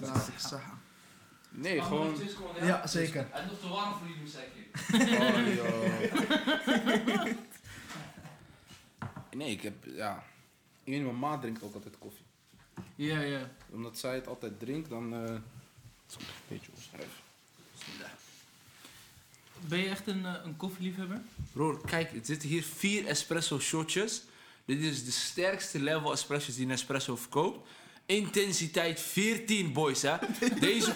[1.55, 1.63] Zeg.
[1.63, 2.17] Nee, gewoon.
[2.63, 3.27] Ja, zeker.
[3.35, 4.63] Is nog te warm voor jullie muziekje.
[5.19, 7.37] Oh, joh.
[9.31, 9.85] Nee, ik heb.
[9.85, 10.17] Ja.
[10.85, 12.25] Ik weet niet, mijn ma drinkt ook altijd koffie.
[12.95, 13.51] Ja, ja.
[13.71, 15.15] Omdat zij het altijd drinkt, dan.
[15.15, 15.35] eh
[16.21, 17.23] ik een beetje opschrijven.
[19.69, 21.21] Ben je echt een, eh, een koffieliefhebber?
[21.53, 24.23] Bro, kijk, er zitten hier vier espresso shotjes.
[24.65, 27.69] Dit is de sterkste level espresso's die Nespresso verkoopt.
[28.07, 30.15] Intensiteit 14, boys, hè.
[30.61, 30.95] Deze,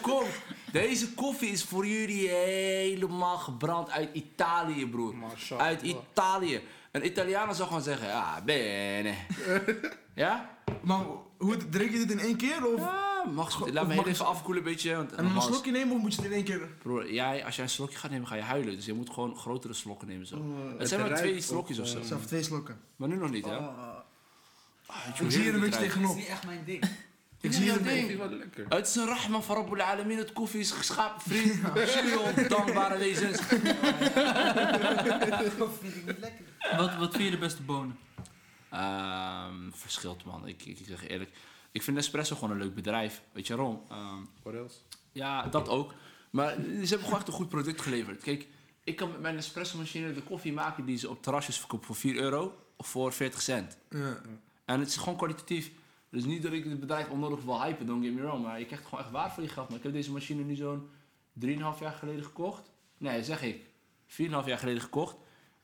[0.72, 5.14] deze koffie is voor jullie helemaal gebrand uit Italië, broer.
[5.58, 6.60] Uit Italië.
[6.92, 9.14] Een Italiaan zou gewoon zeggen, ja, bene.
[10.14, 10.58] ja?
[10.82, 11.00] Maar
[11.38, 12.80] hoe, drink je dit in één keer of?
[12.80, 13.66] Ja, mag goed.
[13.68, 14.96] Of Laat me mag heel even afkoelen een beetje.
[14.96, 16.68] Want, En een slokje nemen of moet je het in één keer?
[16.82, 18.76] Broer, jij, als jij een slokje gaat nemen, ga je huilen.
[18.76, 20.36] Dus je moet gewoon grotere slokken nemen zo.
[20.36, 21.98] Oh, het zijn maar twee slokjes of zo.
[21.98, 22.80] eh, Zelf twee slokken.
[22.96, 23.56] Maar nu nog niet, hè?
[23.56, 23.96] Oh.
[24.88, 26.16] Ah, Ik zie hier een beetje Dat is tegenop.
[26.16, 26.84] niet echt mijn ding.
[27.40, 28.00] Ik zie een ding.
[28.06, 28.16] beetje.
[28.16, 28.66] Wat lekker.
[28.68, 30.18] Het is een rahman van Rabbul Alamin.
[30.18, 31.54] Het koffie is geschapen, vriend.
[32.34, 33.38] Jullie dankbare wezens.
[35.58, 36.44] Dat vind ik niet lekker.
[36.76, 37.98] Wat, wat vind je de beste bonen?
[38.70, 40.46] Ehm verschilt, man.
[40.48, 41.30] Ik, ik, ik zeg eerlijk.
[41.72, 43.22] Ik vind Nespresso gewoon een leuk bedrijf.
[43.32, 43.82] Weet je waarom?
[43.90, 44.76] Ehm, What else?
[45.12, 45.94] ja, dat ook.
[46.30, 48.22] Maar ze hebben gewoon echt een goed product geleverd.
[48.22, 48.46] Kijk,
[48.84, 52.16] ik kan met mijn Nespresso-machine de koffie maken die ze op terrasjes verkopen voor 4
[52.16, 53.76] euro of voor 40 cent.
[53.90, 54.20] Ja.
[54.68, 55.70] En het is gewoon kwalitatief.
[56.10, 58.42] Dus niet dat ik het bedrijf onnodig wil hypen, don't get me wrong.
[58.44, 59.68] Maar je krijgt gewoon echt waar voor je geld.
[59.68, 60.88] Maar ik heb deze machine nu zo'n
[61.40, 61.46] 3,5
[61.80, 62.70] jaar geleden gekocht.
[62.98, 63.62] Nee, zeg ik.
[64.06, 65.16] 4,5 jaar geleden gekocht.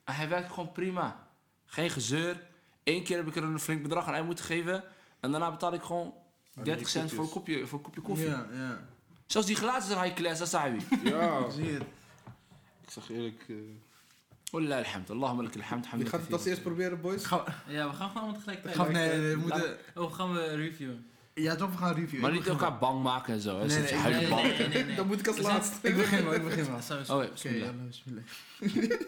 [0.05, 1.29] En hij werkt gewoon prima.
[1.67, 2.43] Geen gezeur.
[2.85, 4.85] Eén keer heb ik er een flink bedrag aan uit moeten geven.
[5.21, 6.15] En daarna betaal ik gewoon
[6.63, 8.27] 30 cent voor een kopje, voor een kopje koffie.
[8.29, 8.87] Ja, ja.
[9.27, 11.09] Zelfs die glazen zijn high class, dat zijn we.
[11.11, 11.83] Ja, Ik zie het.
[12.83, 13.45] ik zeg eerlijk.
[13.49, 13.57] eh,
[14.55, 15.11] Wallah alhamd.
[15.11, 15.87] Allahumma lak alhamd.
[15.97, 17.25] wie gaat het als eerst proberen, boys?
[17.25, 18.77] Ga, Ja, we gaan gewoon allemaal tegelijkertijd.
[18.77, 19.77] ga, nee, we moeten...
[19.95, 21.07] Oh, gaan we reviewen?
[21.35, 22.21] Ja, toch, we gaan reviewen.
[22.21, 23.59] Maar Ik niet elkaar bang maken en zo.
[23.59, 23.67] hè.
[23.67, 24.97] Nee, nee, Nee, nee, nee, nee, nee.
[24.97, 25.57] Dan moet ik als wel.
[25.83, 26.77] Ik begin wel, ik begin wel.
[26.77, 27.71] Oh ja, Oké, bismillah.
[27.87, 28.23] bismillah.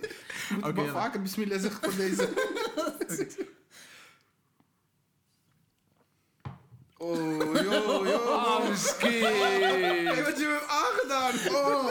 [0.51, 0.93] Moet Oké, maar ja.
[0.93, 2.29] vaker bismillah zeggen voor deze.
[6.99, 7.17] Oh,
[7.55, 8.19] yo, yo.
[8.19, 9.21] Oh, Hey, miskin.
[10.25, 11.55] wat je me hebt aangedaan.
[11.55, 11.91] Oh.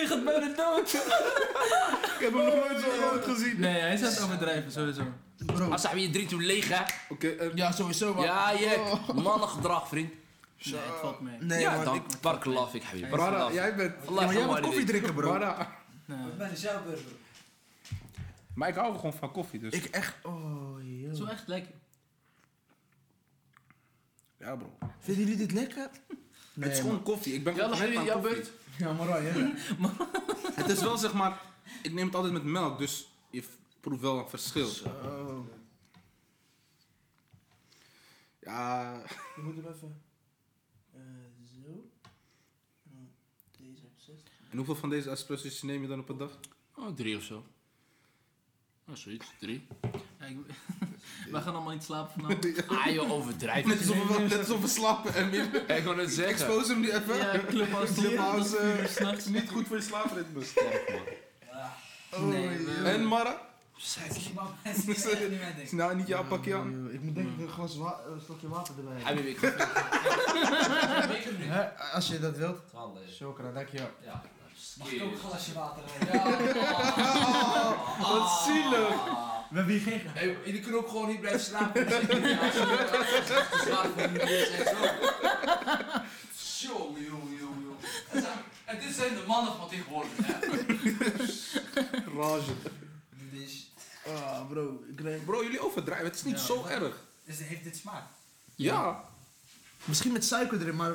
[0.00, 0.92] Weer gaat bijna dood.
[2.20, 3.60] Ik heb hem nog nooit zo groot gezien.
[3.60, 5.02] Nee, hij is aan het overdrijven, sowieso.
[5.46, 5.70] Bro.
[5.70, 6.82] Als hij je drinkt, hoe leeg hè?
[7.08, 8.24] Oké, eh, Ja, sowieso, man.
[8.24, 8.80] Ja, jek.
[9.14, 10.10] Mannengedrag, vriend.
[10.64, 11.36] Nee, het valt mee.
[11.40, 11.84] Nee, ja, man.
[11.84, 11.94] dan.
[11.94, 13.10] ik- Barakallah, ik habib.
[13.10, 13.52] Bara, Barakallah.
[13.54, 13.94] jij bent...
[14.04, 15.38] Ja, maar jij moet koffie drinken, bro.
[16.04, 16.18] Nee.
[16.38, 17.14] Ben is jouw beurt, bro.
[18.54, 19.72] Maar ik hou gewoon van koffie, dus...
[19.72, 20.14] Ik echt...
[20.22, 21.30] Oh, Het is wel joh.
[21.30, 21.72] echt lekker.
[24.38, 24.78] Ja, bro.
[24.98, 25.88] Vinden jullie dit lekker?
[26.60, 27.34] het is gewoon koffie.
[27.34, 28.42] Ik ben Ja, dan heb je koffie.
[28.80, 29.52] Ja, maar ja.
[30.60, 31.42] Het is wel zeg maar,
[31.82, 33.44] ik neem het altijd met melk, dus je
[33.80, 34.66] proeft wel een verschil.
[34.66, 35.46] Zo.
[38.40, 38.92] Ja,
[39.36, 40.02] Je moet hem even...
[40.92, 41.00] eh,
[41.64, 41.90] zo.
[43.58, 44.32] Deze heb 60.
[44.50, 46.38] en hoeveel van deze espresso's neem je dan op een dag?
[46.74, 47.44] Oh, drie of zo.
[48.90, 49.66] Oh, zoiets, drie.
[50.20, 50.36] Ja, ik-
[51.32, 52.68] Wij gaan allemaal niet slapen vanavond.
[52.86, 53.66] Ah, joh, overdrijf.
[53.66, 55.70] Net alsof we, net alsof we slapen en weer...
[55.76, 56.46] Ik wil het zeggen.
[56.46, 57.16] Expose hem nu even.
[57.16, 59.26] Ja, Clubhouse Clubhouse, tot eh, s'nachts.
[59.26, 60.40] Niet goed voor je slaapritme.
[62.20, 63.48] Nee, we- En Mara?
[65.56, 65.76] Denken.
[65.76, 66.88] Nou, niet jouw pakje aan.
[66.92, 69.24] Ik moet denk ik een glas wa- een slokje water erbij Hij hebben.
[69.24, 69.66] weet ik.
[71.48, 72.60] Hè, Als je dat wilt.
[73.18, 73.90] Chokra, dankjewel.
[74.04, 74.22] Ja.
[74.78, 76.38] Mag ik ook een glasje water hebben?
[78.12, 79.04] Wat zielig.
[79.50, 80.00] We hebben hier geen...
[80.04, 81.88] Hey, jullie kunnen ook gewoon niet blijven slapen.
[81.88, 86.68] Dus ik ja, als als te slapen voor jullie is en zo.
[86.68, 87.76] Jongen, jongen, jongen, jongen.
[88.10, 90.32] En zijn- En dit zijn de mannen van tegenwoordig, hè?
[92.20, 92.52] Rage.
[93.32, 93.70] Is-
[94.06, 94.82] Ah, bro.
[94.96, 95.24] Ik.
[95.24, 96.06] Bro, jullie overdrijven.
[96.06, 96.44] Het is niet Ja.
[96.44, 96.96] zo erg.
[97.24, 98.02] is- Heeft dit smaak?
[98.54, 99.04] Ja.
[99.84, 100.92] Misschien met suiker erin, maar...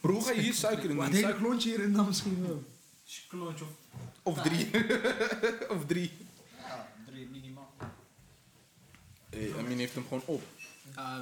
[0.00, 0.98] Bro, hoe ga je hier suiker in doen?
[1.04, 2.64] het hele Suiker- klontje hierin dan misschien wel.
[3.28, 3.70] Klontje of...
[4.22, 4.70] Of drie.
[5.74, 6.26] of drie.
[6.58, 7.72] Ja, drie minimaal.
[9.30, 10.42] Hey, Amin heeft hem gewoon op.
[10.94, 11.18] Ah,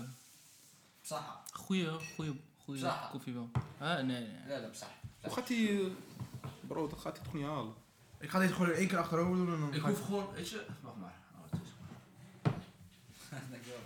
[1.03, 1.43] Psaha.
[1.53, 3.09] goeie, goeie, goeie Zaha.
[3.11, 3.51] koffie wel.
[3.79, 4.29] Ah, nee, nee.
[4.49, 4.91] Ja, dat psaha.
[5.21, 5.57] Hoe gaat hij...
[5.81, 5.87] eh,
[6.67, 7.75] Bro, dat gaat hij toch niet halen?
[8.21, 9.75] Ik ga dit gewoon in één keer achterover doen en dan...
[9.75, 10.67] Ik hoef gewoon, weet je...
[10.81, 11.15] Wacht maar.
[11.35, 11.71] Oh, het is-
[13.51, 13.79] Dankjewel.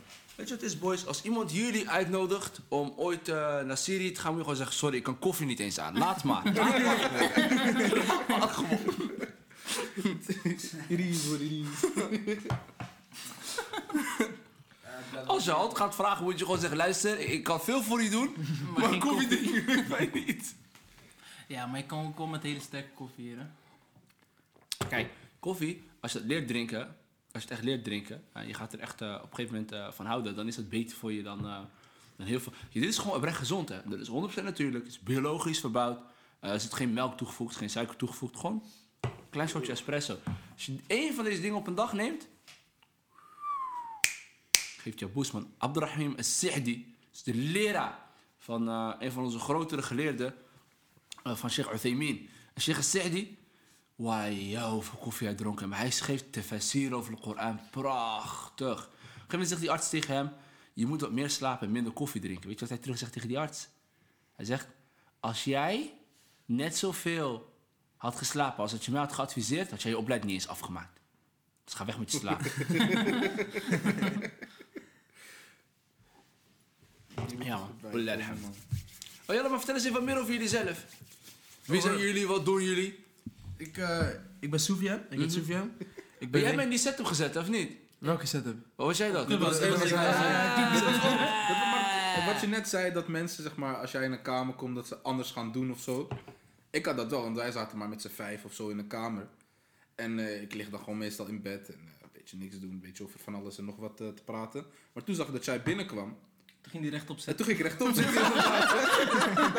[0.42, 1.06] Weet je wat het is, boys?
[1.06, 4.76] Als iemand jullie uitnodigt om ooit eh, naar Syrië te gaan, moet je gewoon zeggen:
[4.76, 5.98] Sorry, ik kan koffie niet eens aan.
[5.98, 6.42] Laat maar.
[6.44, 8.78] Laat maar gewoon.
[15.26, 18.10] Als je altijd gaat vragen, moet je gewoon zeggen: Luister, ik kan veel voor je
[18.10, 18.34] doen,
[18.76, 20.54] maar, koffie drinken lukt mij niet.
[21.46, 23.44] Ja, maar je kan ook komen met hele sterke koffie hier, hè.
[24.88, 26.96] Kijk, koffie, als je het leert drinken,
[27.32, 29.54] als je het echt leert drinken, en je gaat er echt eh, op een gegeven
[29.54, 31.60] moment eh, van houden, dan is het beter voor je dan, eh,
[32.16, 32.52] dan heel veel.
[32.70, 33.80] Ja, dit is gewoon oprecht gezond, hè?
[33.84, 36.00] Dat is 100% natuurlijk, het is biologisch verbouwd,
[36.40, 38.62] er zit geen melk toegevoegd, geen suiker toegevoegd, gewoon
[39.00, 40.18] een klein soortje espresso.
[40.52, 42.28] Als je één van deze dingen op een dag neemt,
[44.78, 45.52] geeft je boost, man.
[45.58, 47.98] Abdurrahim al-Sa'di is de leraar
[48.38, 50.34] van een van onze grotere geleerden,
[51.24, 52.28] van Sheikh Uthaymin.
[52.54, 53.38] En Sheikh al-Sa'di,
[54.02, 55.68] Wauw, hoeveel koffie hij dronken.
[55.68, 57.60] Maar hij schreef tafsir over de Koran.
[57.70, 58.66] Prachtig.
[58.66, 60.30] Op een gegeven moment zegt die arts tegen hem...
[60.74, 62.48] Je moet wat meer slapen en minder koffie drinken.
[62.48, 63.68] Weet je wat hij terug zegt tegen die arts?
[64.32, 64.66] Hij zegt...
[65.20, 65.94] Als jij
[66.44, 67.54] net zoveel
[67.96, 69.70] had geslapen als dat je mij had geadviseerd...
[69.70, 71.00] had jij je opleiding niet eens afgemaakt.
[71.64, 72.40] Dus ga weg met je slaap.
[77.44, 78.54] ja man.
[79.26, 80.84] Oh ja, maar vertel eens even wat meer over jullie zelf.
[81.64, 82.26] Wie zijn jullie?
[82.26, 83.01] Wat doen jullie?
[83.66, 84.06] Ik, eh,
[84.40, 85.00] ik ben Soufiane.
[85.02, 85.28] Ik ben Mhm.
[85.30, 85.70] Soufiane.
[85.78, 85.86] Ik
[86.18, 86.40] Ben ben...
[86.40, 87.72] jij mij in die setup gezet, of niet?
[87.98, 88.56] Welke setup?
[88.76, 89.28] Wat was jij dat?
[89.28, 89.70] Dat was- En
[92.26, 94.86] Wat je net zei, dat mensen, zeg maar, als jij in een kamer komt, dat
[94.86, 96.08] ze anders gaan doen of zo.
[96.70, 98.86] Ik had dat wel, want wij zaten maar met z'n vijf of zo in een
[98.86, 99.26] kamer.
[99.94, 102.70] En eh, ik lig dan gewoon meestal in bed en eh, een beetje niks doen,
[102.70, 104.64] een beetje over van alles en nog wat te praten.
[104.92, 106.16] Maar toen zag ik dat jij binnenkwam.
[106.60, 107.46] Toen ging die rechtop En zitten.
[107.46, 108.14] toen ging ik rechtop zitten.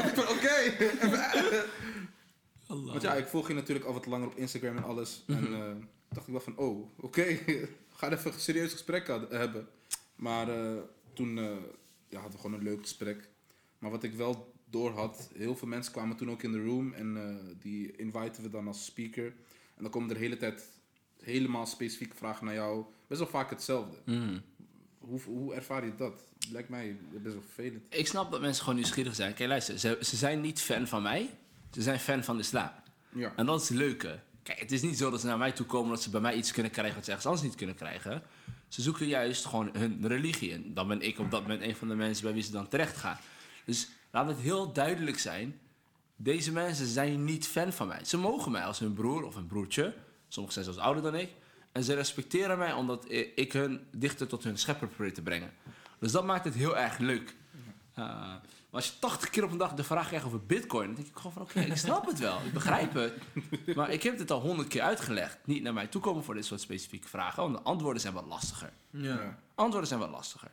[0.07, 1.63] Ik
[2.81, 5.23] Want ja, ik volg je natuurlijk al wat langer op Instagram en alles.
[5.27, 5.71] En eh,
[6.09, 7.23] dacht ik wel van, oh, oké.
[7.95, 9.67] Ga even een serieus gesprek hebben.
[10.15, 10.81] Maar eh,
[11.13, 11.43] toen eh,
[12.09, 13.29] ja, hadden we gewoon een leuk gesprek.
[13.79, 16.93] Maar wat ik wel door had, heel veel mensen kwamen toen ook in de room.
[16.93, 19.25] En die inviten we dan als speaker.
[19.75, 20.63] En dan komen er de hele tijd
[21.21, 22.85] helemaal specifieke vragen naar jou.
[23.07, 23.97] Best wel vaak hetzelfde.
[24.05, 24.41] Mm.
[24.99, 26.21] Hoe, hoe ervaar je dat?
[26.51, 27.83] Lijkt mij best wel vervelend.
[27.89, 29.33] Ik snap dat mensen gewoon nieuwsgierig zijn.
[29.33, 31.29] Kijk, luister, ze, ze zijn niet fan van mij.
[31.73, 32.69] Ze zijn fan van de islam.
[33.09, 33.33] Ja.
[33.35, 34.19] En dat is het leuke.
[34.43, 36.35] Kijk, het is niet zo dat ze naar mij toe komen dat ze bij mij
[36.35, 38.23] iets kunnen krijgen wat ze ergens anders niet kunnen krijgen.
[38.67, 40.53] Ze zoeken juist gewoon hun religie.
[40.53, 42.67] En dan ben ik op dat moment een van de mensen bij wie ze dan
[42.67, 43.17] terecht gaan.
[43.65, 45.59] Dus laat het heel duidelijk zijn.
[46.15, 48.05] Deze mensen zijn niet fan van mij.
[48.05, 49.93] Ze mogen mij als hun broer of een broertje.
[50.27, 51.29] Sommigen zijn zelfs ouder dan ik.
[51.71, 53.05] En ze respecteren mij omdat
[53.35, 55.51] ik hun dichter tot hun schepper probeer te brengen.
[55.99, 57.35] Dus dat maakt het heel erg leuk.
[57.99, 58.33] Uh,
[58.73, 61.07] maar als je 80 keer op een dag de vraag krijgt over bitcoin, dan denk
[61.07, 63.13] ik gewoon van oké, ik snap het wel, ik begrijp het.
[63.75, 65.37] Maar ik heb dit al honderd keer uitgelegd.
[65.45, 68.25] Niet naar mij toe komen voor dit soort specifieke vragen, want de antwoorden zijn wat
[68.25, 68.73] lastiger.
[68.89, 69.39] Ja.
[69.55, 70.51] Antwoorden zijn wat lastiger.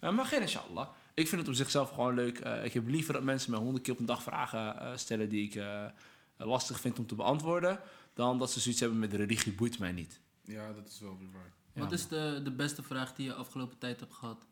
[0.00, 0.88] Uh, maar geen inshallah.
[1.14, 2.44] Ik vind het op zichzelf gewoon leuk.
[2.44, 5.28] Uh, ik heb liever dat mensen mij honderd keer op een dag vragen uh, stellen
[5.28, 5.84] die ik uh,
[6.36, 7.80] lastig vind om te beantwoorden,
[8.14, 10.20] dan dat ze zoiets hebben met de religie boeit mij niet.
[10.44, 11.52] Ja, dat is wel weer waar.
[11.84, 14.46] Wat is de, de beste vraag die je afgelopen tijd hebt gehad?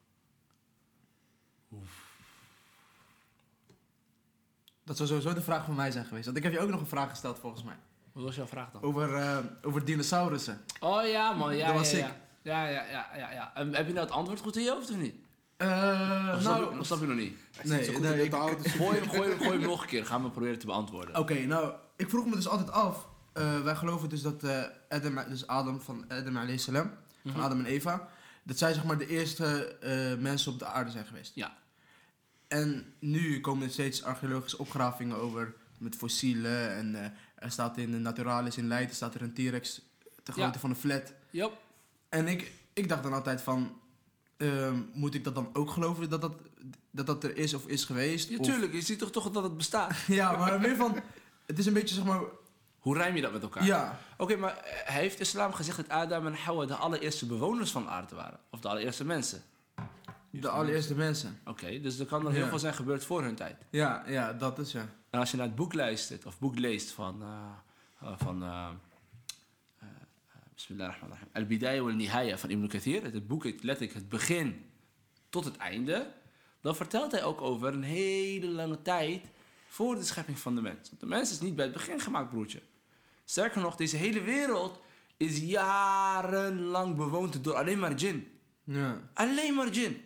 [4.91, 6.24] Dat zou sowieso de vraag van mij zijn geweest.
[6.24, 7.76] Want ik heb je ook nog een vraag gesteld volgens mij.
[8.12, 8.82] Wat was jouw vraag dan?
[8.82, 10.61] Over, eh, over dinosaurussen.
[10.80, 11.57] Oh ja, man.
[11.57, 12.07] Ja, Dat was ja, sick.
[12.43, 12.66] ja.
[12.68, 13.51] Ja, ja, ja, ja.
[13.55, 15.14] En heb je nou het antwoord goed in je hoofd of niet?
[15.57, 15.68] Eh,
[16.34, 17.36] Of je, nou, of snap je nog niet?
[17.64, 20.07] nee, zo goed nee, ik- Gooi hem, gooi, hem, gooi hem nog een keer.
[20.07, 21.16] Gaan we proberen te beantwoorden.
[21.16, 23.09] Oké, nou, ik vroeg me dus altijd af.
[23.32, 26.91] eh, wij geloven dus dat eh, Adam, dus Adam van Adam alayhi salam,
[27.22, 27.34] Mhm.
[27.34, 28.09] van Adam en Eva,
[28.43, 31.32] dat zij zeg maar de eerste eh, mensen op de aarde zijn geweest.
[31.34, 31.53] Ja.
[32.51, 37.90] En nu komen er steeds archeologische opgravingen over met fossielen en eh, er staat in
[37.90, 39.80] de Naturalis in Leiden staat er een T-Rex
[40.22, 40.59] te grootte Ja.
[40.61, 41.12] van een flat.
[41.30, 41.53] Yep.
[42.09, 43.80] En ik, ik dacht dan altijd van,
[44.36, 46.34] ehm, moet ik dat dan ook geloven dat dat,
[46.90, 48.28] dat, dat er is of is geweest?
[48.28, 48.72] Ja, Of- tuurlijk.
[48.72, 49.94] Je ziet toch toch dat het bestaat.
[50.20, 51.01] ja, maar meer van,
[51.46, 52.20] het is een beetje zeg maar,
[52.78, 53.64] Hoe rijm je dat met elkaar?
[53.64, 57.82] ja, Oké, maar eh, heeft islam gezegd dat Adam en Hawa de allereerste bewoners van
[57.82, 58.38] de aarde waren?
[58.51, 59.42] Of de allereerste mensen?
[60.31, 61.41] De allereerste mensen.
[61.45, 63.57] Oké, dus er kan er heel veel zijn gebeurd voor hun tijd.
[63.70, 64.89] Ja, ja, dat is ja.
[65.11, 67.22] En als je naar het boek luistert, of boek leest van...
[67.22, 68.68] uh, van uh,
[69.83, 69.89] uh,
[70.55, 71.28] Bismillahirrahmanirrahim.
[71.33, 73.03] Al-Bidaya wal Nihaya van Ibn Kathir.
[73.03, 74.64] Het boek heet letterlijk het begin
[75.28, 76.12] tot het einde.
[76.61, 79.26] Dan vertelt hij ook over een hele lange tijd
[79.68, 80.89] voor de schepping van de mens.
[80.89, 82.62] Want de mens is niet bij het begin gemaakt, broertje.
[83.24, 84.81] Sterker nog, deze hele wereld
[85.16, 88.41] is jarenlang bewoond door alleen maar djinn.
[88.64, 89.01] Ja.
[89.14, 90.05] Alleen maar djinn.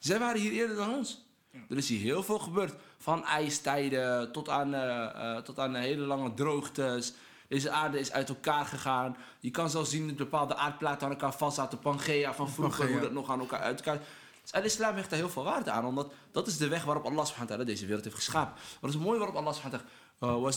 [0.00, 1.24] Zij waren hier eerder dan ons.
[1.68, 2.74] Er is hier heel veel gebeurd.
[2.98, 7.12] Van ijstijden tot aan, eh, eh, tot aan hele lange droogtes.
[7.48, 9.16] Deze aarde is uit elkaar gegaan.
[9.40, 11.78] Je kan zelfs zien dat bepaalde aardplaten aan elkaar vastzaten.
[11.78, 12.92] Pangea van vroeger, Pangea.
[12.92, 14.00] hoe dat nog aan elkaar uit elkaar...
[14.42, 15.84] Dus al-islam hecht daar heel veel waarde aan.
[15.84, 18.62] Omdat dat is de weg waarop Allah subhanahu deze wereld heeft geschapen.
[18.80, 19.82] Wat is mooi waarop Allah subhanahu
[20.18, 20.50] wa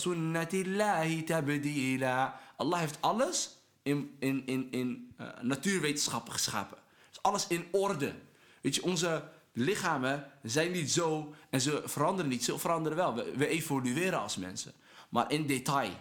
[1.24, 2.40] ta'ala...
[2.58, 6.78] Allah heeft alles in, in, in, in eh, natuurwetenschappen geschapen.
[7.10, 8.14] Dus alles in orde.
[8.62, 9.24] Weet je, onze
[9.54, 12.44] lichamen zijn niet zo en ze veranderen niet.
[12.44, 13.14] Ze veranderen wel.
[13.16, 14.74] We, we evolueren als mensen.
[15.10, 15.92] Maar in detail.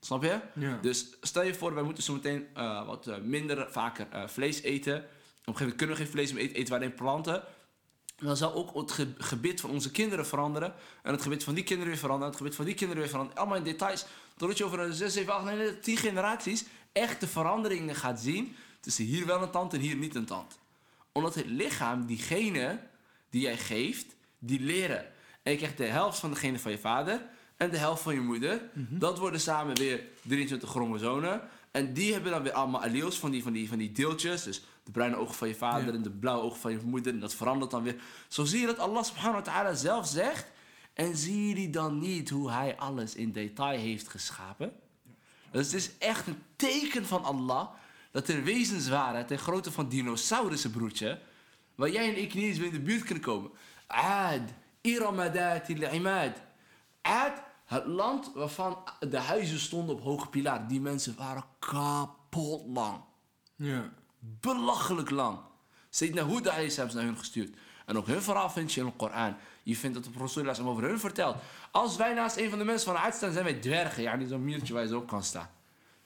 [0.00, 0.40] Snap je?
[0.54, 0.78] Ja.
[0.82, 4.62] Dus stel je voor, wij moeten zo meteen eh, wat eh, minder vaker eh, vlees
[4.62, 4.94] eten.
[4.96, 7.42] Op een gegeven moment kunnen we geen vlees meer eten, eten we alleen planten.
[8.16, 10.74] Dan zal ook het ge- gebit van onze kinderen veranderen.
[11.02, 12.26] En het gebit van die kinderen weer veranderen.
[12.26, 13.38] En het gebit van die kinderen weer veranderen.
[13.40, 14.06] Allemaal in details.
[14.36, 18.56] Totdat je over een 6, 7, 8, 9, 10 generaties echte veranderingen gaat zien.
[18.80, 20.58] Tussen hier wel een tand en hier niet een tand.
[21.12, 22.87] Omdat het lichaam, die genen
[23.30, 25.04] die jij geeft, die leren.
[25.42, 27.22] En je krijgt de helft van de genen van je vader
[27.56, 28.60] en de helft van je moeder.
[28.74, 31.40] Dat worden samen weer 23 chromosomen.
[31.70, 34.42] En die hebben dan weer allemaal alleels van die, van die, van die deeltjes.
[34.42, 35.92] Dus de bruine ogen van je vader Ja.
[35.92, 37.12] en de blauwe ogen van je moeder.
[37.12, 37.96] En dat verandert dan weer.
[38.28, 40.46] Zo zie je dat Allah subhanahu wa ta'ala zelf zegt.
[40.94, 44.72] En zie je dan niet hoe hij alles in detail heeft geschapen?
[45.50, 47.68] Dus het is echt een teken van Allah
[48.10, 51.18] dat er wezens waren ten grootte van dinosaurussen, broertje,
[51.78, 53.50] waar jij en ik niet eens in de buurt kunnen komen.
[53.86, 54.40] Aad,
[54.80, 56.42] Iramadat il-Imad.
[57.02, 60.68] Aad, het land waarvan de huizen stonden op hoge pilaren.
[60.68, 63.00] Die mensen waren kapot lang.
[63.56, 63.92] Ja.
[64.18, 65.38] Belachelijk lang.
[65.90, 67.56] Sayyidina alayhi salam is naar hun gestuurd.
[67.86, 69.36] En ook hun verhaal vind je in de Koran.
[69.62, 71.36] Je vindt dat de Rasulullah over hun vertelt.
[71.70, 74.02] Als wij naast een van de mensen van de aard staan, zijn wij dwergen.
[74.02, 75.50] Ja, niet zo'n muurtje waar je zo op kan staan.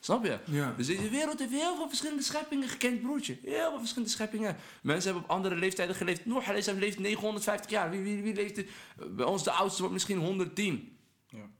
[0.03, 0.39] Snap je?
[0.45, 0.75] Ja.
[0.77, 3.39] Dus deze wereld heeft heel veel verschillende scheppingen gekend, broertje.
[3.43, 4.57] Heel veel verschillende scheppingen.
[4.81, 6.27] Mensen hebben op andere leeftijden geleefd.
[6.27, 6.43] Noor
[6.75, 7.91] leeft 950 jaar.
[7.91, 8.67] Wie, wie, wie leeft er?
[9.11, 10.99] Bij ons de oudste wordt misschien 110.
[11.29, 11.51] Ja.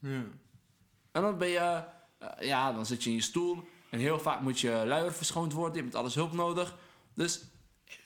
[0.00, 0.24] Ja.
[1.12, 1.84] En dan ben je,
[2.18, 3.68] eh, ja, dan zit je in je stoel.
[3.90, 5.76] En heel vaak moet je luier verschoond worden.
[5.76, 6.78] Je hebt alles hulp nodig.
[7.14, 7.44] Dus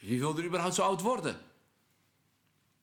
[0.01, 1.41] wie wil er überhaupt zo oud worden?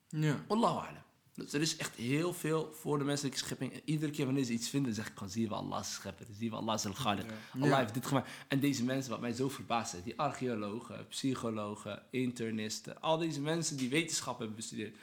[0.08, 0.44] Ja.
[0.48, 1.01] Wallahu a'lam.
[1.44, 3.72] Dus er is echt heel veel voor de menselijke schepping.
[3.72, 6.26] En iedere keer wanneer ze iets vinden, zeg ik gewoon, zie je wel Allah's schepper.
[6.26, 7.26] Zie je wel Allah's al-Khaliq.
[7.54, 7.78] Allah Ja.
[7.78, 8.30] heeft dit gemaakt.
[8.48, 13.76] En deze mensen, wat mij zo verbaast heeft, die archeologen, psychologen, internisten, al deze mensen
[13.76, 14.96] die wetenschap hebben bestudeerd.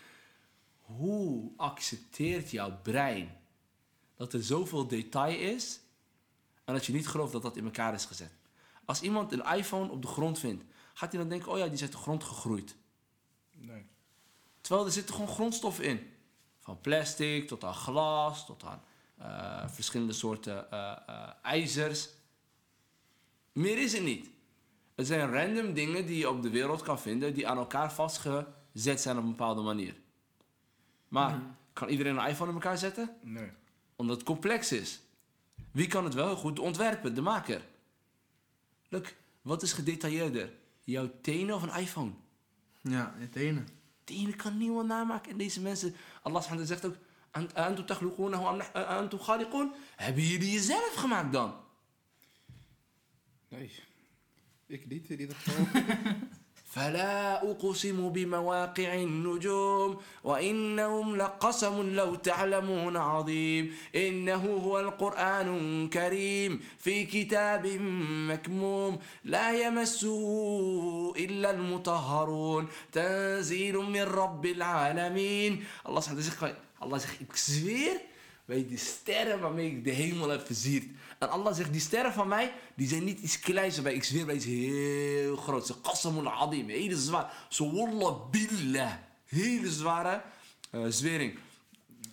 [0.82, 3.38] Hoe accepteert jouw brein
[4.16, 5.80] dat er zoveel detail is
[6.66, 8.32] en dat je niet gelooft dat dat in elkaar is gezet?
[8.86, 11.74] Als iemand een iPhone op de grond vindt, gaat hij dan denken, oh ja, die
[11.74, 12.76] is uit de grond gegroeid.
[13.58, 13.86] Nee.
[14.62, 16.00] Terwijl er zitten gewoon grondstoffen in.
[16.70, 18.82] Van plastic tot aan glas, tot aan
[19.18, 22.10] eh, verschillende soorten eh, eh, ijzers.
[23.52, 24.30] Meer is het niet.
[24.96, 29.02] Het zijn random dingen die je op de wereld kan vinden, die aan elkaar vastgezet
[29.02, 29.96] zijn op een bepaalde manier.
[31.08, 31.42] Maar
[31.74, 33.16] kan iedereen een iPhone in elkaar zetten?
[33.22, 33.52] Nee.
[33.96, 35.02] Omdat het complex is.
[35.72, 37.16] Wie kan het wel goed ontwerpen?
[37.16, 37.62] De maker.
[38.90, 40.52] Look, wat is gedetailleerder?
[40.84, 42.12] Jouw tenen of een iPhone?
[42.82, 43.36] Ja, het
[44.10, 44.20] ene.
[44.20, 45.32] tenen kan niemand namaken.
[45.32, 46.96] En deze mensen, Allah subhanahu zegt ook...
[47.32, 51.56] "Ant- Antum takhluqunahu am nah- antum khaliqun?" Hebben jullie jezelf gemaakt dan?
[53.48, 53.72] Nee.
[54.68, 55.66] Ik niet in ieder geval.
[56.70, 67.68] فلا أقسم بمواقع النجوم وإنهم لقسم لو تعلمون عظيم إنه هو القرآن كريم في كتاب
[68.30, 77.36] مكموم لا يمسه إلا المطهرون تنزيل من رب العالمين الله سبحانه وتعالى Allah zegt, ik
[77.36, 78.02] zweer
[78.46, 80.40] bij de sterren waarmee ik de hemel.
[81.20, 83.94] En Allah zegt, die sterren van mij, die zijn niet iets kleins bij.
[83.94, 85.66] Ik zweer bij iets heel groot.
[85.66, 85.76] Ze
[86.24, 87.34] adim, hele zwaar.
[89.26, 90.22] Hele zware
[90.72, 91.40] eh, zwering.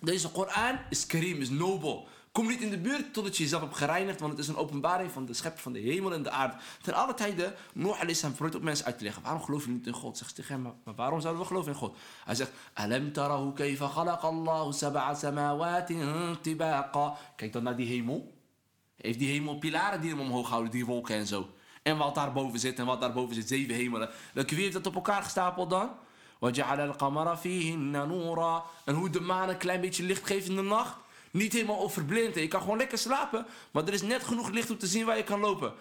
[0.01, 2.07] Deze Koran is karim, is nobel.
[2.31, 5.11] Kom niet in de buurt totdat je jezelf hebt gereinigd, want het is een openbaring
[5.11, 6.55] van de schepper van de hemel en de aarde.
[6.81, 9.23] Ten alle tijden, Noach alayhi salam probeert ook mensen uit te leggen.
[9.23, 10.17] Waarom geloof je niet in God?
[10.17, 11.97] Zegt ze tegen hem, maar, waarom zouden we geloven in God?
[12.25, 13.11] Hij zegt, Alam
[14.71, 15.15] sab'a.
[17.35, 18.36] Kijk dan naar die hemel.
[19.07, 21.49] Heeft die hemel pilaren die hem omhoog houden, die wolken en zo.
[21.83, 24.09] En wat daarboven zit en wat daarboven zit, zeven hemelen.
[24.33, 25.89] Wie heeft dat op elkaar gestapeld dan?
[28.85, 30.97] En hoe de maan een klein beetje licht geeft in de nacht
[31.31, 32.35] niet helemaal overblind.
[32.35, 35.17] Je kan gewoon lekker slapen, maar er is net genoeg licht om te zien waar
[35.17, 35.73] je kan lopen.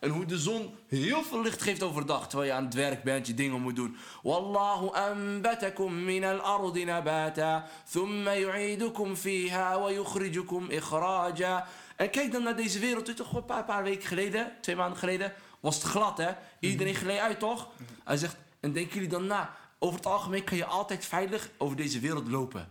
[0.00, 3.26] En hoe de zon heel veel licht geeft overdag, terwijl je aan het werk bent,
[3.26, 3.96] je dingen moet doen.
[4.22, 11.66] Wallahu anbatakum min al-ardi nabata, thumma yu'idukum fiha wa yukhrijukum ikhraja.
[11.96, 14.98] En kijk dan naar deze wereld, u toch een paar, paar weken geleden, twee maanden
[14.98, 16.30] geleden, was het glad hè?
[16.60, 17.68] Iedereen gleed uit toch?
[18.04, 21.76] Hij zegt, en denken jullie dan na, over het algemeen kan je altijd veilig over
[21.76, 22.68] deze wereld lopen.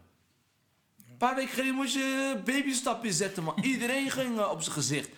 [1.22, 3.57] Een paar weken geleden moest je babystapjes zetten, man.
[3.61, 5.10] Iedereen ging eh, op zijn gezicht.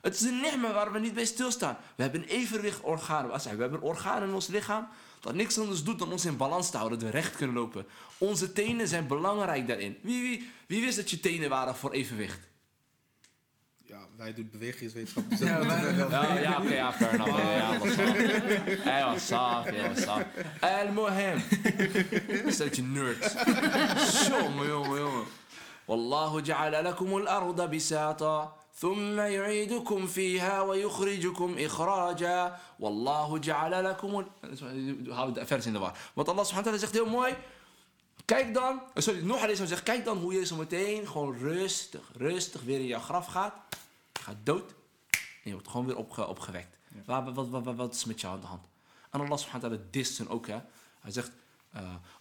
[0.00, 1.76] Het is een ni'ma waar we niet bij stilstaan.
[1.96, 3.56] We hebben een evenwicht ik?
[3.56, 4.88] We hebben organen in ons lichaam
[5.20, 7.86] dat niks anders doet dan ons in balans te houden, dat we recht kunnen lopen.
[8.18, 9.98] Onze tenen zijn belangrijk daarin.
[10.02, 12.40] Wie, wie, wie wist dat je tenen waren voor evenwicht?
[13.84, 15.24] Ja, wij doen bewegingswetenschap.
[15.38, 15.62] Ja.
[16.08, 17.36] Ja, ja, oké, ja, fair enough.
[17.36, 18.14] Ja, was saaf.
[18.84, 20.22] Hij was saaf, ja, was saaf.
[20.60, 21.42] El Mohem.
[22.52, 23.34] Steltje nerds.
[24.28, 25.24] Jongen, jongen, jongen.
[25.88, 34.24] والله جعل لكم الأرض بساطا ثم يعيدكم فيها ويخرجكم إخراجا والله جعل لكم.
[35.10, 35.92] Hou de vers in de war.
[36.14, 37.36] Want Allah subhanahu wa ta'ala zegt heel mooi.
[38.24, 42.00] Kijk dan, eh, sorry, nog eens zegt, kijk dan hoe je zo meteen gewoon rustig,
[42.16, 43.54] rustig weer in jouw graf gaat.
[44.12, 44.70] Je gaat dood
[45.20, 46.76] en je wordt gewoon weer opge- opgewekt.
[47.04, 48.64] Wat, wat, wat, wat, wat is met jou aan de hand?
[49.10, 50.58] En Allah subhanahu wa ta'ala dist ook, hè.
[51.00, 51.34] Hij zegt, eh,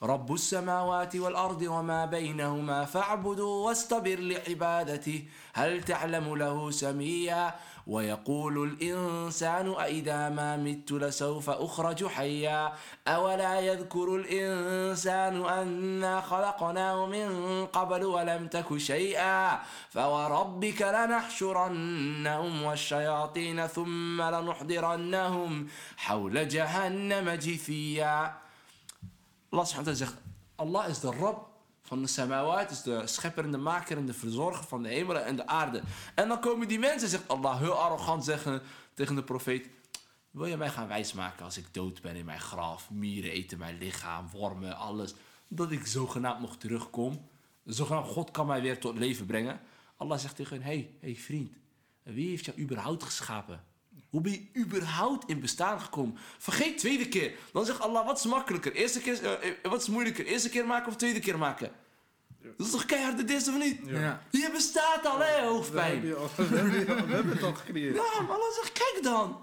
[0.03, 5.25] رب السماوات والأرض وما بينهما فاعبدوا واصطبر لعبادته.
[5.53, 7.55] هل تعلم له سميا؟
[7.87, 12.73] ويقول الإنسان أإذا ما مت لسوف أخرج حيا.
[13.07, 17.29] أولا يذكر الإنسان أنا خلقناه من
[17.65, 19.59] قبل ولم تك شيئا.
[19.89, 25.67] فوربك لنحشرنهم والشياطين ثم لنحضرنهم
[25.97, 28.44] حول جهنم جثيا.
[29.55, 30.15] Allah zegt,
[30.55, 31.49] Allah is de Rab
[31.81, 35.25] van de samawat, is de schepper en de maker en de verzorger van de hemelen
[35.25, 35.81] en de aarde.
[36.15, 38.61] En dan komen die mensen, zegt Allah, heel arrogant zeggen
[38.93, 39.67] tegen de profeet,
[40.31, 43.77] wil je mij gaan wijsmaken als ik dood ben in mijn graf, mieren eten mijn
[43.77, 45.13] lichaam, wormen, alles,
[45.47, 47.27] dat ik zogenaamd nog terugkom?
[47.65, 49.59] Zogenaamd God kan mij weer tot leven brengen.
[49.97, 51.51] Allah zegt tegen hen, hey, hey vriend,
[52.03, 53.63] wie heeft jou überhaupt geschapen?
[54.15, 56.17] Hoe ben je überhaupt in bestaan gekomen?
[56.37, 57.31] Vergeet tweede keer.
[57.51, 58.73] Dan zegt Allah, wat is makkelijker?
[58.73, 60.25] Eerste keer, eh, eh, wat is moeilijker?
[60.25, 61.71] Eerste keer maken of tweede keer maken?
[62.57, 63.79] Dat is toch keihard de dis of niet?
[63.85, 64.21] Ja.
[64.31, 66.01] Je bestaat al, hè, We hebben, hoofdpijn.
[66.01, 67.95] we, hebben het al gecreëerd.
[67.95, 69.37] Ja, maar Allah zegt, kijk dan.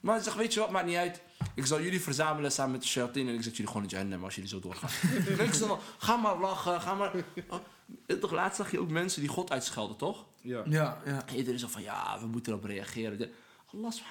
[0.00, 1.22] Maar hij zegt, weet je wat, maakt niet uit.
[1.54, 4.24] Ik zal jullie verzamelen samen met de shayateen en ik zet jullie gewoon in Jahannam
[4.24, 4.90] als jullie zo doorgaan.
[5.38, 7.12] En ik zeg dan, ga maar lachen, ga maar...
[7.48, 7.58] Oh,
[8.20, 10.24] toch, laatst zag je ook mensen die God uitschelden, toch?
[10.40, 10.62] Ja.
[10.66, 11.24] Ja, ja.
[11.34, 13.32] Iedereen zo van ja, we moeten erop reageren.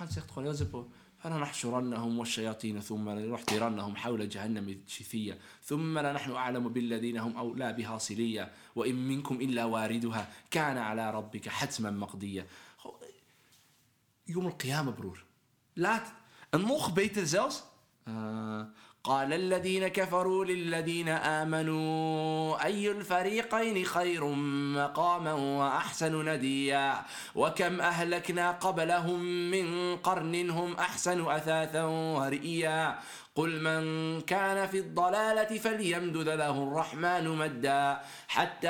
[0.09, 0.91] Zegt gewoon heel simpel.
[1.23, 8.51] فلنحشرنهم والشياطين ثم لنحضرنهم حول جهنم جثيا ثم لنحن أعلم بالذين هم أولى بها صليا
[8.75, 12.45] وإن منكم إلا واردها كان على ربك حتما مقضيا
[14.27, 14.91] يوم القيامة
[15.73, 16.13] laat
[16.49, 17.63] en nog beter zelfs
[18.03, 18.67] آه،
[19.03, 24.25] قال الذين كفروا للذين آمنوا أي الفريقين خير
[24.75, 27.01] مقاما وأحسن نديا؟
[27.35, 29.19] وكم أهلكنا قبلهم
[29.51, 32.99] من قرن هم أحسن أثاثا ورئيا؟
[33.35, 33.83] قل من
[34.21, 37.99] كان في الضلالة فليمدد له الرحمن مدا.
[38.27, 38.69] حتى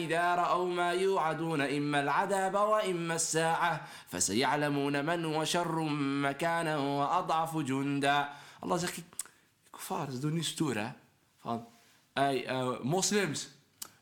[0.00, 5.80] إذا رأوا ما يوعدون إما العذاب وإما الساعة فسيعلمون من هو شر
[6.24, 8.28] مكانا وأضعف جندا.
[8.64, 9.23] الله zegt
[9.86, 10.88] kuffar, ze doen nu stoer hè.
[11.40, 11.66] Van,
[12.12, 13.48] hey, eh, moslims,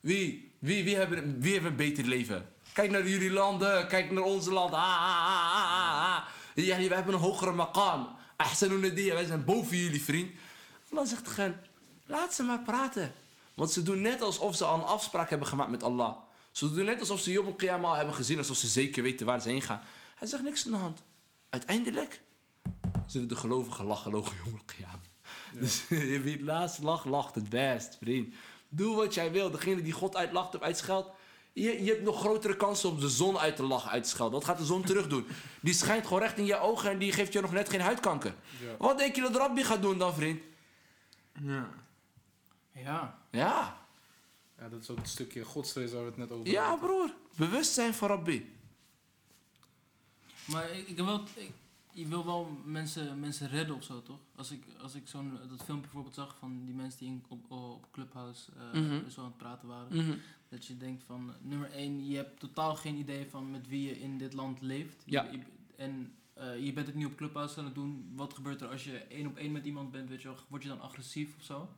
[0.00, 2.48] wie, wie, wie, hebben, wie heeft een beter leven?
[2.72, 4.72] Kijk naar jullie landen, kijk naar onze land.
[4.72, 6.26] Ah, ah, ah, ah, ah.
[6.54, 8.08] Ja, wij hebben een hogere maqam.
[8.36, 10.30] Ahsanu nadia, wij zijn boven jullie, vriend.
[10.90, 11.60] Allah zegt hen,
[12.06, 13.12] laat ze maar praten.
[13.54, 16.16] Want ze doen net alsof ze al een afspraak hebben gemaakt met Allah.
[16.50, 19.48] Ze doen net alsof ze Yom Qiyamah hebben gezien, alsof ze zeker weten waar ze
[19.48, 19.80] heen gaan.
[20.14, 21.02] Hij zegt niks aan de hand.
[21.50, 22.20] Uiteindelijk
[23.06, 25.11] zullen de gelovigen lachen logen Yom Qiyamah.
[25.60, 25.88] Dus
[26.22, 28.34] wie het laatst lacht, lacht het best, vriend.
[28.68, 29.50] Doe wat jij wil.
[29.50, 31.10] Degene die God uitlacht of uitscheldt,
[31.52, 34.34] je, je hebt nog grotere kansen om de zon uit te lachen, uit te schelden.
[34.38, 35.26] Wat gaat de zon terug doen?
[35.60, 38.34] Die schijnt gewoon recht in je ogen en die geeft je nog net geen huidkanker.
[38.60, 38.76] Ja.
[38.78, 40.40] Wat denk je dat Rabbi gaat doen dan, vriend?
[41.42, 41.68] Ja.
[42.74, 43.18] Ja.
[43.30, 43.76] Ja,
[44.58, 46.88] Ja, dat is ook het stukje godsvrees waar we het net over ja hadden.
[46.88, 47.14] broer.
[47.36, 48.52] Bewustzijn van Rabbi.
[50.44, 51.50] Maar ik, ik heb wel, ik-
[51.92, 54.18] je wil wel mensen, mensen redden of zo, toch?
[54.36, 57.50] Als ik, als ik zo'n, dat filmpje bijvoorbeeld zag van die mensen die in, op,
[57.50, 59.10] op Clubhouse eh, Mhm.
[59.10, 60.20] zo aan het praten waren.
[60.48, 63.82] Dat je denkt van, eh, nummer één, je hebt totaal geen idee van met wie
[63.88, 65.02] je in dit land leeft.
[65.06, 65.22] Ja.
[65.30, 65.38] je-
[65.76, 68.12] en eh, je bent het nu op Clubhouse aan het doen.
[68.14, 70.08] Wat gebeurt er als je één op één met iemand bent?
[70.08, 71.68] Weet je wel, word je dan agressief of zo?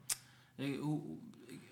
[0.56, 1.00] Hoe, hoe,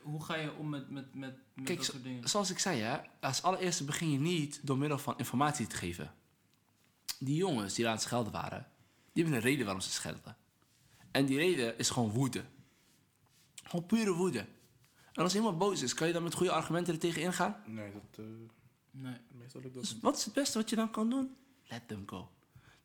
[0.03, 2.29] hoe ga je om met, met, met, met Kijk, dat soort dingen?
[2.29, 6.13] Zoals ik zei, hè, als allereerste begin je niet door middel van informatie te geven.
[7.25, 8.67] Die jongens die aan het schelden waren,
[9.13, 10.37] die hebben een reden waarom ze schelden.
[11.11, 12.45] En die reden is gewoon woede.
[13.65, 14.47] Gewoon pure woede.
[15.13, 17.57] En als iemand boos is, kan je dan met goede argumenten er tegen ingaan?
[17.67, 18.33] Nee, dat, eh,
[18.91, 19.17] Nee.
[19.31, 20.03] meestal lukt dat Dus niet.
[20.03, 21.37] wat is het beste wat je dan kan doen?
[21.69, 22.29] Let them go.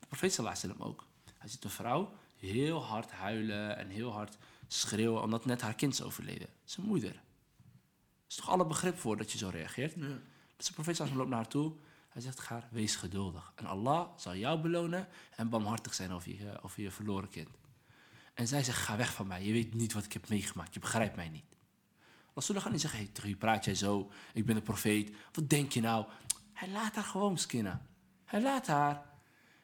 [0.00, 1.06] De profeet sallallahu alaihi wasallam ook.
[1.38, 4.36] Hij ziet een vrouw heel hard huilen en heel hard
[4.66, 6.48] schreeuwen omdat net haar kind is overleden.
[6.64, 7.10] Zijn moeder.
[7.10, 7.20] Er
[8.28, 9.94] is toch alle begrip voor dat je zo reageert?
[9.94, 10.18] Ja.
[10.56, 11.72] Dus de profeet sallallahu alaihi wasallam loopt naar haar toe.
[12.18, 13.52] Hij zegt, ga, wees geduldig.
[13.54, 17.48] En Allah zal jou belonen en barmhartig zijn over je, over je verloren kind.
[18.34, 19.44] En zij zegt, ga weg van mij.
[19.44, 20.74] Je weet niet wat ik heb meegemaakt.
[20.74, 21.44] Je begrijpt mij niet.
[22.34, 24.10] Rasulullah gaat niet zeggen, hey, wie praat jij zo?
[24.32, 25.14] Ik ben de profeet.
[25.32, 26.06] Wat denk je nou?
[26.52, 27.86] Hij laat haar gewoon skinnen.
[28.24, 29.02] Hij laat haar.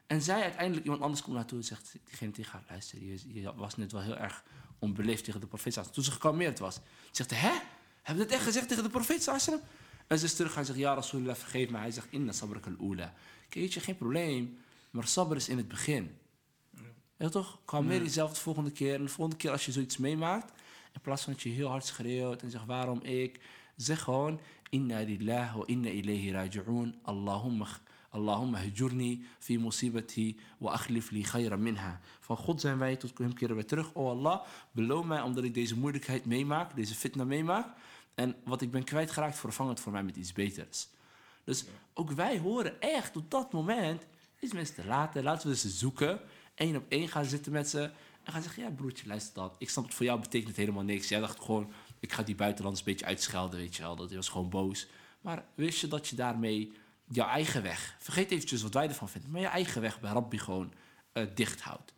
[0.06, 3.76] En zij uiteindelijk, iemand anders komt naartoe en zegt diegene tegen haar, luister, je, was
[3.76, 4.44] net wel heel erg
[4.78, 5.72] onbeleefd tegen de profeet.
[5.72, 6.74] sallallahu alaihi wasallam." Toen ze gekalmeerd was.
[6.74, 7.60] Ze zegt, hè?
[8.02, 9.22] Heb je dat echt gezegd tegen de profeet?
[10.08, 11.78] Sallallahu alaihi wasallam?" En ze is terug en zegt, ja Rasulullah, vergeef me.
[11.78, 13.14] Hij zegt, inna sabrak al-ula.
[13.48, 14.58] Kijk, je, geen probleem.
[14.90, 16.16] Maar sabr is in het begin.
[17.16, 17.58] Ja, toch?
[17.64, 18.94] Kalmeer jezelf de volgende keer.
[18.94, 20.52] En de volgende keer als je zoiets meemaakt,
[20.92, 23.40] in plaats van dat je heel hard schreeuwt en zegt waarom ik,
[23.76, 24.40] zeg gewoon
[24.70, 26.94] inna lillahi wa inna ilayhi raji'un.
[27.02, 27.66] Allahumma
[28.14, 32.00] Allahumma hajurni fi musibati wa akhlif li khayran minha.
[32.20, 33.92] Van God zijn wij, tot hem keren wij terug.
[33.92, 34.40] Oh Allah,
[34.70, 37.66] beloon mij omdat ik deze moeilijkheid meemaak, deze fitna meemaak.
[38.14, 40.88] En wat ik ben kwijtgeraakt, vervang het voor mij met iets beters.
[41.44, 41.64] Dus
[41.94, 44.06] ook wij horen echt op dat moment
[44.40, 45.22] iets mensen te laten.
[45.22, 46.20] Laten we ze zoeken.
[46.54, 47.90] Eén op één gaan zitten met ze.
[48.22, 49.54] En gaan zeggen, ja broertje, luister dat.
[49.58, 51.08] Ik snap het voor jou betekent het helemaal niks.
[51.08, 53.96] Jij dacht gewoon, ik ga die buitenlanders een beetje uitschelden, weet je wel.
[53.96, 54.86] Dat hij was gewoon boos.
[55.20, 56.72] Maar wist je dat je daarmee
[57.04, 57.96] jouw eigen weg...
[57.98, 59.30] Vergeet eventjes wat wij ervan vinden.
[59.30, 60.72] Maar je eigen weg bij Rabbi gewoon
[61.12, 61.94] eh, dicht houdt.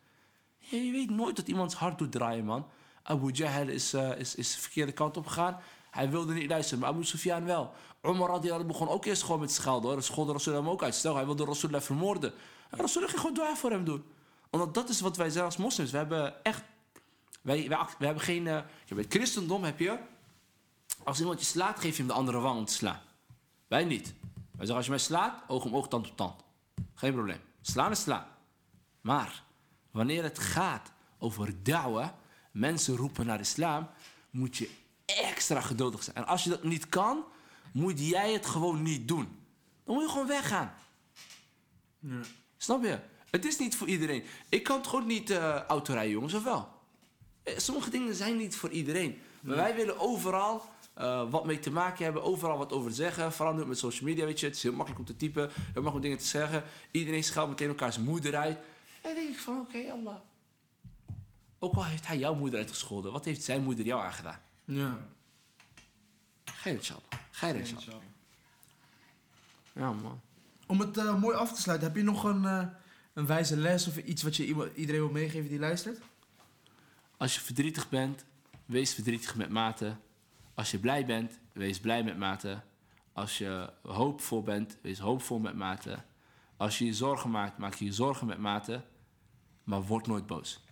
[0.57, 2.67] Ja, je weet nooit dat iemands hart doet draaien, man.
[3.03, 5.59] Abu Jahl is, eh, is, is de verkeerde kant op gegaan.
[5.91, 7.73] Hij wilde niet luisteren, maar Abu Sufyan wel.
[8.01, 10.03] Umar radiallahu begon ook eerst gewoon met schelden, hoor.
[10.03, 10.95] Scholde Rasulullah hem ook uit.
[10.95, 12.33] Stel, hij wilde Rasulullah vermoorden.
[12.69, 14.03] En Rasulullah ging gewoon dua voor hem doen.
[14.49, 15.91] Omdat dat is wat wij zijn als moslims.
[15.91, 16.63] We hebben echt...
[17.41, 18.47] Wij, wij, wij hebben geen...
[18.47, 19.99] eh, ja, bij het christendom heb je...
[21.03, 23.01] Als iemand je slaat, geef je hem de andere wang om te slaan.
[23.67, 24.13] Wij niet.
[24.31, 26.43] Wij zeggen, als je mij slaat, oog om oog, tand op tand.
[26.93, 27.39] Geen probleem.
[27.61, 28.25] Slaan is slaan.
[29.01, 29.43] Maar
[29.91, 32.15] wanneer het gaat over da'wa,
[32.51, 33.89] mensen roepen naar islam,
[34.29, 34.69] moet je
[35.15, 36.15] extra geduldig zijn.
[36.15, 37.23] En als je dat niet kan,
[37.73, 39.37] moet jij het gewoon niet doen.
[39.83, 40.73] Dan moet je gewoon weggaan.
[41.99, 42.19] Ja.
[42.57, 42.99] Snap je?
[43.29, 44.23] Het is niet voor iedereen.
[44.49, 46.67] Ik kan het gewoon niet eh autorijden, jongens, of wel?
[47.43, 49.21] Eh, Sommige dingen zijn niet voor iedereen.
[49.41, 50.61] Maar wij willen overal
[50.93, 53.33] eh, wat mee te maken hebben, overal wat over zeggen.
[53.33, 54.45] Vooral nu met social media, weet je.
[54.45, 56.63] Het is heel makkelijk om te typen, heel makkelijk om dingen te zeggen.
[56.91, 58.57] Iedereen scheldt meteen elkaar zijn moeder uit.
[58.57, 58.63] En
[59.01, 60.15] dan denk ik van, oké, Allah.
[61.59, 64.39] Ook al heeft hij jouw moeder uitgescholden, wat heeft zijn moeder jou aangedaan?
[64.67, 64.97] Ja.
[66.45, 67.03] Geir inshallah.
[67.31, 68.01] Geir inshallah.
[69.73, 70.19] Ja, man.
[70.67, 72.67] Om het eh, mooi af te sluiten, heb je nog een, eh,
[73.13, 75.99] een wijze les of iets wat je iemand- iedereen wil meegeven die luistert?
[77.17, 78.25] Als je verdrietig bent,
[78.65, 79.95] wees verdrietig met mate.
[80.53, 82.61] Als je blij bent, wees blij met mate.
[83.13, 85.97] Als je hoopvol bent, wees hoopvol met mate.
[86.57, 88.83] Als je je zorgen maakt, maak je je zorgen met mate.
[89.63, 90.65] Maar word nooit boos.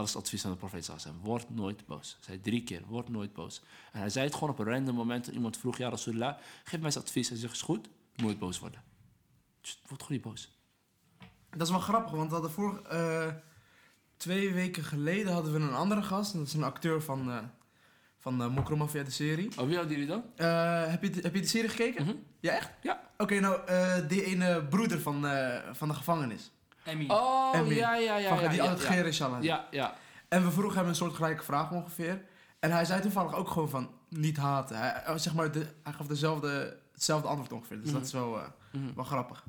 [0.00, 0.84] Dat is het advies van de profeet.
[0.84, 1.16] sallallahu.
[1.22, 2.12] Word nooit boos.
[2.12, 3.62] Hij zei drie keer, word nooit boos.
[3.92, 5.26] En hij zei het gewoon op een random moment.
[5.26, 7.28] Iemand vroeg, ja Rasulullah, geef mij eens advies.
[7.28, 8.82] Hij zegt, is goed, nooit boos worden.
[9.60, 10.58] Tst, Word gewoon niet boos.
[11.50, 13.28] Dat is wel grappig, want we hadden vorig, eh,
[14.16, 16.32] twee weken geleden hadden we een andere gast.
[16.32, 17.38] En dat is een acteur van, eh
[18.20, 19.48] van uh, Mokromafia, de serie.
[19.58, 20.24] Oh, wie hadden jullie dan?
[20.36, 22.04] Eh, heb, je de, heb je de serie gekeken?
[22.04, 22.14] Mhm.
[22.40, 22.70] Ja, echt?
[22.82, 23.10] Ja.
[23.18, 26.50] Oké, nou, eh, die ene broeder van, eh, van de gevangenis.
[26.84, 27.04] Emmy.
[27.08, 27.74] Oh, Emmy.
[27.74, 28.28] ja, ja, ja.
[28.28, 28.82] van, ja, die ja, altijd
[29.16, 29.28] ja.
[29.28, 29.42] geen.
[29.42, 29.96] Ja, ja.
[30.28, 32.24] En we vroegen hem een soort gelijke vraag ongeveer.
[32.58, 34.76] En hij zei toevallig ook gewoon van niet haten.
[34.78, 37.76] Hij, eh, zeg maar, de, hij gaf dezelfde, hetzelfde antwoord ongeveer.
[37.76, 37.94] Dus Mhm.
[37.96, 38.94] dat is wel, eh, Mhm.
[38.94, 39.44] wel grappig.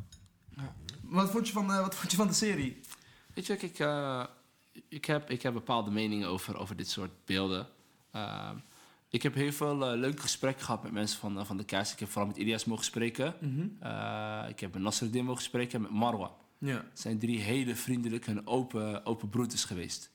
[0.56, 0.74] Ja.
[1.04, 2.80] Wat, vond je van, eh, wat vond je van de serie?
[3.34, 4.24] Weet je, kijk, eh,
[4.90, 7.68] ik, heb, ik heb bepaalde meningen over, over dit soort beelden.
[8.12, 8.56] Ehm,
[9.10, 11.94] ik heb heel veel leuke gesprekken gehad met mensen van, van de cast.
[11.94, 13.34] Ik heb vooral met Ilias mogen spreken.
[13.80, 16.32] Eh, ik heb met Nasreddin mogen spreken en met Marwa.
[16.64, 16.76] Ja.
[16.90, 20.10] Het zijn drie hele vriendelijke en open, open broeders geweest.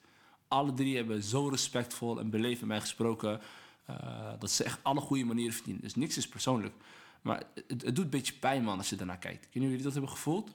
[0.49, 3.41] Alle drie hebben zo respectvol en beleefd met mij gesproken...
[3.85, 5.83] eh, dat ze echt alle goede manieren verdienen.
[5.83, 6.75] Dus niks is persoonlijk.
[7.23, 9.45] Maar het, het doet een beetje pijn, man, als je daarnaar kijkt.
[9.45, 10.51] Ik weet niet of jullie dat hebben gevoeld.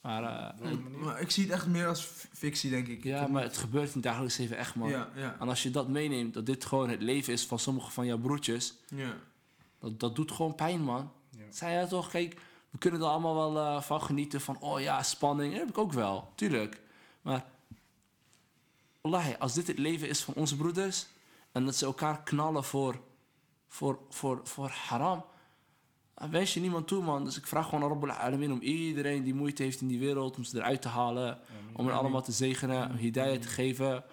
[0.00, 0.22] Maar
[0.62, 0.70] eh?
[1.00, 3.04] Maar ik zie het echt meer als fictie, denk ik.
[3.04, 4.88] ja, Ik- maar het gebeurt in het dagelijks leven echt, man.
[4.90, 7.90] Ja, ja, En als je dat meeneemt, dat dit gewoon het leven is van sommige
[7.90, 8.74] van jouw broertjes...
[8.88, 9.16] ja.
[9.80, 11.12] Dat, dat doet gewoon pijn, man.
[11.30, 11.42] Ja.
[11.50, 12.40] Zei jij toch, kijk,
[12.74, 14.60] we kunnen er allemaal wel eh, van genieten van...
[14.60, 16.80] oh ja, spanning, dat heb ik ook wel, tuurlijk.
[17.22, 17.44] Maar,
[19.00, 21.06] wallahi, als dit het leven is van onze broeders...
[21.52, 23.00] en dat ze elkaar knallen voor,
[23.68, 25.24] voor, voor, voor haram...
[26.14, 27.24] dan wens je niemand toe, man.
[27.24, 30.36] Dus ik vraag gewoon Rabbul Alamin om iedereen die moeite heeft in die wereld...
[30.36, 31.38] om ze eruit te halen,
[31.72, 34.04] om hen allemaal te zegenen, om hidayah te geven...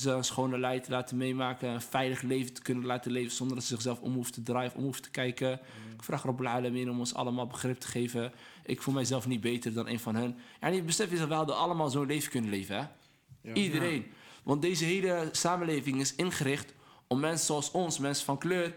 [0.00, 1.68] ze een schone lei te laten meemaken...
[1.68, 3.32] een veilig leven te kunnen laten leven...
[3.32, 5.52] zonder dat ze zichzelf om hoeven te draaien of om te kijken.
[5.94, 8.32] Ik vraag Rabbul Alamin om ons allemaal begrip te geven.
[8.64, 10.38] Ik voel mijzelf niet beter dan een van hen.
[10.60, 12.86] En je beseft je dat we hadden allemaal zo'n leven kunnen leven, hè?
[13.40, 13.54] Ja.
[13.54, 14.06] Iedereen.
[14.42, 16.74] Want deze hele samenleving is ingericht
[17.06, 18.74] om mensen zoals ons, mensen van kleur,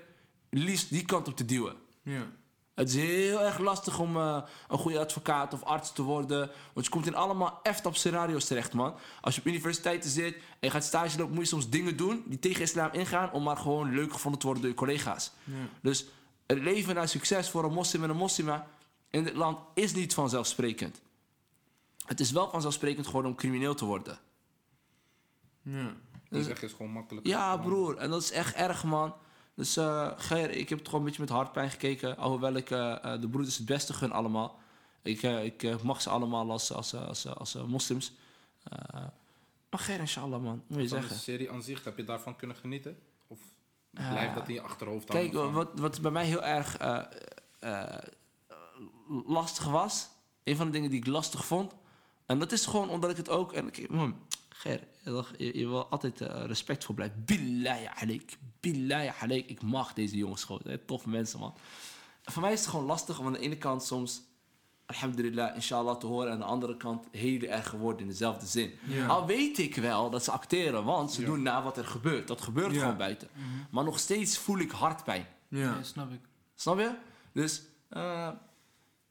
[0.50, 1.76] liefst die kant op te duwen.
[2.04, 2.32] ja.
[2.78, 6.52] Het is heel erg lastig om eh, een goede advocaat of arts te worden.
[6.74, 8.96] Want je komt in allemaal effed op scenario's terecht, man.
[9.22, 12.24] Als je op universiteiten zit en je gaat stage lopen, moet je soms dingen doen
[12.26, 13.32] die tegen islam ingaan.
[13.32, 15.32] om maar gewoon leuk gevonden te worden door je collega's.
[15.44, 15.54] ja.
[15.82, 16.06] Dus
[16.48, 18.68] het leven naar succes voor een moslim en een moslima
[19.10, 21.02] in dit land is niet vanzelfsprekend.
[22.06, 24.20] Het is wel vanzelfsprekend geworden om crimineel te worden.
[25.62, 25.94] ja.
[26.30, 27.28] Die zeg is gewoon makkelijk.
[27.28, 27.98] Ja, broer.
[27.98, 29.14] En dat is echt erg, man.
[29.58, 29.74] Dus
[30.18, 32.18] Geir, ik heb het gewoon een beetje met hartpijn gekeken.
[32.18, 34.60] Alhoewel ik eh, eh, de broeders het beste gun allemaal.
[35.02, 38.12] Ik, ik mag ze allemaal als, als, als, als, als, moslims.
[39.70, 40.64] Maar Geir, inshallah, man.
[40.68, 41.16] Moet je Van de zeggen.
[41.20, 42.98] serie aan zich, heb je daarvan kunnen genieten?
[43.28, 43.40] Of
[43.92, 46.78] blijft dat in je achterhoofd Kijk, hangen van- wat, wat bij mij heel erg
[49.26, 50.10] lastig was.
[50.44, 51.74] Een van de dingen die ik lastig vond.
[52.26, 53.54] En dat is gewoon omdat ik het ook...
[53.54, 54.16] En ik, man,
[54.58, 54.88] Ger,
[55.38, 57.24] je, je wil altijd eh, respectvol blijven.
[57.26, 58.38] Billahi alik.
[58.60, 59.50] Billahi alik.
[59.50, 60.62] Ik mag deze jongens gewoon.
[60.64, 61.54] Hè, toffe mensen, man.
[62.24, 64.22] Voor mij is het gewoon lastig om aan de ene kant soms...
[64.86, 66.28] Alhamdulillah, inshallah te horen.
[66.28, 68.72] En aan de andere kant heel erg geworden in dezelfde zin.
[68.88, 69.08] Ja.
[69.08, 71.28] Al weet ik wel dat ze acteren, want ze Ja.
[71.28, 72.28] doen na wat er gebeurt.
[72.28, 72.80] Dat gebeurt Ja.
[72.80, 73.28] gewoon buiten.
[73.72, 75.26] Maar nog steeds voel ik hartpijn.
[75.48, 75.60] Ja.
[75.60, 76.20] Ja, snap ik.
[76.56, 76.92] Snap je?
[77.34, 78.30] Dus eh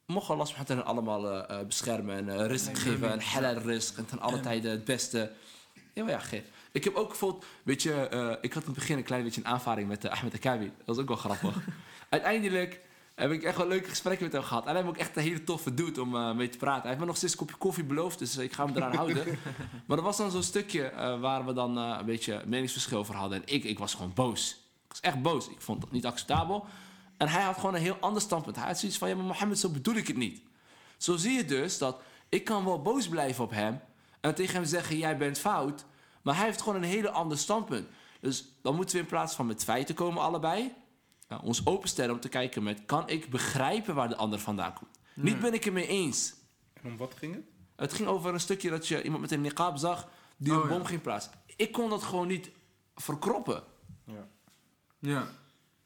[0.06, 3.54] mocht Allah subhanahu wa ta'ala allemaal eh, eh, beschermen en eh risk geven en halal
[3.54, 5.32] risk en ten alle tijden het beste.
[5.92, 6.42] Ja, ja, geef.
[6.72, 9.46] Ik heb ook bijvoorbeeld, weet je, ik had in het begin een klein beetje een
[9.46, 10.64] aanvaring met eh, Ahmed Akabi.
[10.64, 11.64] Dat was ook wel grappig.
[12.08, 12.80] Uiteindelijk
[13.14, 14.62] heb ik echt wel leuke gesprekken met hem gehad.
[14.62, 16.80] En hij heeft ook echt een hele toffe dude om mee te praten.
[16.80, 19.24] Hij heeft me nog steeds een kopje koffie beloofd, dus ik ga hem eraan houden.
[19.86, 23.38] Maar er was dan zo'n stukje waar we dan een beetje meningsverschil over hadden.
[23.38, 24.50] En ik, ik was gewoon boos.
[24.84, 25.48] Ik was echt boos.
[25.48, 26.66] Ik vond dat niet acceptabel.
[27.16, 28.56] En hij had gewoon een heel ander standpunt.
[28.56, 30.42] Hij had zoiets van, ja, maar Mohammed, zo bedoel ik het niet.
[30.96, 33.80] Zo zie je dus dat ik kan wel boos blijven op hem...
[34.20, 35.84] en tegen hem zeggen, jij bent fout...
[36.22, 37.88] maar hij heeft gewoon een hele ander standpunt.
[38.20, 40.74] Dus dan moeten we in plaats van met feiten komen allebei...
[41.28, 42.82] nou, ons openstellen om te kijken met...
[42.86, 44.98] kan ik begrijpen waar de ander vandaan komt?
[45.14, 46.34] Niet ben ik het mee eens.
[46.72, 47.44] En om wat ging het?
[47.76, 50.08] Het ging over een stukje dat je iemand met een niqab zag...
[50.36, 50.86] die Oh, een bom ja.
[50.86, 51.32] ging plaatsen.
[51.56, 52.50] Ik kon dat gewoon niet
[52.94, 53.62] verkroppen.
[54.04, 54.28] Ja.
[54.98, 55.28] Ja.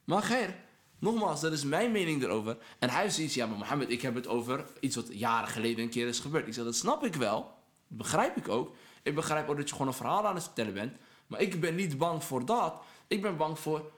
[0.04, 0.54] Maar Ger,
[1.00, 2.56] nogmaals, dat is mijn mening erover.
[2.78, 5.84] En hij heeft zoiets, ja, maar Mohammed, ik heb het over iets wat jaren geleden
[5.84, 6.46] een keer is gebeurd.
[6.46, 7.40] Ik zeg, dat snap ik wel.
[7.88, 8.74] Dat begrijp ik ook.
[9.02, 10.92] Ik begrijp ook dat je gewoon een verhaal aan het vertellen bent.
[11.26, 12.74] Maar ik ben niet bang voor dat.
[13.06, 13.90] Ik ben bang voor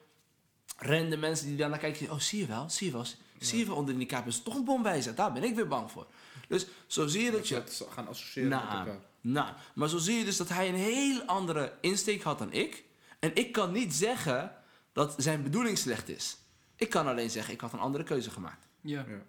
[0.77, 2.11] rende mensen die daarnaar kijken.
[2.11, 3.05] Oh, zie je wel, zie je wel.
[3.39, 5.16] Zie je wel, onder die kaap is toch een bom bij zit.
[5.16, 6.07] Daar ben ik weer bang voor.
[6.49, 7.55] Dus zo zie je dat je...
[7.55, 9.01] Dat gaan associëren met Nou, elkaar.
[9.20, 12.85] nou, maar zo zie je dus dat hij een heel andere insteek had dan ik.
[13.19, 14.55] En ik kan niet zeggen
[14.93, 16.37] dat zijn bedoeling slecht is.
[16.83, 18.67] Ik kan alleen zeggen, ik had een andere keuze gemaakt.
[18.81, 19.05] Ja.
[19.09, 19.23] Ja.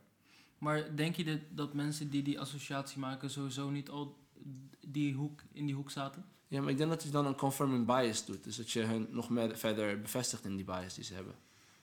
[0.58, 4.18] Maar denk je dat, dat mensen die die associatie maken sowieso niet al
[4.88, 6.26] die hoek, in die hoek zaten?
[6.48, 8.44] Ja, maar ik denk dat hij dan een confirming bias doet.
[8.44, 11.36] Dus dat je hun nog meer verder bevestigt in die bias die ze hebben.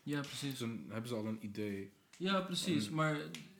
[0.02, 0.50] Ja, precies.
[0.50, 1.92] Dus dan hebben ze al een idee.
[2.16, 2.88] Ja, precies.
[2.88, 3.16] Maar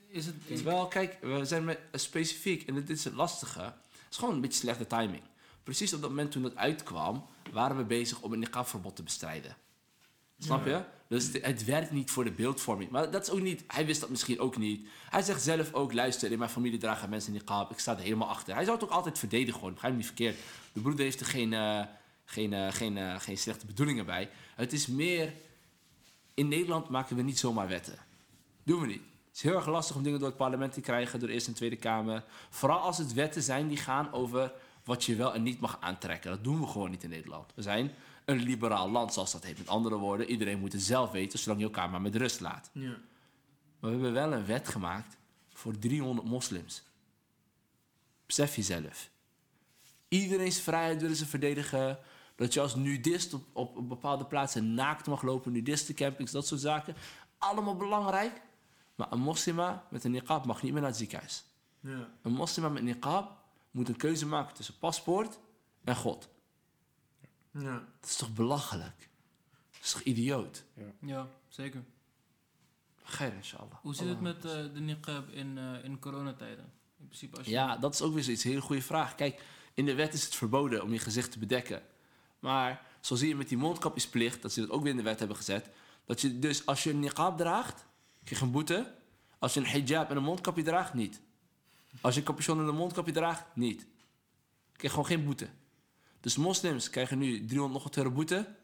[0.07, 0.47] is het...
[0.47, 4.41] Terwijl, kijk, we zijn met, specifiek, en dit is het lastige, het is gewoon een
[4.41, 5.23] beetje slechte timing.
[5.63, 9.57] Precies op dat moment toen dat uitkwam, waren we bezig om een niqabverbod te bestrijden.
[10.39, 10.85] Snap je?
[11.11, 12.91] Dus het, het werkt niet voor de beeldvorming.
[12.91, 13.65] Maar dat is ook niet...
[13.67, 14.89] Hij wist dat misschien ook niet.
[15.09, 15.93] Hij zegt zelf ook...
[15.93, 17.71] Luister, in mijn familie dragen mensen niqab.
[17.71, 18.55] Ik sta er helemaal achter.
[18.55, 19.73] Hij zou het ook altijd verdedigen gewoon.
[19.73, 20.37] Begrijp me niet verkeerd.
[20.73, 21.83] De broeder heeft er geen, eh,
[22.25, 24.31] geen, eh, geen, eh, geen slechte bedoelingen bij.
[24.55, 25.33] Het is meer...
[26.35, 27.99] In Nederland maken we niet zomaar wetten.
[28.63, 29.03] Doen we niet.
[29.29, 31.51] Het is heel erg lastig om dingen door het parlement te krijgen, door de Eerste
[31.51, 32.25] en Tweede Kamer.
[32.51, 34.53] Vooral als het wetten zijn die gaan over
[34.85, 36.31] wat je wel en niet mag aantrekken.
[36.31, 37.53] Dat doen we gewoon niet in Nederland.
[37.55, 37.91] We zijn
[38.31, 39.59] een liberaal land, zoals dat heet.
[39.59, 42.71] Met andere woorden, iedereen moet het zelf weten, zolang je elkaar maar met rust laat.
[42.73, 42.89] Ja.
[42.89, 42.99] Maar
[43.81, 45.17] we hebben wel een wet gemaakt
[45.53, 46.83] voor 300 moslims.
[48.27, 49.11] Besef jezelf.
[50.09, 51.99] Iedereen's vrijheid willen ze verdedigen.
[52.37, 56.61] Dat je als nudist op, op, op bepaalde plaatsen naakt mag lopen, nudistencampings, dat soort
[56.61, 56.95] zaken.
[57.39, 58.41] Allemaal belangrijk.
[58.95, 61.45] Maar een moslima met een niqab mag niet meer naar het ziekenhuis.
[61.81, 62.09] Ja.
[62.23, 63.39] Een moslima met niqab
[63.71, 65.39] moet een keuze maken tussen paspoort
[65.85, 66.29] en God.
[67.51, 67.89] Ja.
[68.01, 69.09] Dat is toch belachelijk?
[69.71, 70.65] Dat is toch idioot?
[71.01, 71.85] Ja, zeker.
[73.03, 73.75] Geir, inshallah.
[73.81, 76.73] Hoe zit het met eh, de niqab in, eh, in coronatijden?
[76.99, 77.53] In principe als je...
[77.53, 78.45] Ja, dat is ook weer zoiets.
[78.45, 79.15] Een hele goede vraag.
[79.15, 79.43] Kijk,
[79.75, 81.83] in de wet is het verboden om je gezicht te bedekken.
[82.39, 85.19] Maar zo zie je met die mondkapjesplicht, dat ze dat ook weer in de wet
[85.19, 85.71] hebben gezet.
[86.05, 87.85] Dat je dus als je een niqab draagt,
[88.25, 88.95] krijg je een boete.
[89.39, 91.21] Als je een hijab en een mondkapje draagt, niet.
[92.01, 93.87] Als je een capuchon en een mondkapje draagt, niet.
[94.73, 95.49] krijg je gewoon geen boete.
[96.21, 98.55] Dus moslims krijgen nu 300 euro boete.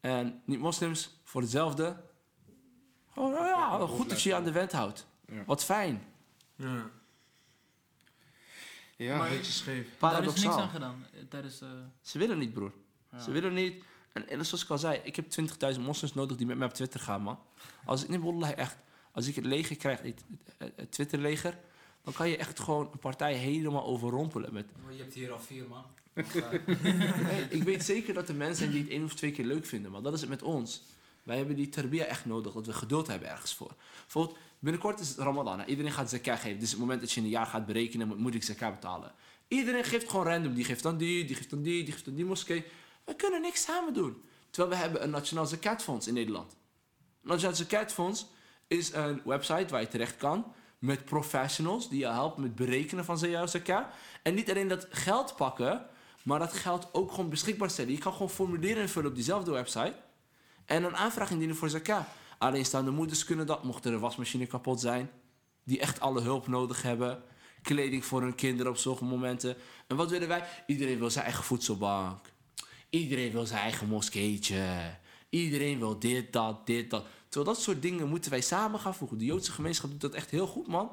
[0.00, 2.00] En niet-moslims voor hetzelfde.
[3.12, 5.06] Gewoon, nou ja, goed dat je je aan de wet houdt.
[5.26, 5.44] Ja.
[5.44, 6.02] Wat fijn.
[6.56, 6.90] Ja.
[8.96, 9.86] Ja, Een beetje scheef.
[9.98, 11.60] Daar is niks aan gedaan eh, tijdens...
[11.60, 11.68] eh,
[12.00, 12.72] Ze willen niet, broer.
[13.12, 13.18] ja.
[13.20, 13.84] Ze willen niet.
[14.12, 15.26] En, en zoals ik al zei, ik heb
[15.74, 17.38] 20.000 moslims nodig die met mij op Twitter gaan, man.
[17.84, 18.76] Als ik, nee, echt.
[19.12, 20.24] Als ik het leger krijg, het,
[20.58, 21.58] het, het Twitterleger,
[22.02, 24.52] dan kan je echt gewoon een partij helemaal overrompelen.
[24.52, 25.84] Met, Maar Je hebt hier al vier man.
[27.58, 30.02] Ik weet zeker dat er mensen die het één of twee keer leuk vinden, maar
[30.02, 30.82] dat is het met ons.
[31.22, 33.74] Wij hebben die tarbia echt nodig, dat we geduld hebben ergens voor.
[34.02, 35.62] Bijvoorbeeld, binnenkort is het Ramadan.
[35.66, 36.58] Iedereen gaat zakat geven.
[36.58, 39.12] Dus het moment dat je een jaar gaat berekenen, moet, ik zakat betalen.
[39.48, 40.54] Iedereen geeft gewoon random.
[40.54, 42.64] Die geeft dan die, die geeft dan die, die geeft dan die moskee.
[43.04, 44.22] We kunnen niks samen doen.
[44.50, 46.52] Terwijl we hebben een Nationaal Zakatfonds in Nederland.
[47.22, 48.26] Een Nationaal Zakatfonds
[48.66, 53.18] is een website waar je terecht kan met professionals die je helpen met berekenen van
[53.18, 53.86] jouw zakat.
[54.22, 55.86] En niet alleen dat geld pakken,
[56.28, 57.92] maar dat geld ook gewoon beschikbaar stellen.
[57.92, 59.94] Je kan gewoon formulieren invullen op diezelfde website
[60.64, 62.04] en een aanvraag indienen voor zakat.
[62.38, 65.10] Alleenstaande moeders kunnen dat, mocht er een wasmachine kapot zijn,
[65.64, 67.22] die echt alle hulp nodig hebben.
[67.62, 69.56] Kleding voor hun kinderen op sommige momenten.
[69.86, 70.44] En wat willen wij?
[70.66, 72.32] Iedereen wil zijn eigen voedselbank.
[72.90, 74.96] Iedereen wil zijn eigen moskeetje.
[75.28, 77.04] Iedereen wil dit, dat, dit, dat.
[77.28, 79.18] Terwijl dat soort dingen moeten wij samen gaan voegen.
[79.18, 80.90] De Joodse gemeenschap doet dat echt heel goed, man.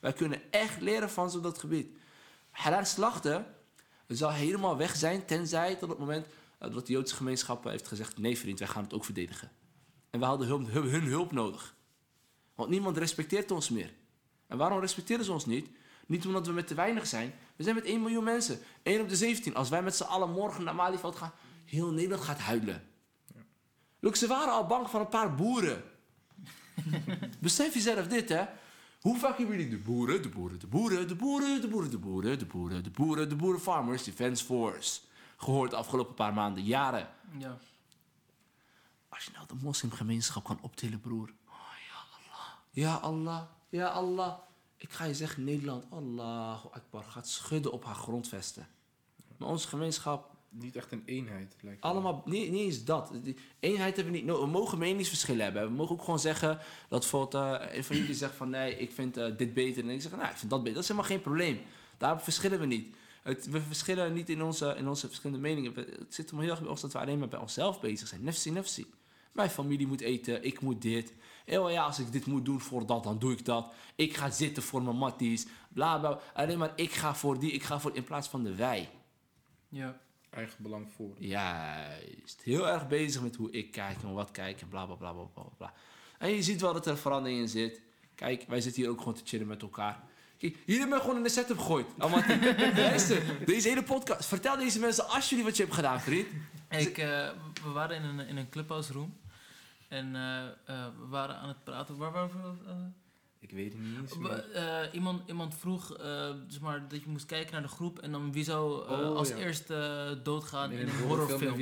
[0.00, 1.96] Wij kunnen echt leren van ze op dat gebied.
[2.50, 3.55] Halal slachten
[4.06, 6.26] zal helemaal weg zijn, tenzij tot het moment
[6.58, 9.50] eh, dat de Joodse gemeenschap heeft gezegd: nee, vriend, wij gaan het ook verdedigen.
[10.10, 11.74] En we hadden hun, hun hulp nodig.
[12.54, 13.92] Want niemand respecteert ons meer.
[14.46, 15.68] En waarom respecteren ze ons niet?
[16.06, 17.34] Niet omdat we met te weinig zijn.
[17.56, 18.58] We zijn met 1 miljoen mensen.
[18.82, 19.54] 1 op de 17.
[19.54, 21.32] Als wij met z'n allen morgen naar Malieveld gaan,
[21.64, 22.84] heel Nederland gaat huilen.
[24.00, 25.82] Look, ze waren al bang van een paar boeren.
[27.40, 28.44] Besef jezelf dit, hè.
[29.06, 31.98] Hoe vaak hebben jullie de boeren, de boeren, de boeren, de boeren, de boeren, de
[31.98, 35.00] boeren, de boeren, de boeren, de boeren, farmers, defense force
[35.36, 37.08] gehoord de afgelopen paar maanden, jaren.
[37.38, 37.58] ja.
[39.08, 41.32] Als je nou de moslimgemeenschap kan optillen, broer.
[41.48, 41.54] Oh,
[41.88, 42.48] ja Allah.
[42.70, 43.42] Ja Allah.
[43.68, 44.38] Ja Allah.
[44.76, 48.68] Ik ga je zeggen, Nederland, Allahu Akbar, gaat schudden op haar grondvesten.
[49.36, 53.10] Maar onze gemeenschap, Niet echt een eenheid, lijkt allemaal, niet, niet eens dat.
[53.22, 54.44] Die eenheid hebben we niet nodig.
[54.44, 55.62] We mogen meningsverschillen hebben.
[55.62, 56.58] We mogen ook gewoon zeggen
[56.88, 59.82] dat bijvoorbeeld eh, een van jullie zegt van nee, ik vind eh, dit beter.
[59.82, 60.74] En ik zeg, nou, ik vind dat beter.
[60.74, 61.60] Dat is helemaal geen probleem.
[61.98, 62.96] Daar verschillen we niet.
[63.22, 65.74] Het, we verschillen niet in onze, in onze verschillende meningen.
[65.74, 68.24] Het zit om heel erg bij ons dat we alleen maar bij onszelf bezig zijn.
[68.24, 68.86] Nefsi, nefsi.
[69.32, 71.12] Mijn familie moet eten, ik moet dit.
[71.46, 73.72] Oh ja, als ik dit moet doen voor dat, dan doe ik dat.
[73.94, 75.46] Ik ga zitten voor mijn matties.
[75.72, 76.18] Bla bla.
[76.34, 78.90] Alleen maar ik ga voor die, ik ga voor in plaats van de wij.
[79.68, 80.00] Ja.
[80.36, 81.14] Eigen belang voor.
[81.18, 82.40] Juist.
[82.42, 85.24] Heel erg bezig met hoe ik kijk en wat kijk en bla bla bla bla
[85.24, 85.72] bla bla.
[86.18, 87.80] En je ziet wel dat er verandering in zit.
[88.14, 90.02] Kijk, wij zitten hier ook gewoon te chillen met elkaar.
[90.38, 91.86] Kijk, hier hebben we gewoon in de setup gegooid.
[91.98, 92.22] Allemaal,
[92.76, 94.28] luister, deze hele podcast.
[94.28, 96.28] Vertel deze mensen alsjeblieft wat je hebt gedaan, vriend.
[96.68, 97.28] Ik, eh,
[97.62, 99.16] we waren in een, in een clubhouse room.
[99.88, 101.96] En eh, eh, we waren aan het praten.
[101.96, 103.05] Waar waren we?
[103.38, 104.12] Ik weet het niet eens.
[104.52, 105.86] eh, iemand, iemand vroeg
[106.48, 107.98] zeg maar, dat je moest kijken naar de groep.
[107.98, 109.36] En dan wie zou eh, Oh, als ja.
[109.36, 111.58] eerste doodgaan in, in een en horrorfilm.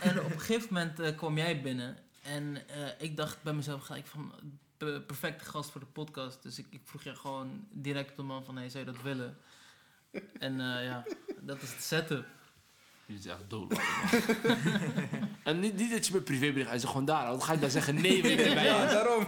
[0.00, 1.96] En op een gegeven moment kwam jij binnen.
[2.22, 2.56] En
[2.98, 4.32] ik dacht bij mezelf gelijk van...
[4.76, 6.42] pe- Perfecte gast voor de podcast.
[6.42, 8.56] Dus ik, ik vroeg je gewoon direct op de man van...
[8.56, 9.36] Hey, zou je dat willen?
[10.38, 11.04] En ja,
[11.40, 12.26] dat is de setup.
[13.06, 13.72] Jullie zijn echt dood.
[15.42, 17.26] En niet, niet dat je me privébericht uitzet, gewoon daar.
[17.26, 18.88] Dan ga ik dan zeggen, nee, we zijn bij Ja, je.
[18.88, 19.26] daarom.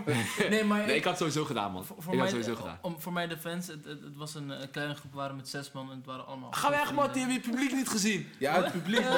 [0.51, 1.85] Nee, maar Nee, ik had het sowieso gedaan, man.
[1.85, 2.79] voor, Ik voor, had mij, het sowieso gedaan.
[2.83, 5.37] om, voor mij de fans, het, het, het was een, een kleine groep, we waren
[5.37, 6.51] met zes man en het waren allemaal...
[6.53, 7.13] Ga weg, man.
[7.13, 8.29] Die hebben je publiek niet gezien.
[8.39, 9.01] Ja, het publiek.
[9.01, 9.17] Ja.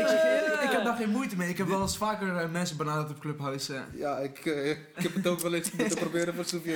[0.00, 1.48] Ik zeg je eerlijk, ik heb daar geen moeite mee.
[1.48, 3.74] Ik heb wel eens vaker eh, mensen benaderd op Clubhouse.
[3.74, 3.82] eh.
[3.98, 6.74] Ja, ik, eh, ik heb het ook wel eens moeten proberen voor Sofie.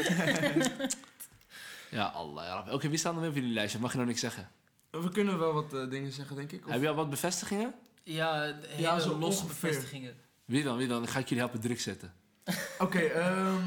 [1.91, 2.45] Ja, Allah.
[2.45, 2.73] ja.
[2.73, 3.79] Oké, wie staan er weer op jullie lijstje?
[3.81, 4.49] Mag je nog niks zeggen?
[4.91, 6.67] We kunnen wel wat eh, dingen zeggen, denk ik.
[6.67, 7.75] Of- Heb je al wat bevestigingen?
[8.03, 9.69] Ja, hele Ja, zo losse ongeveer.
[9.71, 10.15] bevestigingen.
[10.45, 10.77] Wie dan?
[10.77, 10.99] Wie dan?
[11.03, 12.13] Dan ga ik jullie helpen druk zetten.
[12.79, 13.63] Oké, ehm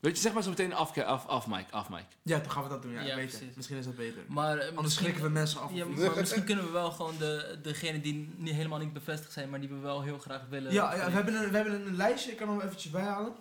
[0.00, 2.04] Weet je, zeg maar zo meteen af, af, af Mike, af Mike.
[2.22, 2.92] ja, dan gaan we dat doen.
[2.92, 3.38] Ja, Ja, beter.
[3.38, 3.56] precies.
[3.56, 4.22] Misschien is dat beter.
[4.28, 5.70] Maar, eh, Anders schrikken we mensen af.
[5.74, 9.50] Ja, maar misschien kunnen we wel gewoon de, degene die niet, helemaal niet bevestigd zijn,
[9.50, 10.72] maar die we wel heel graag willen.
[10.72, 13.32] Ja, ja we, hebben een, we hebben een lijstje, ik kan hem eventjes bijhalen.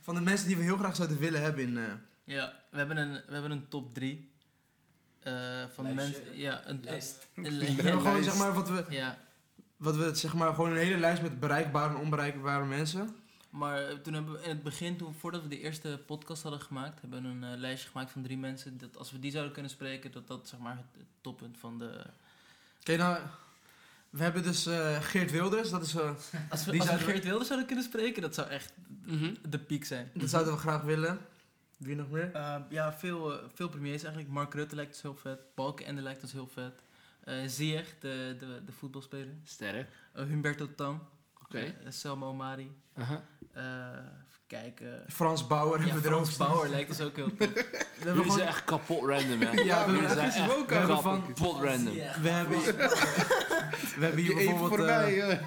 [0.00, 1.78] Van de mensen die we heel graag zouden willen hebben in...
[1.78, 1.84] eh,
[2.24, 4.32] Ja, we hebben een, we hebben een top 3.
[5.74, 5.94] Van de Lijstje?
[6.22, 6.38] mensen.
[6.40, 7.26] Ja, een, Lijst.
[7.34, 9.18] een- we een- hebben gewoon, zeg maar, wat we, ja,
[9.76, 13.16] wat we, zeg maar, gewoon een hele lijst met bereikbare en onbereikbare mensen.
[13.50, 16.60] maar eh, toen hebben we in het begin, toen, voordat we de eerste podcast hadden
[16.60, 18.78] gemaakt, hebben we een eh, lijstje gemaakt van drie mensen.
[18.78, 21.78] Dat als we die zouden kunnen spreken, dat dat zeg maar het, het toppunt van
[21.78, 22.04] de.
[22.80, 23.18] Oké, nou...
[24.10, 25.94] We hebben dus eh, Geert Wilders, dat is...
[25.94, 26.10] eh,
[26.50, 28.72] Als we, Die als we zouden we- Geert Wilders zouden kunnen spreken, dat zou echt
[29.48, 30.10] de piek zijn.
[30.14, 31.18] dat zouden we graag willen.
[31.76, 32.30] Wie nog meer?
[32.34, 34.32] Uh, ja, veel, eh, veel premiers eigenlijk.
[34.32, 35.40] Mark Rutte lijkt ons heel vet.
[35.54, 36.82] Balkenende lijkt ons heel vet.
[37.24, 39.34] Uh, Ziyech, de, de, de voetbalspeler.
[39.44, 39.88] Sterk.
[40.16, 41.00] Uh, Humberto Tan.
[41.42, 41.58] Oké.
[41.58, 42.76] Uh, Selma Omari.
[42.96, 43.22] Even
[44.46, 45.04] kijken.
[45.08, 47.38] Frans Bauer Ja, hebben we er ook Frans Bauer lijkt ons ook heel top.
[47.48, 48.36] We hebben Jullie gewoon...
[48.36, 49.50] zijn echt kapot random, hè?
[49.64, 51.94] Ja, we zijn echt van- kapot random.
[51.94, 52.58] We hebben,
[53.98, 55.40] we hebben hier bijvoorbeeld voorbij.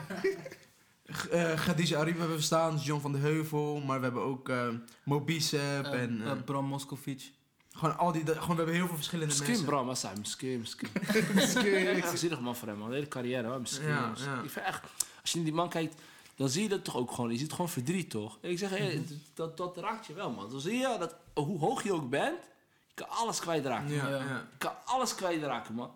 [1.08, 1.52] Eh eh.
[1.52, 4.68] Eh, Khadija Arif hebben we staan, John van de Heuvel, maar we hebben ook eh
[5.06, 7.32] Uh, en uh, eh, Bram Moskovic.
[7.72, 9.66] gewoon al die, gewoon we hebben heel veel verschillende Skim, mensen.
[9.66, 10.14] bro, massa.
[10.22, 10.90] Skim, skim.
[11.34, 12.90] Misschien- Echt een zinnig man voor hem, man.
[12.90, 13.60] De hele carrière, hoor.
[13.60, 13.88] Misschien.
[13.88, 14.42] Ja, ja.
[14.42, 14.84] Ik vind echt,
[15.22, 16.02] als je naar die man kijkt,
[16.36, 17.32] dan zie je dat toch ook gewoon.
[17.32, 18.38] Je ziet gewoon verdriet, toch?
[18.42, 19.04] Ik zeg, hé,
[19.34, 20.50] dat, dat raakt je wel, man.
[20.50, 22.40] Dan zie je dat, hoe hoog je ook bent,
[22.88, 23.94] je kan alles kwijtraken.
[23.94, 24.16] Ja, Ja.
[24.16, 24.48] ja.
[24.52, 25.92] Je kan alles kwijtraken, man.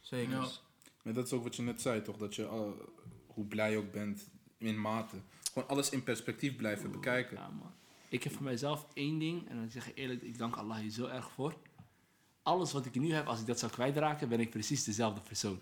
[0.00, 0.32] zeker.
[0.32, 0.46] Ja.
[1.02, 2.16] Maar dat is ook wat je net zei, toch?
[2.16, 2.60] Dat je, eh,
[3.26, 4.28] hoe blij je ook bent,
[4.66, 5.16] in mate.
[5.52, 7.36] Gewoon alles in perspectief blijven bekijken.
[7.36, 7.72] Ja, man.
[8.08, 10.90] Ik heb voor mijzelf één ding, en dan zeg ik eerlijk, ik dank Allah hier
[10.90, 11.56] zo erg voor.
[12.42, 15.58] Alles wat ik nu heb, als ik dat zou kwijtraken, ben ik precies dezelfde persoon.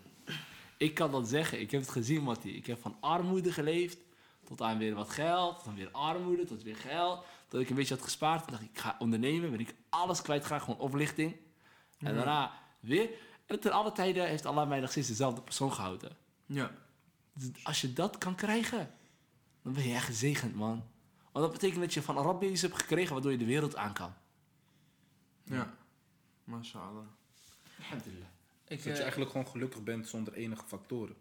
[0.77, 2.55] Ik kan dat zeggen, ik heb het gezien, Mattie.
[2.55, 3.97] Ik heb van armoede geleefd,
[4.43, 7.25] tot aan weer wat geld, tot aan weer armoede, tot weer geld.
[7.47, 10.21] Tot ik een beetje had gespaard, toen dacht ik, ik ga ondernemen, ben ik alles
[10.21, 11.35] kwijtgeraakt, gewoon oplichting.
[11.99, 13.09] En daarna weer.
[13.45, 16.17] En ten alle tijden heeft Allah mij nog steeds dezelfde persoon gehouden.
[16.45, 16.71] Ja.
[17.63, 18.91] Als je dat kan krijgen,
[19.61, 20.83] dan ben je echt gezegend, man.
[21.31, 23.93] Want dat betekent dat je van Arabië iets hebt gekregen waardoor je de wereld aan
[23.93, 24.13] kan.
[25.43, 25.73] Ja.
[26.43, 27.05] Mashallah.
[27.79, 28.27] Alhamdulillah.
[28.67, 31.15] Ik, Dat je eh, eigenlijk gewoon gelukkig bent zonder enige factoren.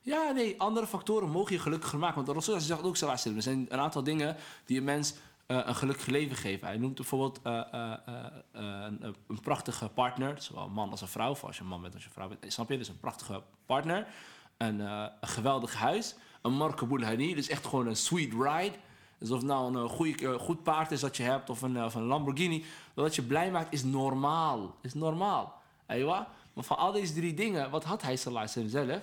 [0.00, 2.14] Ja, nee, andere factoren mogen je gelukkiger maken.
[2.14, 5.14] Want de Rasul zegt ook zo, er zijn een aantal dingen die een mens
[5.46, 6.66] eh, een gelukkig leven geven.
[6.66, 11.00] Hij noemt bijvoorbeeld eh, eh, eh, eh, een, een prachtige partner, zowel een man als
[11.00, 12.52] een vrouw, of als je een man bent als je een vrouw bent.
[12.52, 12.78] Snap je?
[12.78, 14.06] Dus een prachtige partner,
[14.56, 18.72] een, eh, een geweldig huis, een Hani, dus echt gewoon een sweet ride.
[19.18, 21.76] Dus of het nou een goeie, eh, goed paard is dat je hebt, of een,
[21.76, 22.64] eh, of een Lamborghini,
[22.94, 24.76] dat je blij maakt, is normaal.
[24.82, 25.62] Is normaal.
[25.86, 26.28] Aywa?
[26.52, 28.86] Maar van al deze drie dingen, wat had hij sallallahu zelf?
[28.88, 29.02] Hij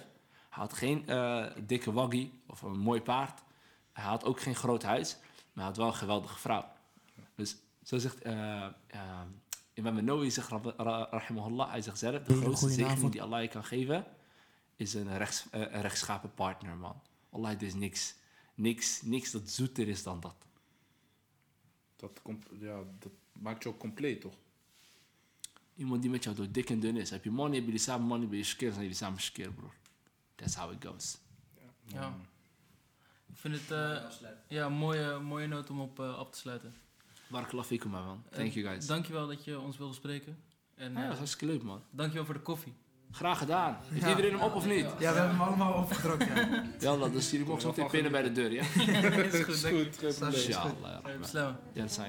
[0.49, 3.41] had geen eh, dikke waggie of een mooi paard.
[3.93, 6.65] Hij had ook geen groot huis, maar hij had wel een geweldige vrouw.
[7.35, 8.65] Dus zo zegt uh,
[9.73, 13.11] Imam Nawawi, zegt ra- ra- rahimahullah, hij zegt zelf, de grootste zegening avond.
[13.11, 14.05] die Allah je kan geven,
[14.81, 17.01] is een, rechts, eh, een rechtschapen partner, man.
[17.29, 18.15] Allah, er is niks,
[18.55, 20.35] niks, niks dat zoeter is dan dat.
[21.95, 22.21] Dat,
[22.59, 24.35] ja, dat maakt je ook compleet, toch?
[25.75, 27.09] Iemand die met jou door dik en dun is.
[27.09, 29.73] Heb je money, heb jullie samen money, ben je skeer, zijn jullie samen skeer, broer.
[30.35, 31.17] That's how it goes.
[31.83, 32.15] Ja.
[33.27, 34.09] Ik vind het eh,
[34.47, 36.73] ja, een mooie, mooie noot om op eh, af te sluiten.
[37.27, 38.23] Barakallah fikum, man.
[38.29, 38.85] Thank you, guys.
[38.85, 40.37] Dankjewel dat je ons wilde spreken.
[40.75, 41.83] En Ja, dat was hartstikke leuk, man.
[41.89, 42.73] dankjewel voor de koffie.
[43.11, 43.77] Graag gedaan.
[43.89, 44.09] Heeft Ja.
[44.09, 44.85] iedereen hem op of niet?
[44.85, 46.63] Ja, we hebben hem allemaal opgedrokt, ja.
[46.79, 48.61] Ja, dus jullie mogen zo meteen pinnen bij de deur, ja?
[48.61, 49.69] is goed, je.
[49.69, 50.01] Goed.
[50.03, 50.47] Is goed.
[51.73, 52.03] Ja, dat.